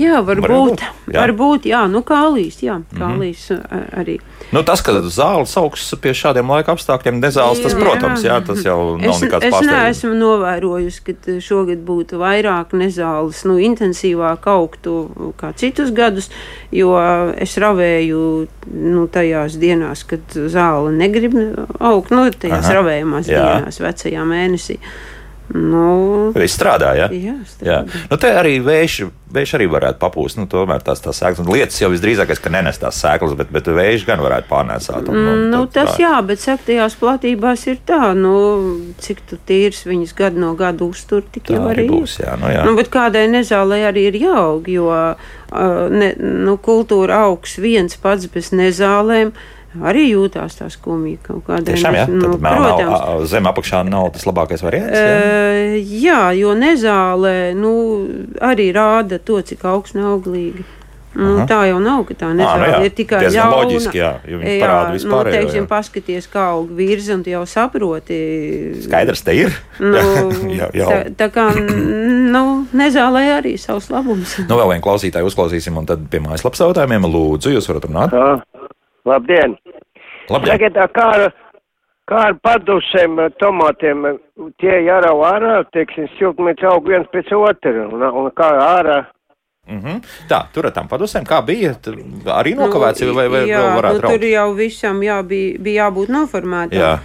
Jā, 0.00 0.22
varbūt. 0.24 0.80
jā. 1.12 1.18
Varbūt, 1.20 1.66
jā, 1.68 1.82
nu 1.92 2.00
kālīs, 2.08 2.62
jā, 2.64 2.78
kālīs 2.96 3.50
mm 3.50 3.60
-hmm. 3.60 3.90
arī. 4.00 4.20
Nu, 4.54 4.62
tas, 4.66 4.82
ka 4.86 4.92
zāles 5.10 5.52
augs 5.58 5.88
pie 6.02 6.12
šādiem 6.14 6.50
laika 6.52 6.74
apstākļiem 6.76 7.18
nezāles, 7.18 7.58
tas, 7.64 7.74
Jā. 7.74 7.80
protams, 7.80 8.22
jā, 8.22 8.36
tas 8.46 8.60
jau 8.62 8.76
nav 9.00 9.16
Es, 9.16 9.22
nekāds 9.24 9.48
es 9.48 9.54
pārsteigums. 9.54 9.88
neesmu 9.88 10.12
novērojusi, 10.20 11.02
ka 11.08 11.36
šogad 11.42 11.82
būtu 11.88 12.20
vairāk 12.22 12.76
nezāles, 12.78 13.40
nu, 13.48 13.56
intensīvāk 13.66 14.46
augtu 14.54 14.94
kā 15.40 15.50
citus 15.58 15.90
gadus, 15.96 16.30
jo 16.70 16.94
es 17.34 17.56
ravēju 17.58 18.20
nu, 18.70 19.06
tajās 19.10 19.58
dienās, 19.58 20.04
kad 20.06 20.38
zāle 20.54 20.94
negrib 20.94 21.34
augt, 21.80 22.14
nu, 22.14 22.28
tajās 22.30 22.70
Aha, 22.70 22.78
ravējumās 22.78 23.32
jā. 23.32 23.42
dienās, 23.42 23.82
vecajā 23.82 24.22
mēnesī. 24.28 24.78
Nu, 25.52 26.30
Viss 26.32 26.56
strādā, 26.56 26.94
jā. 26.96 27.10
jā, 27.12 27.34
Jā. 27.60 27.82
Nu, 28.08 28.16
te 28.16 28.30
arī 28.32 28.54
vējš, 28.64 28.94
vējš 29.34 29.50
arī 29.58 29.66
varētu 29.68 30.00
papūst. 30.00 30.38
Nu, 30.40 30.46
tomēr 30.50 30.80
tās, 30.82 31.02
tās 31.04 31.20
sēklas, 31.20 31.42
un 31.44 31.50
lietas 31.52 31.76
jau 31.82 31.90
visdrīzākais, 31.92 32.40
ka 32.40 32.52
nenes 32.54 32.80
tās 32.80 32.96
sēklas, 33.04 33.34
bet, 33.36 33.50
bet 33.52 33.68
vējš 33.68 34.06
gan 34.08 34.22
varētu 34.24 34.48
pārnēsāt. 34.48 35.10
Un, 35.12 35.20
un, 35.20 35.42
Nu, 35.52 35.60
tas 35.70 35.92
tā. 35.94 36.00
jā, 36.06 36.14
bet 36.26 36.40
saktajās 36.42 36.96
platībās 36.98 37.66
ir 37.68 37.78
tā, 37.86 38.14
nu, 38.16 38.34
cik 39.04 39.20
tu 39.28 39.38
tīrs 39.46 39.84
viņas 39.86 40.16
gadu 40.16 40.40
no 40.42 40.54
gada 40.58 40.88
uztur, 40.88 41.22
tik 41.28 41.50
Tā 41.50 41.58
jau 41.58 41.68
arī 41.74 41.86
būs, 41.92 42.18
jā, 42.24 42.38
nu 42.40 42.48
jā. 42.50 42.64
Nu, 42.64 42.72
bet 42.80 42.88
kādai 42.94 43.26
nezālē 43.32 43.84
arī 43.90 44.08
ir 44.10 44.16
jāaug, 44.24 44.70
jo 44.72 44.88
uh, 44.88 45.88
ne, 45.92 46.14
nu, 46.18 46.56
kultūra 46.56 47.26
augs 47.28 47.58
viens 47.60 48.00
pats 48.00 48.26
bez 48.32 48.48
nezālēm. 48.56 49.34
Arī 49.82 50.04
jūtās 50.12 50.54
tā 50.60 50.68
skumji 50.70 51.16
kaut 51.24 51.42
kādā 51.48 51.72
Tiešām, 51.72 51.96
jā. 51.98 52.04
Nu, 52.06 52.36
Tad 52.36 52.44
melnā 52.46 52.68
protams, 52.76 53.00
a- 53.00 53.26
zem 53.26 53.48
apakšā 53.50 53.82
nav 53.88 54.12
tas 54.14 54.22
labākais 54.28 54.62
variants. 54.62 54.94
Jā. 54.94 55.18
Uh, 55.18 55.74
jā, 56.04 56.20
jo 56.38 56.54
nezālē 56.54 57.36
nu, 57.58 57.74
arī 58.38 58.70
rāda 58.76 59.18
to, 59.18 59.40
cik 59.42 59.64
augsts 59.64 59.98
un 59.98 60.06
auglīgi. 60.12 60.62
Nu, 61.14 61.36
Aha. 61.38 61.44
tā 61.46 61.60
jau 61.70 61.76
nav, 61.78 62.00
ka 62.08 62.14
tā 62.18 62.28
nu 62.32 62.40
nezāle 62.42 62.70
jā, 62.72 62.78
ir 62.88 62.90
tikai 62.98 63.20
ļauna. 63.30 63.50
loģiski, 63.54 63.98
jā, 64.00 64.08
jo 64.26 64.38
viņi 64.40 64.54
jā, 64.56 64.62
parāda 64.64 64.88
nu, 64.88 64.94
vispārējo, 64.96 65.34
teiksim, 65.36 65.60
jā. 65.62 65.68
paskaties, 65.70 66.26
kā 66.32 66.46
aug 66.56 66.72
virzi, 66.74 67.12
un 67.14 67.22
tu 67.22 67.30
jau 67.30 67.42
saproti. 67.46 68.16
Skaidrs, 68.82 69.22
te 69.22 69.36
ir. 69.38 69.54
Nu, 69.78 70.02
jā, 70.58 70.66
jā. 70.74 70.88
tā, 70.90 70.98
tā 71.22 71.28
kā 71.30 71.44
nu, 71.54 72.66
nezālē 72.74 73.22
arī 73.36 73.54
savs 73.62 73.92
labums. 73.94 74.34
Nu, 74.48 74.58
vēl 74.58 74.72
vienu 74.74 74.82
klausītāju 74.88 75.30
uzklausīsim, 75.30 75.78
un 75.78 75.86
tad 75.86 76.02
pie 76.10 76.18
mājaslapas 76.24 76.64
jautājumiem 76.66 77.06
lūdzu, 77.06 77.54
jūs 77.54 77.70
varat 77.70 77.86
runāt. 77.86 78.18
Jā. 78.18 78.34
Labdien! 79.04 79.56
Labdien! 80.30 80.54
Tagad 80.54 80.92
kā 80.96 81.08
ar, 81.16 81.24
kā 82.08 82.20
ar 82.30 82.38
padusiem 82.44 83.18
eh, 83.20 83.32
tomātiem, 83.40 84.06
eh, 84.08 84.46
tie 84.62 84.78
jārau 84.86 85.18
ārā, 85.28 85.58
teiksim, 85.76 86.08
siltumnīca 86.18 86.72
aug 86.72 86.88
viens 86.88 87.10
pēc 87.12 87.34
otra, 87.36 87.74
un, 87.88 88.04
un 88.04 88.32
kā 88.36 88.48
ārā. 88.64 89.02
Mm 89.66 89.80
-hmm. 89.80 90.00
Tā, 90.28 90.42
tur 90.52 90.66
ar 90.66 90.72
tām 90.72 90.88
padusēm, 90.88 91.24
kā 91.24 91.40
bija, 91.44 91.72
arī 92.26 92.52
nokavēts, 92.54 93.00
nu, 93.06 93.14
vai, 93.14 93.28
vai 93.28 93.40
jā, 93.48 93.60
vēl 93.60 93.76
varētu 93.76 93.94
nu, 93.94 94.00
raukt? 94.00 94.14
tur 94.14 94.28
jau 94.28 94.54
visam 94.54 95.02
jā, 95.02 95.22
bija, 95.22 95.58
bija 95.58 95.84
jābūt 95.84 96.08
noformētam. 96.08 96.78
Jā. 96.80 96.98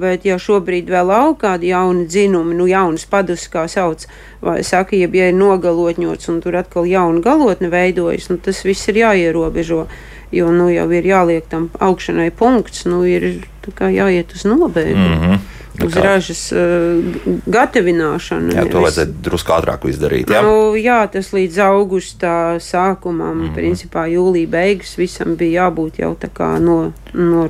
Bet, 0.00 0.24
ja 0.24 0.36
šobrīd 0.36 0.90
vēl 0.90 1.10
aug 1.10 1.38
kādi 1.40 1.68
jauni 1.68 2.04
dzinumi, 2.06 2.54
nu, 2.54 2.66
jaunas 2.66 3.06
padus, 3.06 3.48
kā 3.48 3.68
sauc, 3.68 4.04
vai 4.40 4.62
saka, 4.62 4.96
ja 4.96 5.28
ir 5.28 5.34
nogalotņots 5.34 6.28
un 6.28 6.40
tur 6.40 6.56
atkal 6.56 6.84
jauna 6.86 7.20
galotne 7.20 7.68
veidojas, 7.68 8.28
nu, 8.30 8.36
tas 8.36 8.64
viss 8.64 8.88
ir 8.88 8.94
jāierobežo. 8.94 9.86
Jo 10.32 10.52
nu, 10.52 10.70
jau 10.72 10.86
ir 10.96 11.04
jāliek 11.04 11.48
tam 11.48 11.70
augšanai 11.80 12.30
punkts, 12.30 12.86
nu, 12.88 13.02
ir 13.04 13.44
jāiet 13.68 14.32
uz 14.34 14.46
nobeigumu. 14.48 15.16
Mhm. 15.16 15.42
Nu 15.72 15.86
Uz 15.88 15.94
kā? 15.96 16.02
ražas 16.04 16.40
uh, 16.52 17.00
gatavināšanu. 17.48 18.52
Jā, 18.52 18.64
to 18.68 18.82
vajadzētu 18.84 19.22
drusku 19.24 19.54
ātrāk 19.56 19.86
izdarīt. 19.88 20.28
Jā, 20.28 20.42
Nu, 20.44 20.74
jā, 20.76 20.98
tas 21.08 21.30
līdz 21.32 21.56
augusta 21.64 22.32
sākumam, 22.60 23.32
mm 23.32 23.46
-hmm. 23.46 23.54
principā 23.56 24.04
jūlija 24.12 24.48
beigas, 24.52 24.98
visam 24.98 25.36
bija 25.36 25.64
jābūt 25.64 26.02
jau 26.04 26.12
tā 26.20 26.28
kā 26.28 26.58
no. 26.60 26.92
no, 27.14 27.48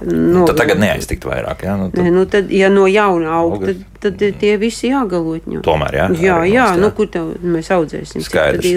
no 0.00 0.46
tad 0.46 0.56
tagad 0.56 0.80
neaiztikt 0.80 1.24
vairāk. 1.24 1.64
Jā, 1.64 1.76
nu, 1.76 1.90
tad, 1.90 2.04
Nē, 2.04 2.10
nu 2.10 2.24
tad, 2.24 2.50
ja 2.50 2.68
no 2.68 2.86
jauna 2.86 3.28
aug, 3.28 3.66
tad, 4.00 4.16
tad 4.16 4.40
tie 4.40 4.56
visi 4.56 4.88
jāgalotņo. 4.88 5.60
Tomēr, 5.60 5.94
jā, 5.94 6.08
Jā, 6.16 6.44
jā, 6.44 6.64
nost, 6.64 6.76
jā. 6.78 6.80
nu 6.80 6.90
kur 6.90 7.06
tev 7.06 7.34
mēs 7.42 7.68
audzēsim? 7.68 8.24
Skaidrs. 8.24 8.72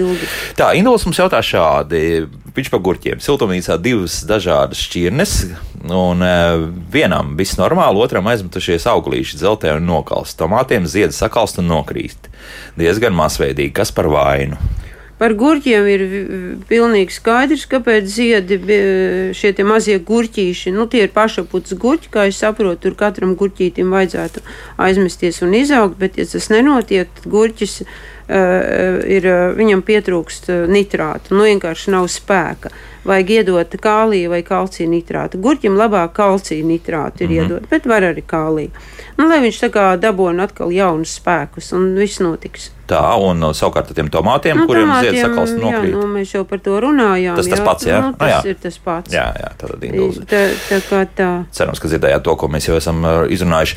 Tā, 0.56 0.74
Induls 0.76 1.06
mums 1.06 1.18
jautā 1.18 1.40
šādi. 1.40 2.28
Viņš 2.54 2.70
par 2.70 2.82
gurķiem. 2.86 3.18
Siltumnīcā 3.18 3.74
divas 3.82 4.20
dažādas 4.28 4.78
šķirnes, 4.86 5.32
un 5.90 6.22
e, 6.22 6.34
vienam 6.94 7.32
viss 7.38 7.58
normāli, 7.58 7.98
otram 7.98 8.30
aizmetušies 8.30 8.86
auglīši, 8.92 9.40
dzeltē 9.40 9.72
un 9.74 9.88
nokalst. 9.90 10.38
Tomātiem 10.38 10.86
ziedi 10.86 11.16
sakalst 11.16 11.58
un 11.58 11.66
nokrīst. 11.72 12.30
Diezgan 12.78 13.16
masveidīgi, 13.18 13.74
kas 13.74 13.90
par 13.94 14.06
vainu. 14.12 14.60
Par 15.18 15.34
gurķiem 15.38 15.86
ir 15.90 16.02
pilnīgi 16.70 17.14
skaidrs, 17.14 17.66
kāpēc 17.70 18.06
ziedi 18.10 18.58
bi- 18.58 18.78
šie 19.34 19.52
mazie 19.66 19.98
gurķīši, 19.98 20.72
nu 20.74 20.86
tie 20.90 21.04
ir 21.06 21.12
pašaputs 21.14 21.74
gurķi, 21.78 22.10
kā 22.10 22.26
es 22.30 22.38
saprotu, 22.42 22.82
tur 22.86 22.96
katram 22.98 23.36
gurķītim 23.38 23.94
vajadzētu 23.94 24.42
aizmesties 24.78 25.42
un 25.42 25.54
izaugt, 25.54 25.98
bet 25.98 26.18
ja 26.18 26.26
tas 26.26 26.50
nenotiek, 26.50 27.10
tad 27.14 27.30
gurķis 27.30 27.80
uh, 27.82 27.94
ir, 28.28 29.26
uh, 29.28 29.52
viņam 29.56 29.82
pietrūkst 29.84 30.50
uh, 30.50 30.64
nitrātu, 30.70 31.36
nu 31.36 31.44
vienkārši 31.44 31.92
nav 31.92 32.08
spēka. 32.12 32.72
Vajag 33.04 33.30
iedot 33.34 33.74
kāliju 33.84 34.30
vai 34.32 34.40
kalcija 34.46 34.88
nitrātu. 34.88 35.36
Gurķim 35.44 35.74
labāk 35.76 36.14
kalcija 36.16 36.64
nitrātu 36.64 37.26
ir 37.26 37.28
mm 37.28 37.34
-hmm. 37.34 37.42
iedot, 37.42 37.66
bet 37.70 37.86
var 37.86 38.02
arī 38.02 38.22
kāliju. 38.24 38.70
Nu, 39.18 39.28
lai 39.28 39.40
viņš 39.44 39.58
tā 39.60 39.68
kā 39.70 39.82
dabūna 40.00 40.48
atkal 40.48 40.72
jaunus 40.72 41.20
spēkus 41.20 41.72
un 41.76 41.94
viss 41.94 42.20
notiks. 42.20 42.70
Tā, 42.88 43.02
un 43.20 43.40
savukārt 43.54 43.90
ar 43.90 43.94
tiem 43.94 44.08
tomātiem, 44.10 44.56
nu, 44.56 44.66
kuriem 44.66 44.90
ziedi 45.00 45.20
sakalst 45.20 45.54
un 45.54 45.60
jā, 45.60 45.70
nokrīt. 45.70 45.92
nu, 45.92 46.06
mēs 46.06 46.34
jau 46.34 46.44
par 46.44 46.58
to 46.58 46.80
runājām. 46.80 47.36
Tas 47.36 47.48
tas 47.48 47.60
pats, 47.60 47.86
jā? 47.86 48.00
Nu, 48.00 48.14
tas 48.18 48.30
jā. 48.30 48.50
ir 48.50 48.56
tas 48.62 48.78
pats. 48.78 49.12
Jā, 49.12 49.26
jā, 49.40 49.52
tad 49.58 49.84
Induls. 49.84 50.18
Tā, 50.18 50.42
tā 50.68 50.80
kā 50.88 51.04
tā. 51.16 51.44
Cerams, 51.52 51.80
ka 51.80 51.88
dzirdējāt 51.88 52.22
to, 52.22 52.36
ko 52.36 52.48
mēs 52.48 52.68
jau 52.68 52.76
esam 52.76 53.04
izrunājuši. 53.28 53.76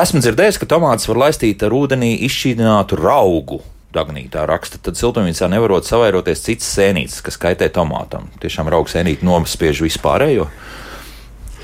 Esmu 0.00 0.20
dzirdējis, 0.22 0.58
ka 0.62 0.66
tomātus 0.70 1.08
var 1.10 1.18
laistīt 1.26 1.62
ar 1.66 1.74
ūdenī 1.74 2.14
izšķīdinātu 2.26 2.98
raugu. 3.00 3.60
Dagnītā 3.90 4.44
raksta, 4.46 4.78
tad 4.78 4.98
siltumnīcā 4.98 5.48
nevarot 5.50 5.86
savairoties 5.88 6.44
citas 6.44 6.68
sēnītes, 6.76 7.18
kas 7.26 7.40
kaitē 7.42 7.66
tomātam. 7.74 8.28
Tiešām 8.42 8.70
raugu 8.70 8.92
sēnīte 8.92 9.26
nospiež 9.26 9.82
vispārējo. 9.82 10.46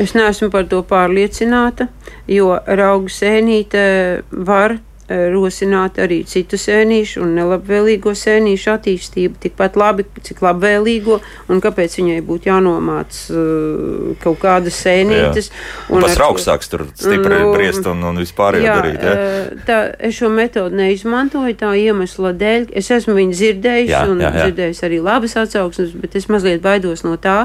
Es 0.02 0.12
neesmu 0.12 0.50
par 0.52 0.66
to 0.68 0.82
pārliecināta, 0.84 1.86
jo 2.28 2.50
raugu 2.66 3.12
sēnīte 3.14 3.84
var 4.30 4.76
rosināt 5.08 6.00
arī 6.02 6.24
citu 6.26 6.58
sēnīšu 6.58 7.20
un 7.22 7.36
nelabvēlīgo 7.38 8.10
sēnīšu 8.18 8.72
attīstību 8.72 9.38
tikpat 9.44 9.76
labi, 9.78 10.02
cik 10.26 10.40
labvēlīgo, 10.42 11.20
un 11.52 11.60
kāpēc 11.62 11.94
viņai 12.00 12.16
būtu 12.26 12.50
jānomāc 12.50 13.20
uh, 13.30 14.16
kaut 14.24 14.40
kādas 14.42 14.80
sēnītes. 14.82 15.52
Un 15.94 16.02
pats 16.02 16.16
ar- 16.16 16.22
raugs 16.24 16.48
sāks 16.48 16.72
tur 16.72 16.86
stipri 16.98 17.38
Nu, 17.38 17.52
briest 17.54 17.86
un, 17.86 18.02
un 18.02 18.18
vispārējo 18.18 18.66
Jā, 18.66 18.74
darīt. 18.80 19.06
Ja? 19.06 19.14
eh, 19.14 19.62
tā, 19.68 19.78
es 20.10 20.18
šo 20.18 20.32
metodi 20.34 20.80
neizmantoju 20.82 21.54
tā 21.62 21.70
iemesla 21.78 22.34
dēļ. 22.42 22.68
Es 22.82 22.90
esmu 22.90 23.14
viņu 23.20 23.38
dzirdējis 23.38 23.94
Jā, 23.94 24.04
un 24.10 24.20
jā, 24.26 24.32
jā. 24.34 24.46
dzirdējis 24.48 24.82
arī 24.90 25.00
labas 25.06 25.36
atsauksmes, 25.38 25.94
bet 26.02 26.18
es 26.18 26.26
mazliet 26.32 26.62
baidos 26.66 27.06
no 27.06 27.14
tā, 27.16 27.44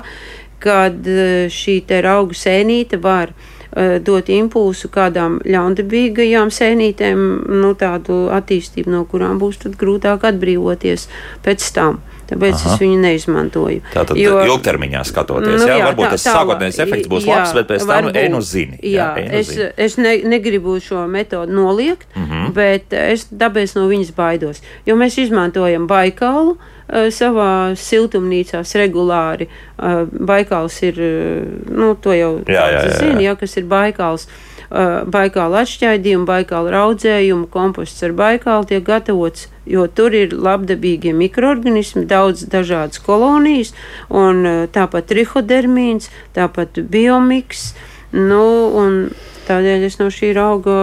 kad 0.61 0.97
eh, 1.07 1.45
šī 1.51 1.81
te 1.85 2.01
raugu 2.05 2.33
sēnīte 2.37 2.97
var 3.01 3.29
eh, 3.35 3.60
dot 4.03 4.29
impulsu 4.29 4.89
kādām 4.91 5.39
ļaundabīgajām 5.47 6.51
sēnītēm, 6.51 7.25
nu 7.61 7.73
tādu 7.79 8.25
attīstību, 8.35 8.91
no 8.91 9.05
kurām 9.05 9.39
būs 9.39 9.61
grūtāk 9.79 10.25
atbrīvoties 10.31 11.07
pēc 11.45 11.69
tam. 11.75 12.01
Tāpēc 12.31 12.53
Aha. 12.55 12.73
es 12.73 12.79
viņu 12.79 12.99
neizmantoju. 13.03 13.81
Tātad 13.91 14.15
Jo- 14.15 14.39
ilgtermiņā 14.47 15.01
skatoties, 15.03 15.59
Nu 15.59 15.67
jā, 15.67 15.75
jā, 15.81 15.87
varbūt 15.89 16.05
tā- 16.05 16.11
tas 16.11 16.23
sākotnējais 16.23 16.79
efekts 16.79 17.09
būs 17.11 17.25
jā, 17.27 17.35
labs, 17.35 17.53
bet 17.53 17.67
pēc 17.67 17.79
tam 17.79 18.05
varbūt. 18.05 18.15
ej 18.15 18.29
nu 18.29 18.41
zini. 18.41 18.79
Jā, 18.83 19.17
ej 19.17 19.25
nu 19.27 19.35
es, 19.35 19.47
zini. 19.47 19.69
es 19.77 19.97
ne, 19.97 20.17
negribu 20.23 20.79
šo 20.79 21.07
metodu 21.11 21.51
noliegt, 21.51 22.07
mm. 22.15 22.23
-hmm. 22.23 22.53
bet 22.53 22.93
es 22.93 23.27
tāpēc 23.27 23.75
no 23.75 23.89
viņas 23.89 24.15
baidos. 24.15 24.61
Jo 24.85 24.95
mēs 24.95 25.19
izmantojam 25.19 25.87
baikālu 25.87 26.51
uh, 26.51 26.57
savā 26.91 27.73
siltumnīcās 27.79 28.75
regulāri. 28.79 29.47
Baikāls 29.77 30.77
ir, 30.87 31.01
nu, 31.71 31.93
to 31.95 32.15
jau 32.15 32.31
zina, 32.45 33.21
jā, 33.23 33.35
kas 33.39 33.57
ir 33.61 33.67
baikāls. 33.71 34.27
Baikāla 34.71 35.65
atšķaidījuma, 35.65 36.23
baikāla 36.29 36.71
raudzējuma, 36.71 37.49
komposts 37.51 38.05
ar 38.07 38.13
baikālu 38.15 38.69
tiek 38.69 38.85
gatavots, 38.87 39.49
jo 39.67 39.83
tur 39.91 40.15
ir 40.15 40.31
labdabīgie 40.31 41.11
mikroorganismi, 41.11 42.05
daudz 42.07 42.45
dažādas 42.47 43.01
kolonijas, 43.03 43.73
un 44.07 44.47
tāpat 44.71 45.11
trihodermīns, 45.11 46.07
tāpat 46.37 46.79
biomiks, 46.87 47.73
nu, 48.15 48.45
un 48.79 49.01
tādēļ 49.49 49.87
es 49.89 49.99
no 49.99 50.07
šī 50.07 50.31
auga 50.39 50.79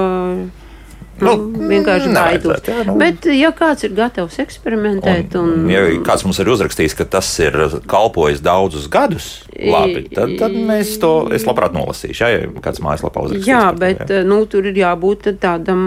nu, 1.25 1.35
vienkārši 1.71 2.13
baidos. 2.15 2.63
jā, 2.69 2.85
nu. 2.89 2.95
Bet, 3.01 3.29
ja 3.35 3.51
kāds 3.57 3.87
ir 3.89 3.95
gatavs 3.99 4.39
eksperimentēt, 4.43 5.37
un, 5.41 5.67
Ja 5.73 5.83
kāds 6.07 6.25
mums 6.27 6.41
ir 6.43 6.51
uzrakstījis, 6.55 6.97
ka 6.99 7.09
tas 7.19 7.29
ir 7.43 7.59
kalpojis 7.91 8.43
daudzus 8.45 8.89
gadus, 8.93 9.29
labi, 9.59 10.07
tad, 10.15 10.37
tad 10.41 10.57
mēs 10.57 10.97
to 11.03 11.13
es 11.35 11.47
labprāt 11.49 11.77
nolasīšu. 11.77 12.25
Jā, 12.25 12.33
ja 12.35 12.65
kāds 12.65 12.83
mājaslapā 12.85 13.29
uzrakstīs. 13.29 13.51
jā, 13.51 13.69
par 13.71 13.79
to, 13.79 14.09
bet 14.09 14.27
nu, 14.29 14.43
tur 14.51 14.69
ir 14.71 14.83
jābūt 14.85 15.33
tādam 15.43 15.87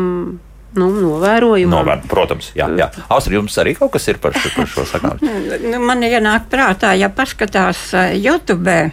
nu, 0.78 0.88
novērojumam. 0.96 1.74
Novērt, 1.74 2.08
protams, 2.12 2.52
jā. 2.56 2.68
jā. 2.80 2.88
Austrija, 3.12 3.42
jums 3.42 3.58
arī 3.62 3.76
kaut 3.78 3.92
kas 3.96 4.08
ir 4.12 4.20
par 4.24 4.36
šo, 4.38 4.52
par 4.56 4.70
šo 4.72 4.88
sakām? 4.88 5.22
Nu, 5.72 5.80
man 5.84 6.04
ienāk 6.06 6.48
prātā, 6.52 6.94
ja 6.98 7.12
paskatās 7.14 7.90
uh, 7.96 8.12
YouTube. 8.16 8.92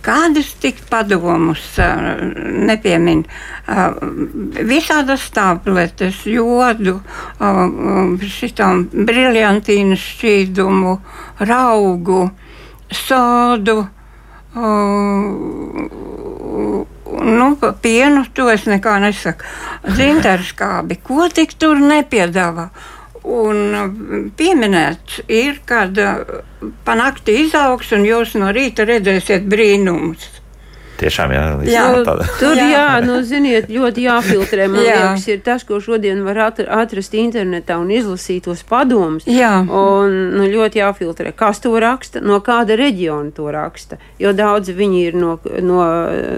Kādus 0.00 0.54
tik 0.60 0.78
padomus 0.88 1.76
nepiemin? 2.70 3.26
Visādas 4.70 5.26
tabletes, 5.34 6.22
jodu, 6.24 6.96
šitām 8.36 8.86
briljantīnu 8.92 9.98
šķīdumu, 10.00 10.94
raugu, 11.50 12.22
sodu. 13.02 13.76
Nu, 17.20 17.50
pienu 17.82 18.24
to 18.32 18.48
es 18.50 18.64
nekā 18.70 18.96
nesaku. 19.04 19.44
Zintarskābi, 20.00 20.96
ko 21.04 21.28
tik 21.28 21.52
tur 21.60 21.76
nepiedāvā? 21.76 22.70
Un 23.28 23.74
uh, 23.76 23.88
pieminēts 24.36 25.20
ir, 25.28 25.60
kad 25.68 25.98
uh, 26.00 26.40
panākti 26.86 27.36
izaugs 27.44 27.92
un 27.92 28.06
jūs 28.08 28.36
no 28.40 28.48
rīta 28.56 28.86
redzēsiet 28.88 29.48
brīnumus. 29.50 30.40
Tiešām, 31.00 31.32
jā, 31.32 31.44
Jā. 31.64 31.84
tāda. 32.04 32.26
Tur, 32.36 32.58
jā, 32.58 32.66
Jā. 32.74 32.96
nu, 33.04 33.20
ziniet, 33.24 33.70
ļoti 33.72 34.04
jāfiltrē. 34.04 34.66
Man 34.68 34.82
Jā. 34.84 34.96
liekas, 34.98 35.24
ir 35.32 35.40
tas, 35.46 35.64
ko 35.64 35.78
šodien 35.80 36.20
var 36.26 36.36
atr- 36.50 36.68
atrast 36.68 37.16
internetā 37.16 37.78
un 37.80 37.88
izlasīt 37.94 38.44
tos 38.44 38.60
padomus. 38.68 39.24
Jā. 39.24 39.62
Un 39.64 40.18
nu, 40.36 40.48
ļoti 40.52 40.82
jāfiltrē, 40.82 41.32
kas 41.36 41.62
to 41.64 41.72
raksta, 41.80 42.20
no 42.20 42.42
kāda 42.44 42.76
reģiona 42.76 43.32
to 43.36 43.48
raksta. 43.48 43.96
Jo 44.20 44.34
daudzi 44.36 44.76
viņi 44.76 45.00
ir 45.06 45.16
no, 45.16 45.38
no, 45.64 45.80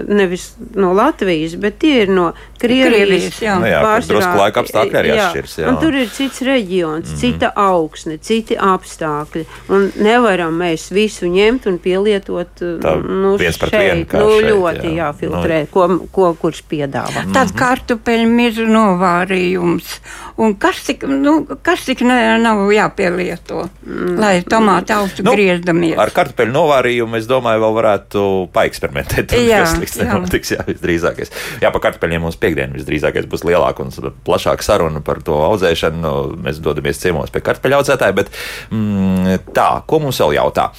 nevis 0.07 0.53
no 0.79 0.93
Latvijas, 0.95 1.57
bet 1.59 1.81
tie 1.83 2.05
ir 2.05 2.15
no 2.15 2.31
Krievijas. 2.63 3.39
Jā. 3.43 3.57
Nu 3.59 3.69
jā, 3.69 3.81
drusku 4.07 4.39
laika 4.39 4.63
apstākļi 4.63 4.99
arī 4.99 5.11
Jā, 5.13 5.27
atšķiras, 5.27 5.55
jā. 5.59 5.69
Un 5.69 5.79
tur 5.81 5.97
ir 5.99 6.09
cits 6.13 6.41
reģions, 6.47 7.11
mm. 7.11 7.19
cita 7.19 7.51
augsne, 7.59 8.17
citi 8.23 8.57
apstākļi. 8.57 9.45
Un 9.73 9.87
nevaram 10.03 10.55
mēs 10.63 10.87
visu 10.95 11.29
ņemt 11.31 11.67
un 11.71 11.79
pielietot 11.83 12.63
Tā 12.83 12.95
nu, 13.03 13.35
viens 13.39 13.57
pret 13.59 13.73
šeit. 13.73 13.87
vienu, 13.87 14.07
nu, 14.23 14.35
šeit, 14.37 14.49
ļoti 14.49 14.89
jā. 14.89 14.95
jāfiltrē, 15.01 15.61
ko, 15.73 15.87
ko 16.13 16.33
kurš 16.39 16.63
piedāvā. 16.71 17.25
Tad 17.35 17.53
kartupeļu 17.57 18.29
mizu 18.31 18.67
novārījums. 18.69 19.97
Un 20.41 20.55
kas 20.57 20.81
tik, 20.87 21.03
nu, 21.05 21.35
kas 21.65 21.83
tik 21.85 22.01
ne, 22.07 22.17
nav 22.41 22.63
jāpielieto, 22.73 23.67
mm. 23.85 24.15
lai 24.17 24.33
tomāti 24.49 24.95
augstu 24.95 25.25
nu, 25.27 25.35
griezdamies? 25.35 25.97
Ar 26.01 26.09
kartupeļu 26.15 26.55
novārījumu, 26.55 27.19
es 27.19 27.27
domāju, 27.29 27.61
vēl 27.61 27.75
varētu 27.77 28.23
paeksperimentēt. 28.55 29.35
Jā, 29.37 29.61
jā. 29.67 30.07
nenotiks, 30.07 30.55
jā, 30.55 30.65
visdrīzākais. 30.65 31.33
Jā, 31.61 31.69
par 31.69 31.85
kartupeļiem 31.85 32.25
mums 32.25 32.39
piekdien 32.53 32.75
visdrīzākais 32.77 33.27
būs 33.29 33.45
lielāka 33.47 33.83
un 33.83 33.91
plašāka 34.25 34.65
saruna 34.65 35.01
par 35.01 35.21
to 35.25 35.35
audzēšanu. 35.49 36.01
Nu, 36.03 36.13
Mēs 36.43 36.61
dodamies 36.63 37.01
ciemos 37.01 37.33
pie 37.33 37.41
kartupeļu 37.43 37.79
audzētāja, 37.79 38.15
bet 38.15 38.31
mm, 38.71 39.49
tā, 39.55 39.69
ko 39.87 40.01
mums 40.03 40.19
vēl 40.21 40.37
jautā? 40.37 40.69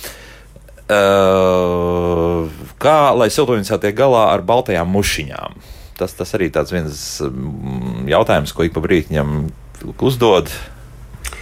Uh, 0.85 2.45
kā 2.83 3.15
lai 3.17 3.31
siltumnīcā 3.33 3.79
tiek 3.81 3.97
galā 3.97 4.29
ar 4.35 4.45
baltajām 4.45 4.91
mušiņām? 4.93 5.57
Tas, 5.99 6.15
tas 6.19 6.35
arī 6.37 6.51
tāds 6.53 6.75
viens 6.75 7.01
mm, 7.25 8.05
jautājums, 8.11 8.53
ko 8.53 8.67
ik 8.67 8.77
pa 8.77 8.85
brītiņam 8.85 9.47
uzdod. 9.95 10.53
Nu, 10.53 10.74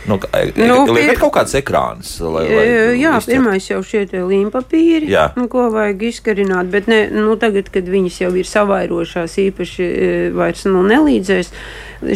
Nu, 0.07 0.16
nu, 0.18 0.95
pir- 0.95 1.12
ir 1.12 1.18
kaut 1.20 1.30
kāds 1.37 1.53
ekrāns, 1.55 2.16
lai, 2.20 2.43
lai 2.49 2.64
E, 2.66 2.97
Jā, 2.99 3.12
izķertu. 3.20 3.30
pirmais 3.30 3.68
jau 3.70 3.78
šie 3.87 4.03
līmpapīri, 4.11 5.07
Jā. 5.11 5.28
nu, 5.39 5.47
ko 5.49 5.68
vajag 5.70 6.03
izkarināt, 6.09 6.70
bet 6.70 6.89
ne, 6.91 7.07
nu, 7.14 7.37
tagad, 7.39 7.70
kad 7.70 7.87
viņas 7.87 8.16
jau 8.24 8.33
ir 8.35 8.45
savairošās, 8.51 9.37
īpaši 9.45 9.83
e, 9.87 10.11
vairs 10.35 10.64
nu, 10.66 10.83
nelīdzēs 10.83 11.53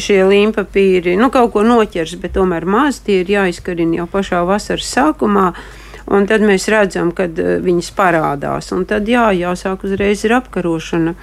šie 0.03 0.19
līmpapīri, 0.27 1.15
nu, 1.17 1.31
kaut 1.31 1.53
ko 1.55 1.63
noķers, 1.63 2.17
bet 2.19 2.35
tomēr 2.35 2.67
maz 2.67 2.99
tie 3.07 3.21
ir 3.23 3.31
jāizkarina 3.37 4.03
jau 4.03 4.09
pašā 4.11 4.43
vasaras 4.47 4.91
sākumā. 4.97 5.53
Un 6.07 6.27
tad 6.27 6.41
mēs 6.47 6.69
redzam, 6.71 7.11
kad 7.11 7.35
viņas 7.35 7.89
parādās. 7.99 8.69
Un 8.75 8.85
tad 8.87 9.09
jā, 9.11 9.25
jāsāk 9.35 9.83
uzreiz 9.89 10.23
ir 10.25 10.37
apkarošana. 10.37 11.15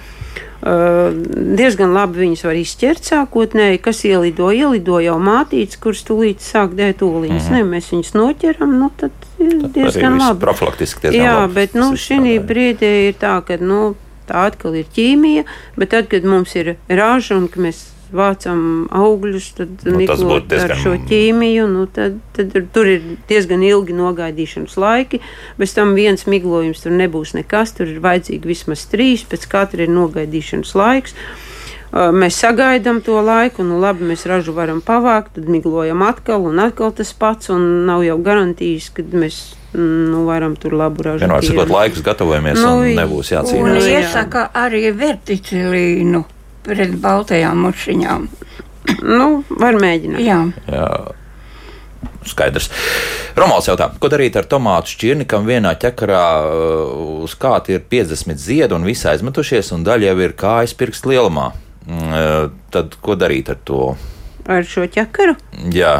Diezgan 0.64 1.92
labi 1.92 2.22
viņas 2.22 2.44
var 2.46 2.56
izķert 2.56 3.04
sākotnēji, 3.04 3.82
kas 3.84 3.98
ielido, 4.08 4.48
ielido 4.54 4.96
jau 5.04 5.18
mātītes, 5.20 5.76
kuras 5.82 6.00
tūlīt 6.08 6.40
sāk 6.40 6.72
dēt 6.78 7.04
oliņas. 7.04 7.50
Mm. 7.50 7.58
Ne, 7.58 7.66
mēs 7.74 7.90
viņus 7.92 8.14
noķeram, 8.16 8.72
nu 8.80 8.88
tad 8.96 9.12
ir 9.36 9.58
diezgan 9.60 10.16
viss 10.16 10.24
labi. 10.24 10.40
profilaktiski 10.46 11.04
diezgan 11.04 11.20
Jā, 11.20 11.34
labi 11.42 11.58
bet 11.58 11.76
nu, 11.76 11.90
šī 12.00 12.38
brīdī 12.40 12.92
ir 13.10 13.18
tā, 13.20 13.36
ka 13.44 13.58
nu, 13.60 13.92
tā 14.28 14.46
atkal 14.48 14.78
ir 14.80 14.88
ķīmija, 14.96 15.44
bet 15.76 15.92
tad, 15.92 16.08
kad 16.12 16.24
mums 16.24 16.56
ir 16.56 16.78
raža 16.88 17.36
un 17.36 17.50
ka 17.52 17.60
mēs 17.60 17.84
vācam 18.12 18.88
augļus, 18.90 19.46
tad 19.56 19.68
Nu, 19.84 19.98
būtu 19.98 20.48
diezgan- 20.48 20.70
ar 20.70 20.76
šo 20.76 20.92
ķīmiju, 21.08 21.68
nu, 21.72 21.86
tad, 21.86 22.18
tad 22.36 22.52
tur 22.72 22.86
ir 22.86 23.02
diezgan 23.28 23.62
ilgi 23.62 23.92
nogaidīšanas 23.92 24.76
laiki. 24.76 25.20
Bez 25.58 25.74
tam 25.74 25.94
viens 25.94 26.26
miglojums 26.26 26.82
tur 26.82 26.92
nebūs 26.92 27.34
nekas, 27.34 27.72
tur 27.76 27.86
ir 27.88 28.00
vajadzīgi 28.00 28.44
vismaz 28.44 28.86
trīs, 28.90 29.24
pēc 29.24 29.48
katra 29.48 29.82
ir 29.82 29.88
nogaidīšanas 29.88 30.74
laiks. 30.74 31.14
Mēs 31.94 32.34
sagaidām 32.42 33.00
to 33.04 33.20
laiku, 33.22 33.62
nu 33.62 33.78
labi, 33.78 34.02
mēs 34.04 34.26
ražu 34.26 34.52
varam 34.52 34.80
pavākt, 34.82 35.36
tad 35.36 35.44
miglojam 35.48 36.02
atkal 36.02 36.42
un 36.48 36.58
atkal 36.58 36.90
tas 36.90 37.12
pats, 37.12 37.50
un 37.54 37.86
nav 37.86 38.02
jau 38.02 38.18
garantijas, 38.18 38.88
ka 38.90 39.02
mēs 39.02 39.54
nu, 39.74 40.24
varam 40.26 40.56
tur 40.56 40.72
labu 40.74 41.02
ražu. 41.02 41.22
Vienmēr 41.24 41.42
sakot, 41.46 41.70
laikus 41.70 42.02
gatavojamies, 42.02 42.58
Nu, 42.62 42.78
un 42.78 42.96
nebūs 42.98 43.30
Un 43.30 43.38
jācīnās. 43.38 43.86
jā. 43.86 44.00
iesaka 44.02 44.50
arī 44.54 44.90
verticilīnu 44.92 46.24
pret 46.64 46.96
baltajām 47.02 47.60
mušiņām. 47.66 48.24
Nu, 49.04 49.28
var 49.48 49.78
mēģināt. 49.80 50.20
Jā. 50.24 50.40
Jā. 50.68 50.88
Skaidrs. 52.24 52.70
Romanis 53.36 53.68
jautā, 53.68 53.90
ko 54.00 54.08
darīt 54.12 54.36
ar 54.40 54.46
tomātu 54.48 54.94
šķirni, 54.94 55.26
kam 55.28 55.44
vienā 55.48 55.74
ķekarā 55.80 56.24
uh, 56.48 57.22
uz 57.24 57.34
kāta 57.40 57.74
ir 57.74 57.84
50 57.90 58.40
ziedu 58.40 58.78
un 58.78 58.86
visi 58.88 59.08
aizmetušies, 59.10 59.72
un 59.76 59.84
daļa 59.84 60.12
jau 60.12 60.18
ir 60.24 60.36
kājas 60.40 60.76
pirksts 60.78 61.08
lielumā. 61.08 61.50
Mm, 61.84 62.10
uh, 62.16 62.50
Tad 62.72 62.96
ko 63.04 63.16
darīt 63.20 63.50
ar 63.52 63.60
to? 63.68 63.94
Ar 64.48 64.64
šo 64.68 64.84
ķekaru 64.92 65.36
Jā, 65.72 65.94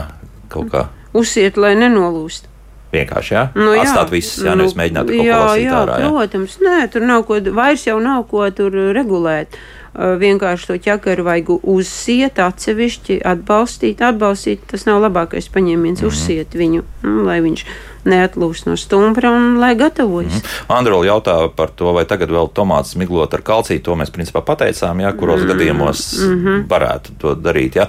kaut 0.52 0.68
kā 0.72 0.86
uzsiet, 1.14 1.56
lai 1.60 1.74
nenolūst. 1.78 2.48
vienkārši, 2.94 3.32
jā? 3.34 3.44
Nu, 3.58 3.72
jā. 3.74 3.84
Atstāt 3.84 4.10
visus, 4.12 4.42
jā, 4.44 4.54
nevis 4.58 4.76
mēģināt 4.78 5.08
kaut 5.08 5.18
ko 5.18 5.26
jā, 5.26 5.38
lasīt 5.44 5.64
jā, 5.64 5.78
ārā. 5.80 5.96
Jā. 5.98 6.10
Protams, 6.14 6.58
nē, 6.62 6.76
tur 6.92 7.06
nav 7.08 7.24
ko, 7.28 7.38
vairs 7.56 7.86
jau 7.88 7.96
nav 8.02 8.26
ko 8.30 8.44
tur 8.54 8.76
regulēt. 8.94 9.58
Uh, 9.95 10.16
vienkārši 10.18 10.66
to 10.66 10.76
ķekaru 10.82 11.22
vajag 11.22 11.51
uzsiet, 11.62 12.40
atsevišķi 12.42 13.20
atbalstīt. 13.30 14.01
Atbalstīt 14.03 14.64
tas 14.70 14.88
nav 14.88 15.03
labākais 15.05 15.47
paņēmiens, 15.55 16.03
mm 16.03 16.09
uzsiet 16.11 16.57
viņu, 16.59 16.82
mm, 17.03 17.20
lai 17.28 17.38
viņš 17.45 17.62
neatlūst 18.11 18.66
no 18.68 18.74
stumbra 18.80 19.30
un 19.32 19.61
lai 19.62 19.72
gatavojas. 19.78 20.40
Mm. 20.40 20.74
Androla 20.76 21.09
jautā 21.09 21.36
par 21.57 21.70
to, 21.76 21.92
vai 21.97 22.05
tagad 22.11 22.32
vēl 22.34 22.51
tomāts 22.57 22.97
miglot 23.01 23.32
ar 23.38 23.45
kalciju. 23.47 23.84
To 23.86 23.97
mēs 24.01 24.12
principā 24.14 24.42
pateicām, 24.45 25.05
jā, 25.05 25.14
kuros 25.16 25.45
mm. 25.45 25.53
gadījumos 25.53 26.03
mm 26.18 26.34
-hmm. 26.42 26.66
varētu 26.74 27.16
to 27.22 27.34
darīt. 27.38 27.78
Jā. 27.80 27.88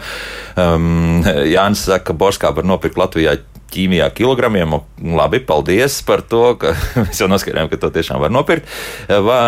Um, 0.56 1.24
Jānis 1.26 1.86
saka, 1.89 2.12
ka 2.12 2.14
Borskā 2.14 2.56
var 2.56 2.66
nopirkt 2.66 2.97
Latvijā 2.97 3.38
ķīmijā 3.76 4.09
kilogramiem. 4.15 4.80
Labi, 5.15 5.41
paldies 5.43 5.99
par 6.07 6.23
to, 6.26 6.55
ka 6.59 6.73
mēs 7.03 7.19
jau 7.21 7.28
noskaidrojām, 7.32 7.69
ka 7.71 7.80
to 7.82 7.91
tiešām 7.95 8.21
var 8.23 8.34
nopirkt. 8.34 8.69
Va, 9.09 9.39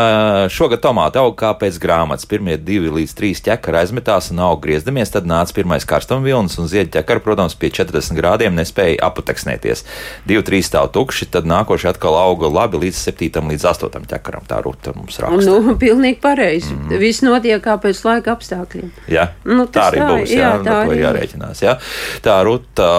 šogad 0.54 0.84
tomāti 0.84 1.22
aug 1.22 1.36
kā 1.40 1.54
pēc 1.60 1.80
grāmatas. 1.82 2.28
Pirmie 2.30 2.58
divi 2.60 2.92
līdz 2.94 3.16
trīs 3.18 3.44
ķekari 3.46 3.82
aizmetās 3.82 4.32
un 4.34 4.44
aug 4.44 4.60
griezdamies, 4.64 5.14
tad 5.14 5.30
nāca 5.30 5.56
pirmais 5.56 5.88
karstumvilnis 5.88 6.58
un 6.62 6.70
ziedi 6.72 6.92
ķekari, 6.98 7.24
protams, 7.24 7.56
pie 7.58 7.72
40 7.74 8.18
grādiem 8.18 8.58
nespēja 8.58 9.00
aputeksnēties. 9.08 9.86
Divi, 10.28 10.44
trīs 10.48 10.70
stāv 10.70 10.92
tukši, 10.96 11.30
tad 11.34 11.48
nākošie 11.50 11.92
atkal 11.94 12.18
auga 12.20 12.52
labi 12.52 12.84
līdz 12.86 13.00
7 13.08 13.52
līdz 13.54 13.68
8 13.72 14.08
ķekaram. 14.12 14.48
Tā 14.50 14.60
ruta 14.66 14.94
mums 14.98 15.20
raksta. 15.24 15.48
Nu, 15.48 15.76
pilnīgi 15.80 16.20
pareizi. 16.24 16.74
Mm. 16.74 16.98
Viss 17.02 17.24
notiek 17.26 17.62
kā 17.64 17.78
pēc 17.82 18.04
laika 18.06 18.36
apstākļiem. 18.36 18.92
Ja? 19.12 19.30
Nu, 19.48 19.68
tā 19.72 19.90
arī 19.92 20.02
tā, 20.02 20.10
būs. 20.12 20.34
Jā, 20.34 20.38
jā, 20.38 20.52
jā 20.52 20.66
tā 20.68 20.78
arī 20.84 21.00
jārēķinās. 21.02 21.64
Jā. 21.64 21.78
Tā 22.26 22.38
ruta, 22.48 22.90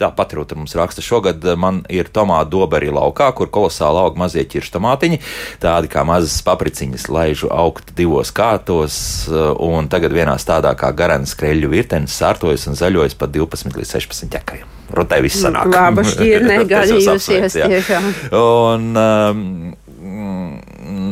tā 0.00 0.10
pati 0.16 0.38
ruta 0.56 0.58
mums 0.58 0.74
raksta. 0.74 1.02
Šogad 1.02 1.44
man 1.56 1.84
ir 1.88 2.08
tomātu 2.08 2.50
doberi 2.50 2.90
laukā, 2.90 3.32
kur 3.34 3.48
kolosāli 3.48 4.00
aug 4.00 4.16
mazie 4.16 4.44
ķiršu 4.44 4.72
tomātiņi, 4.76 5.20
tādi 5.60 5.88
kā 5.88 6.04
mazas 6.04 6.42
papriciņas, 6.42 7.08
laižu 7.08 7.48
augt 7.50 7.94
divos 7.96 8.32
kārtos, 8.32 9.28
un 9.58 9.88
tagad 9.88 10.12
vienā 10.12 10.36
stādā 10.38 10.74
kā 10.76 10.92
garants 10.92 11.34
kreļu 11.36 11.70
virtenis 11.70 12.16
sārtojas 12.16 12.66
un 12.68 12.76
zaļojas 12.76 13.14
pat 13.14 13.30
12 13.30 13.76
līdz 13.76 13.92
16 13.98 14.32
ķekariem. 14.32 14.66
Rutai 14.96 15.20
viss 15.24 15.42
sanāk. 15.42 15.66
Laba 15.72 16.02
jūs 16.06 16.68
gadījusies 16.70 17.56
tiešām. 17.56 18.12
Un, 18.38 18.92
um, 18.96 19.74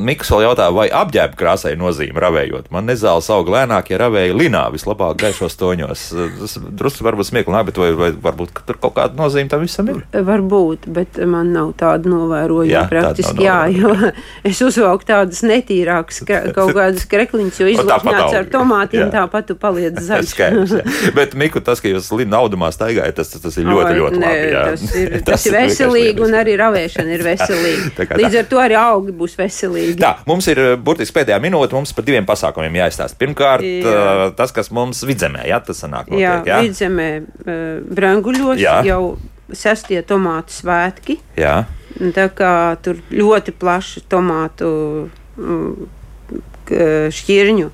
Mikls 0.05 0.31
vēl 0.33 0.45
jautā, 0.47 0.69
vai 0.75 0.87
apģērba 0.93 1.39
krāsai 1.39 1.75
nozīme 1.79 2.21
ravējot. 2.23 2.71
Man 2.75 2.89
nezāles 2.91 3.29
aug 3.33 3.51
lēnāk, 3.53 3.93
ja 3.93 4.01
ravēja 4.03 4.35
linā, 4.37 4.65
vislabāk 4.75 5.21
gaišos 5.23 5.57
toņos. 5.61 6.07
Tas 6.41 6.57
drusku 6.65 7.07
varbūt 7.07 7.31
smieklīgi, 7.31 7.69
bet 7.71 7.81
vai, 7.81 7.91
vai 7.99 8.11
varbūt 8.27 8.55
ka 8.57 8.65
tur 8.69 8.81
kaut 8.83 8.97
kāda 8.99 9.19
nozīme 9.19 9.53
tam 9.53 9.65
visam 9.65 9.91
ir? 9.93 10.03
Varbūt, 10.15 10.89
bet 10.95 11.21
man 11.31 11.53
nav 11.55 11.75
tāda 11.81 12.11
novērojuma. 12.11 12.71
Jā, 12.73 12.85
praktiski, 12.91 13.47
jā, 13.47 13.59
jo 13.75 13.95
es 14.51 14.63
uzvelku 14.65 15.07
tādas 15.09 15.45
netīrākas 15.47 16.25
kaut 16.27 16.75
kādas 16.75 17.07
krekliņas, 17.11 17.63
jo 17.63 17.71
izlūkņāts 17.77 18.39
ar 18.41 18.51
tomātiem, 18.53 19.07
tāpat 19.15 19.53
tu 19.53 19.59
paliec 19.61 20.01
zaļš. 20.09 20.35
Skaidrs. 20.35 20.77
Bet, 21.15 21.37
Miku, 21.39 21.63
tas, 21.65 21.83
ka 21.85 21.93
jūs 21.93 22.11
lina 22.17 22.43
audumā 22.43 22.73
staigājat, 22.75 23.21
tas, 23.21 23.31
tas 23.39 23.61
ir 23.61 23.69
ļoti, 23.71 23.95
ļoti 24.01 24.21
nē, 24.21 24.35
labi. 24.35 24.53
Jā. 24.55 24.67
Tas 24.75 24.99
ir, 24.99 25.17
tas 25.23 25.35
Tas 25.35 25.49
ir 25.51 25.57
veselīgi, 25.59 26.23
un 26.25 26.35
arī 26.39 26.55
ravēšana 26.61 27.15
ir 27.17 27.25
veselīga. 27.27 28.07
Līdz 28.21 28.37
ar 28.41 28.47
to 28.51 28.61
arī 28.63 28.77
augi 28.79 29.15
būs 29.17 29.35
veselīgi. 29.39 29.94
Tā, 30.01 30.11
mums 30.29 30.49
ir 30.51 30.61
uh, 30.61 30.73
burtiski 30.81 31.17
pēdējā 31.19 31.39
minūte, 31.45 31.77
mums 31.77 31.93
par 31.97 32.07
diviem 32.07 32.27
pasākumiem 32.29 32.81
jāizstāsta. 32.81 33.19
Pirmkārt, 33.21 33.65
Jā. 33.65 33.93
uh, 33.93 34.25
tas, 34.39 34.53
kas 34.55 34.71
mums 34.75 35.03
vidzemē, 35.07 35.45
jā, 35.51 35.61
tas 35.65 35.83
sanāk 35.85 36.11
Jā, 36.13 36.39
notiek, 36.41 36.51
jā? 36.51 36.61
vidzemē 36.67 37.09
uh, 37.21 37.63
branguļos 37.95 38.63
Jā. 38.63 38.79
jau 38.89 39.03
sestie 39.55 40.01
tomātu 40.07 40.57
svētki. 40.57 41.19
Jā. 41.39 41.63
Tā 42.17 42.27
kā 42.35 42.55
tur 42.83 42.99
ļoti 43.15 43.55
plaši 43.55 44.03
tomātu 44.11 44.71
šķirņu 47.15 47.69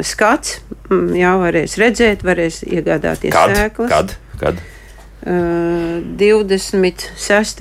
skats, 0.00 0.58
mm, 0.90 1.14
jā, 1.20 1.32
varēs 1.40 1.78
redzēt, 1.80 2.24
varēs 2.26 2.62
iegādāties 2.66 3.32
Kad? 3.32 3.56
sēklas. 3.56 3.92
Kad? 3.92 4.14
Kad? 4.40 4.62
Uh, 5.22 6.00
26. 6.18 7.60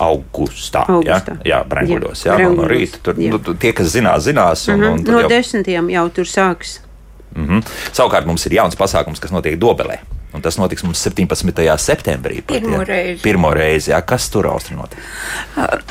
Augustā. 0.00 0.84
Augustā. 0.88 1.36
Jā, 1.44 1.58
Branguļos. 1.68 2.24
Jā, 2.24 2.38
Jā, 2.38 2.46
jā, 2.46 2.54
no, 2.56 2.64
rīta. 2.70 2.98
Tur, 3.04 3.14
jā. 3.20 3.30
nu, 3.34 3.40
tie, 3.60 3.72
kas 3.76 3.92
zinās, 3.92 4.24
zinās. 4.26 4.66
Un, 4.72 4.80
Mhm, 4.80 4.92
un 4.92 5.04
tad 5.04 5.12
No 5.14 5.20
jau, 5.20 5.28
desmitiem 5.28 5.90
jau 5.92 6.08
tur 6.10 6.24
sāks. 6.24 6.78
mhm. 7.36 7.60
Savukārt 7.92 8.26
mums 8.26 8.46
ir 8.46 8.52
jauns 8.52 8.74
pasākums, 8.76 9.20
kas 9.20 9.30
notiek 9.30 9.58
Dobelē. 9.58 9.98
Un 10.36 10.42
tas 10.44 10.58
notiks 10.60 10.84
mums 10.84 11.00
17. 11.00 11.64
septembrī. 11.80 12.42
pat, 12.44 12.60
Pirmo 12.60 12.82
jā. 12.82 12.86
reizi. 12.90 13.22
Pirmo 13.24 13.52
reizi, 13.56 13.90
jā. 13.94 14.00
Kas 14.04 14.28
tur 14.32 14.50
austri 14.50 14.76
notiek? 14.76 15.00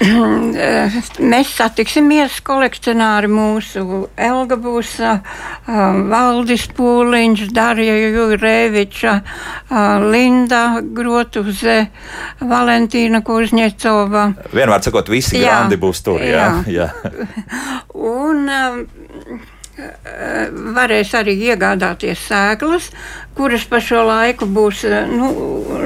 Mēs 1.33 1.53
satiksimies, 1.57 2.37
kolekcionāri 2.45 3.29
mūsu 3.31 4.03
Elga 4.13 4.59
būs, 4.61 4.91
Valdis 6.11 6.67
Pūliņš, 6.77 7.47
Darija 7.55 7.95
Jurēviča, 8.03 9.15
Linda 10.05 10.63
Grotuze, 10.93 11.79
Valentīna 12.45 13.23
Kuzņecova. 13.25 14.27
Vienmēr 14.53 14.85
sakot, 14.85 15.09
visi 15.09 15.41
Jā. 15.41 15.49
grandi 15.49 15.81
būs 15.81 16.05
tur. 16.05 16.21
Jā, 16.21 16.51
jā. 16.69 16.91
Un 18.15 18.45
um, 18.45 18.85
varēs 20.75 21.11
arī 21.17 21.35
iegādāties 21.49 22.21
sēklas, 22.29 22.89
kuras 23.35 23.65
pa 23.69 23.81
šo 23.83 24.05
laiku 24.07 24.47
būs, 24.47 24.85
uh, 24.87 25.11
nu, 25.11 25.31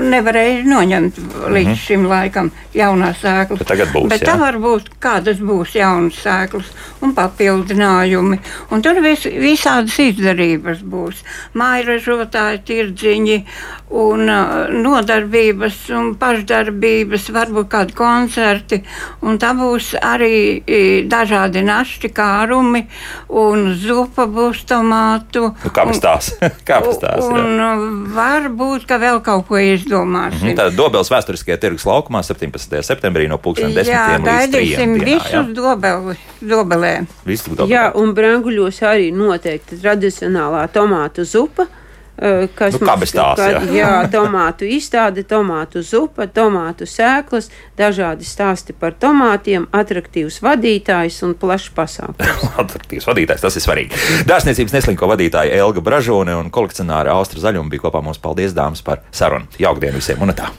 nevarēja 0.10 0.64
noņemt 0.68 1.20
līdz 1.54 1.76
šim 1.80 2.06
laikam 2.10 2.52
jaunās 2.76 3.22
sēklas. 3.24 3.62
Bet 3.62 3.72
tagad 3.72 3.94
būs, 3.94 4.10
Bet 4.12 4.26
tā 4.28 4.36
var 4.40 4.60
būt, 4.62 4.92
kādas 5.02 5.42
būs 5.44 5.76
jaunas 5.78 6.20
sēklas 6.24 6.70
un 7.06 7.14
papildinājumi. 7.18 8.40
Un 8.74 8.84
tur 8.86 9.02
vis, 9.04 9.26
visādas 9.26 9.98
izdarības 10.04 10.84
būs. 10.86 11.24
Mājražotāji, 11.60 12.64
tirdziņi 12.70 13.40
un 14.00 14.30
uh, 14.30 14.70
nodarbības 14.70 15.82
un 15.98 16.14
pašdarbības, 16.22 17.30
varbūt 17.34 17.72
kādi 17.72 17.98
koncerti. 17.98 18.82
Un 19.26 19.40
tā 19.42 19.56
būs 19.58 19.96
arī 19.98 20.34
i, 20.60 20.82
dažādi 21.10 21.64
našķi 21.66 22.14
kārumi 22.14 22.86
un 23.42 23.72
zupa 23.80 24.28
būs 24.30 24.66
tomātu. 24.70 25.50
Nu, 25.66 25.74
kā 25.74 25.88
bez 25.90 26.02
tās? 26.04 26.34
kā 26.70 26.82
bez 26.86 27.02
tās 27.02 27.26
jā. 27.26 27.39
Un 27.40 27.64
uh, 27.64 27.84
varbūt, 28.16 28.86
ka 28.90 29.00
vēl 29.02 29.22
kaut 29.26 29.48
ko 29.50 29.60
izdomāsim. 29.62 30.44
Mhm, 30.44 30.58
Tātad 30.60 30.78
Dobeles 30.78 31.12
vēsturiskajā 31.12 31.58
tirgus 31.62 31.86
laukumā 31.90 32.22
17. 32.26 32.80
septembrī 32.86 33.28
no 33.32 33.40
10. 33.42 33.88
Jā, 33.88 34.06
līdz 34.18 34.24
3. 34.24 34.30
gaidīsim 34.30 34.96
visus 35.04 35.52
dobeli, 35.58 36.16
dobelē. 36.42 36.94
Visu 37.26 37.56
dobeli. 37.56 37.74
Jā, 37.76 37.90
un 38.00 38.14
branguļos 38.18 38.82
arī 38.90 39.12
noteikti 39.16 39.80
tradicionālā 39.82 40.68
tomātu 40.74 41.26
zupa. 41.28 41.68
Eh, 42.22 42.46
Kas 42.56 42.78
Nu, 42.78 42.86
kā 42.86 42.96
bez 43.00 43.14
tās, 43.16 43.40
jā. 43.40 43.64
jā, 43.74 43.92
tomātu 44.14 44.68
izstāde, 44.70 45.24
tomātu 45.28 45.84
zupa, 45.86 46.28
tomātu 46.28 46.88
sēklas, 46.90 47.50
dažādi 47.80 48.28
stāsti 48.28 48.76
par 48.78 48.96
tomātiem, 49.00 49.68
attraktīvs 49.76 50.42
vadītājs 50.46 51.22
un 51.28 51.36
plašs 51.40 51.74
pasākums. 51.76 52.48
Attraktīvs 52.64 53.10
vadītājs, 53.10 53.44
tas 53.46 53.60
ir 53.60 53.66
svarīgi. 53.66 54.06
Dārzniecības 54.30 54.78
neslinko 54.78 55.10
vadītāja 55.12 55.60
Elga 55.60 55.84
Bražone 55.84 56.38
un 56.40 56.52
kolekcionāra 56.54 57.18
Austra 57.18 57.44
Zaļuma 57.44 57.72
bija 57.72 57.88
kopā 57.88 58.04
mums. 58.06 58.20
Paldies, 58.20 58.56
dāmas, 58.56 58.84
par 58.86 59.06
sarunu. 59.16 59.48
Jauktdienu 59.60 60.02
visiem 60.02 60.22
un 60.26 60.36
tā! 60.36 60.52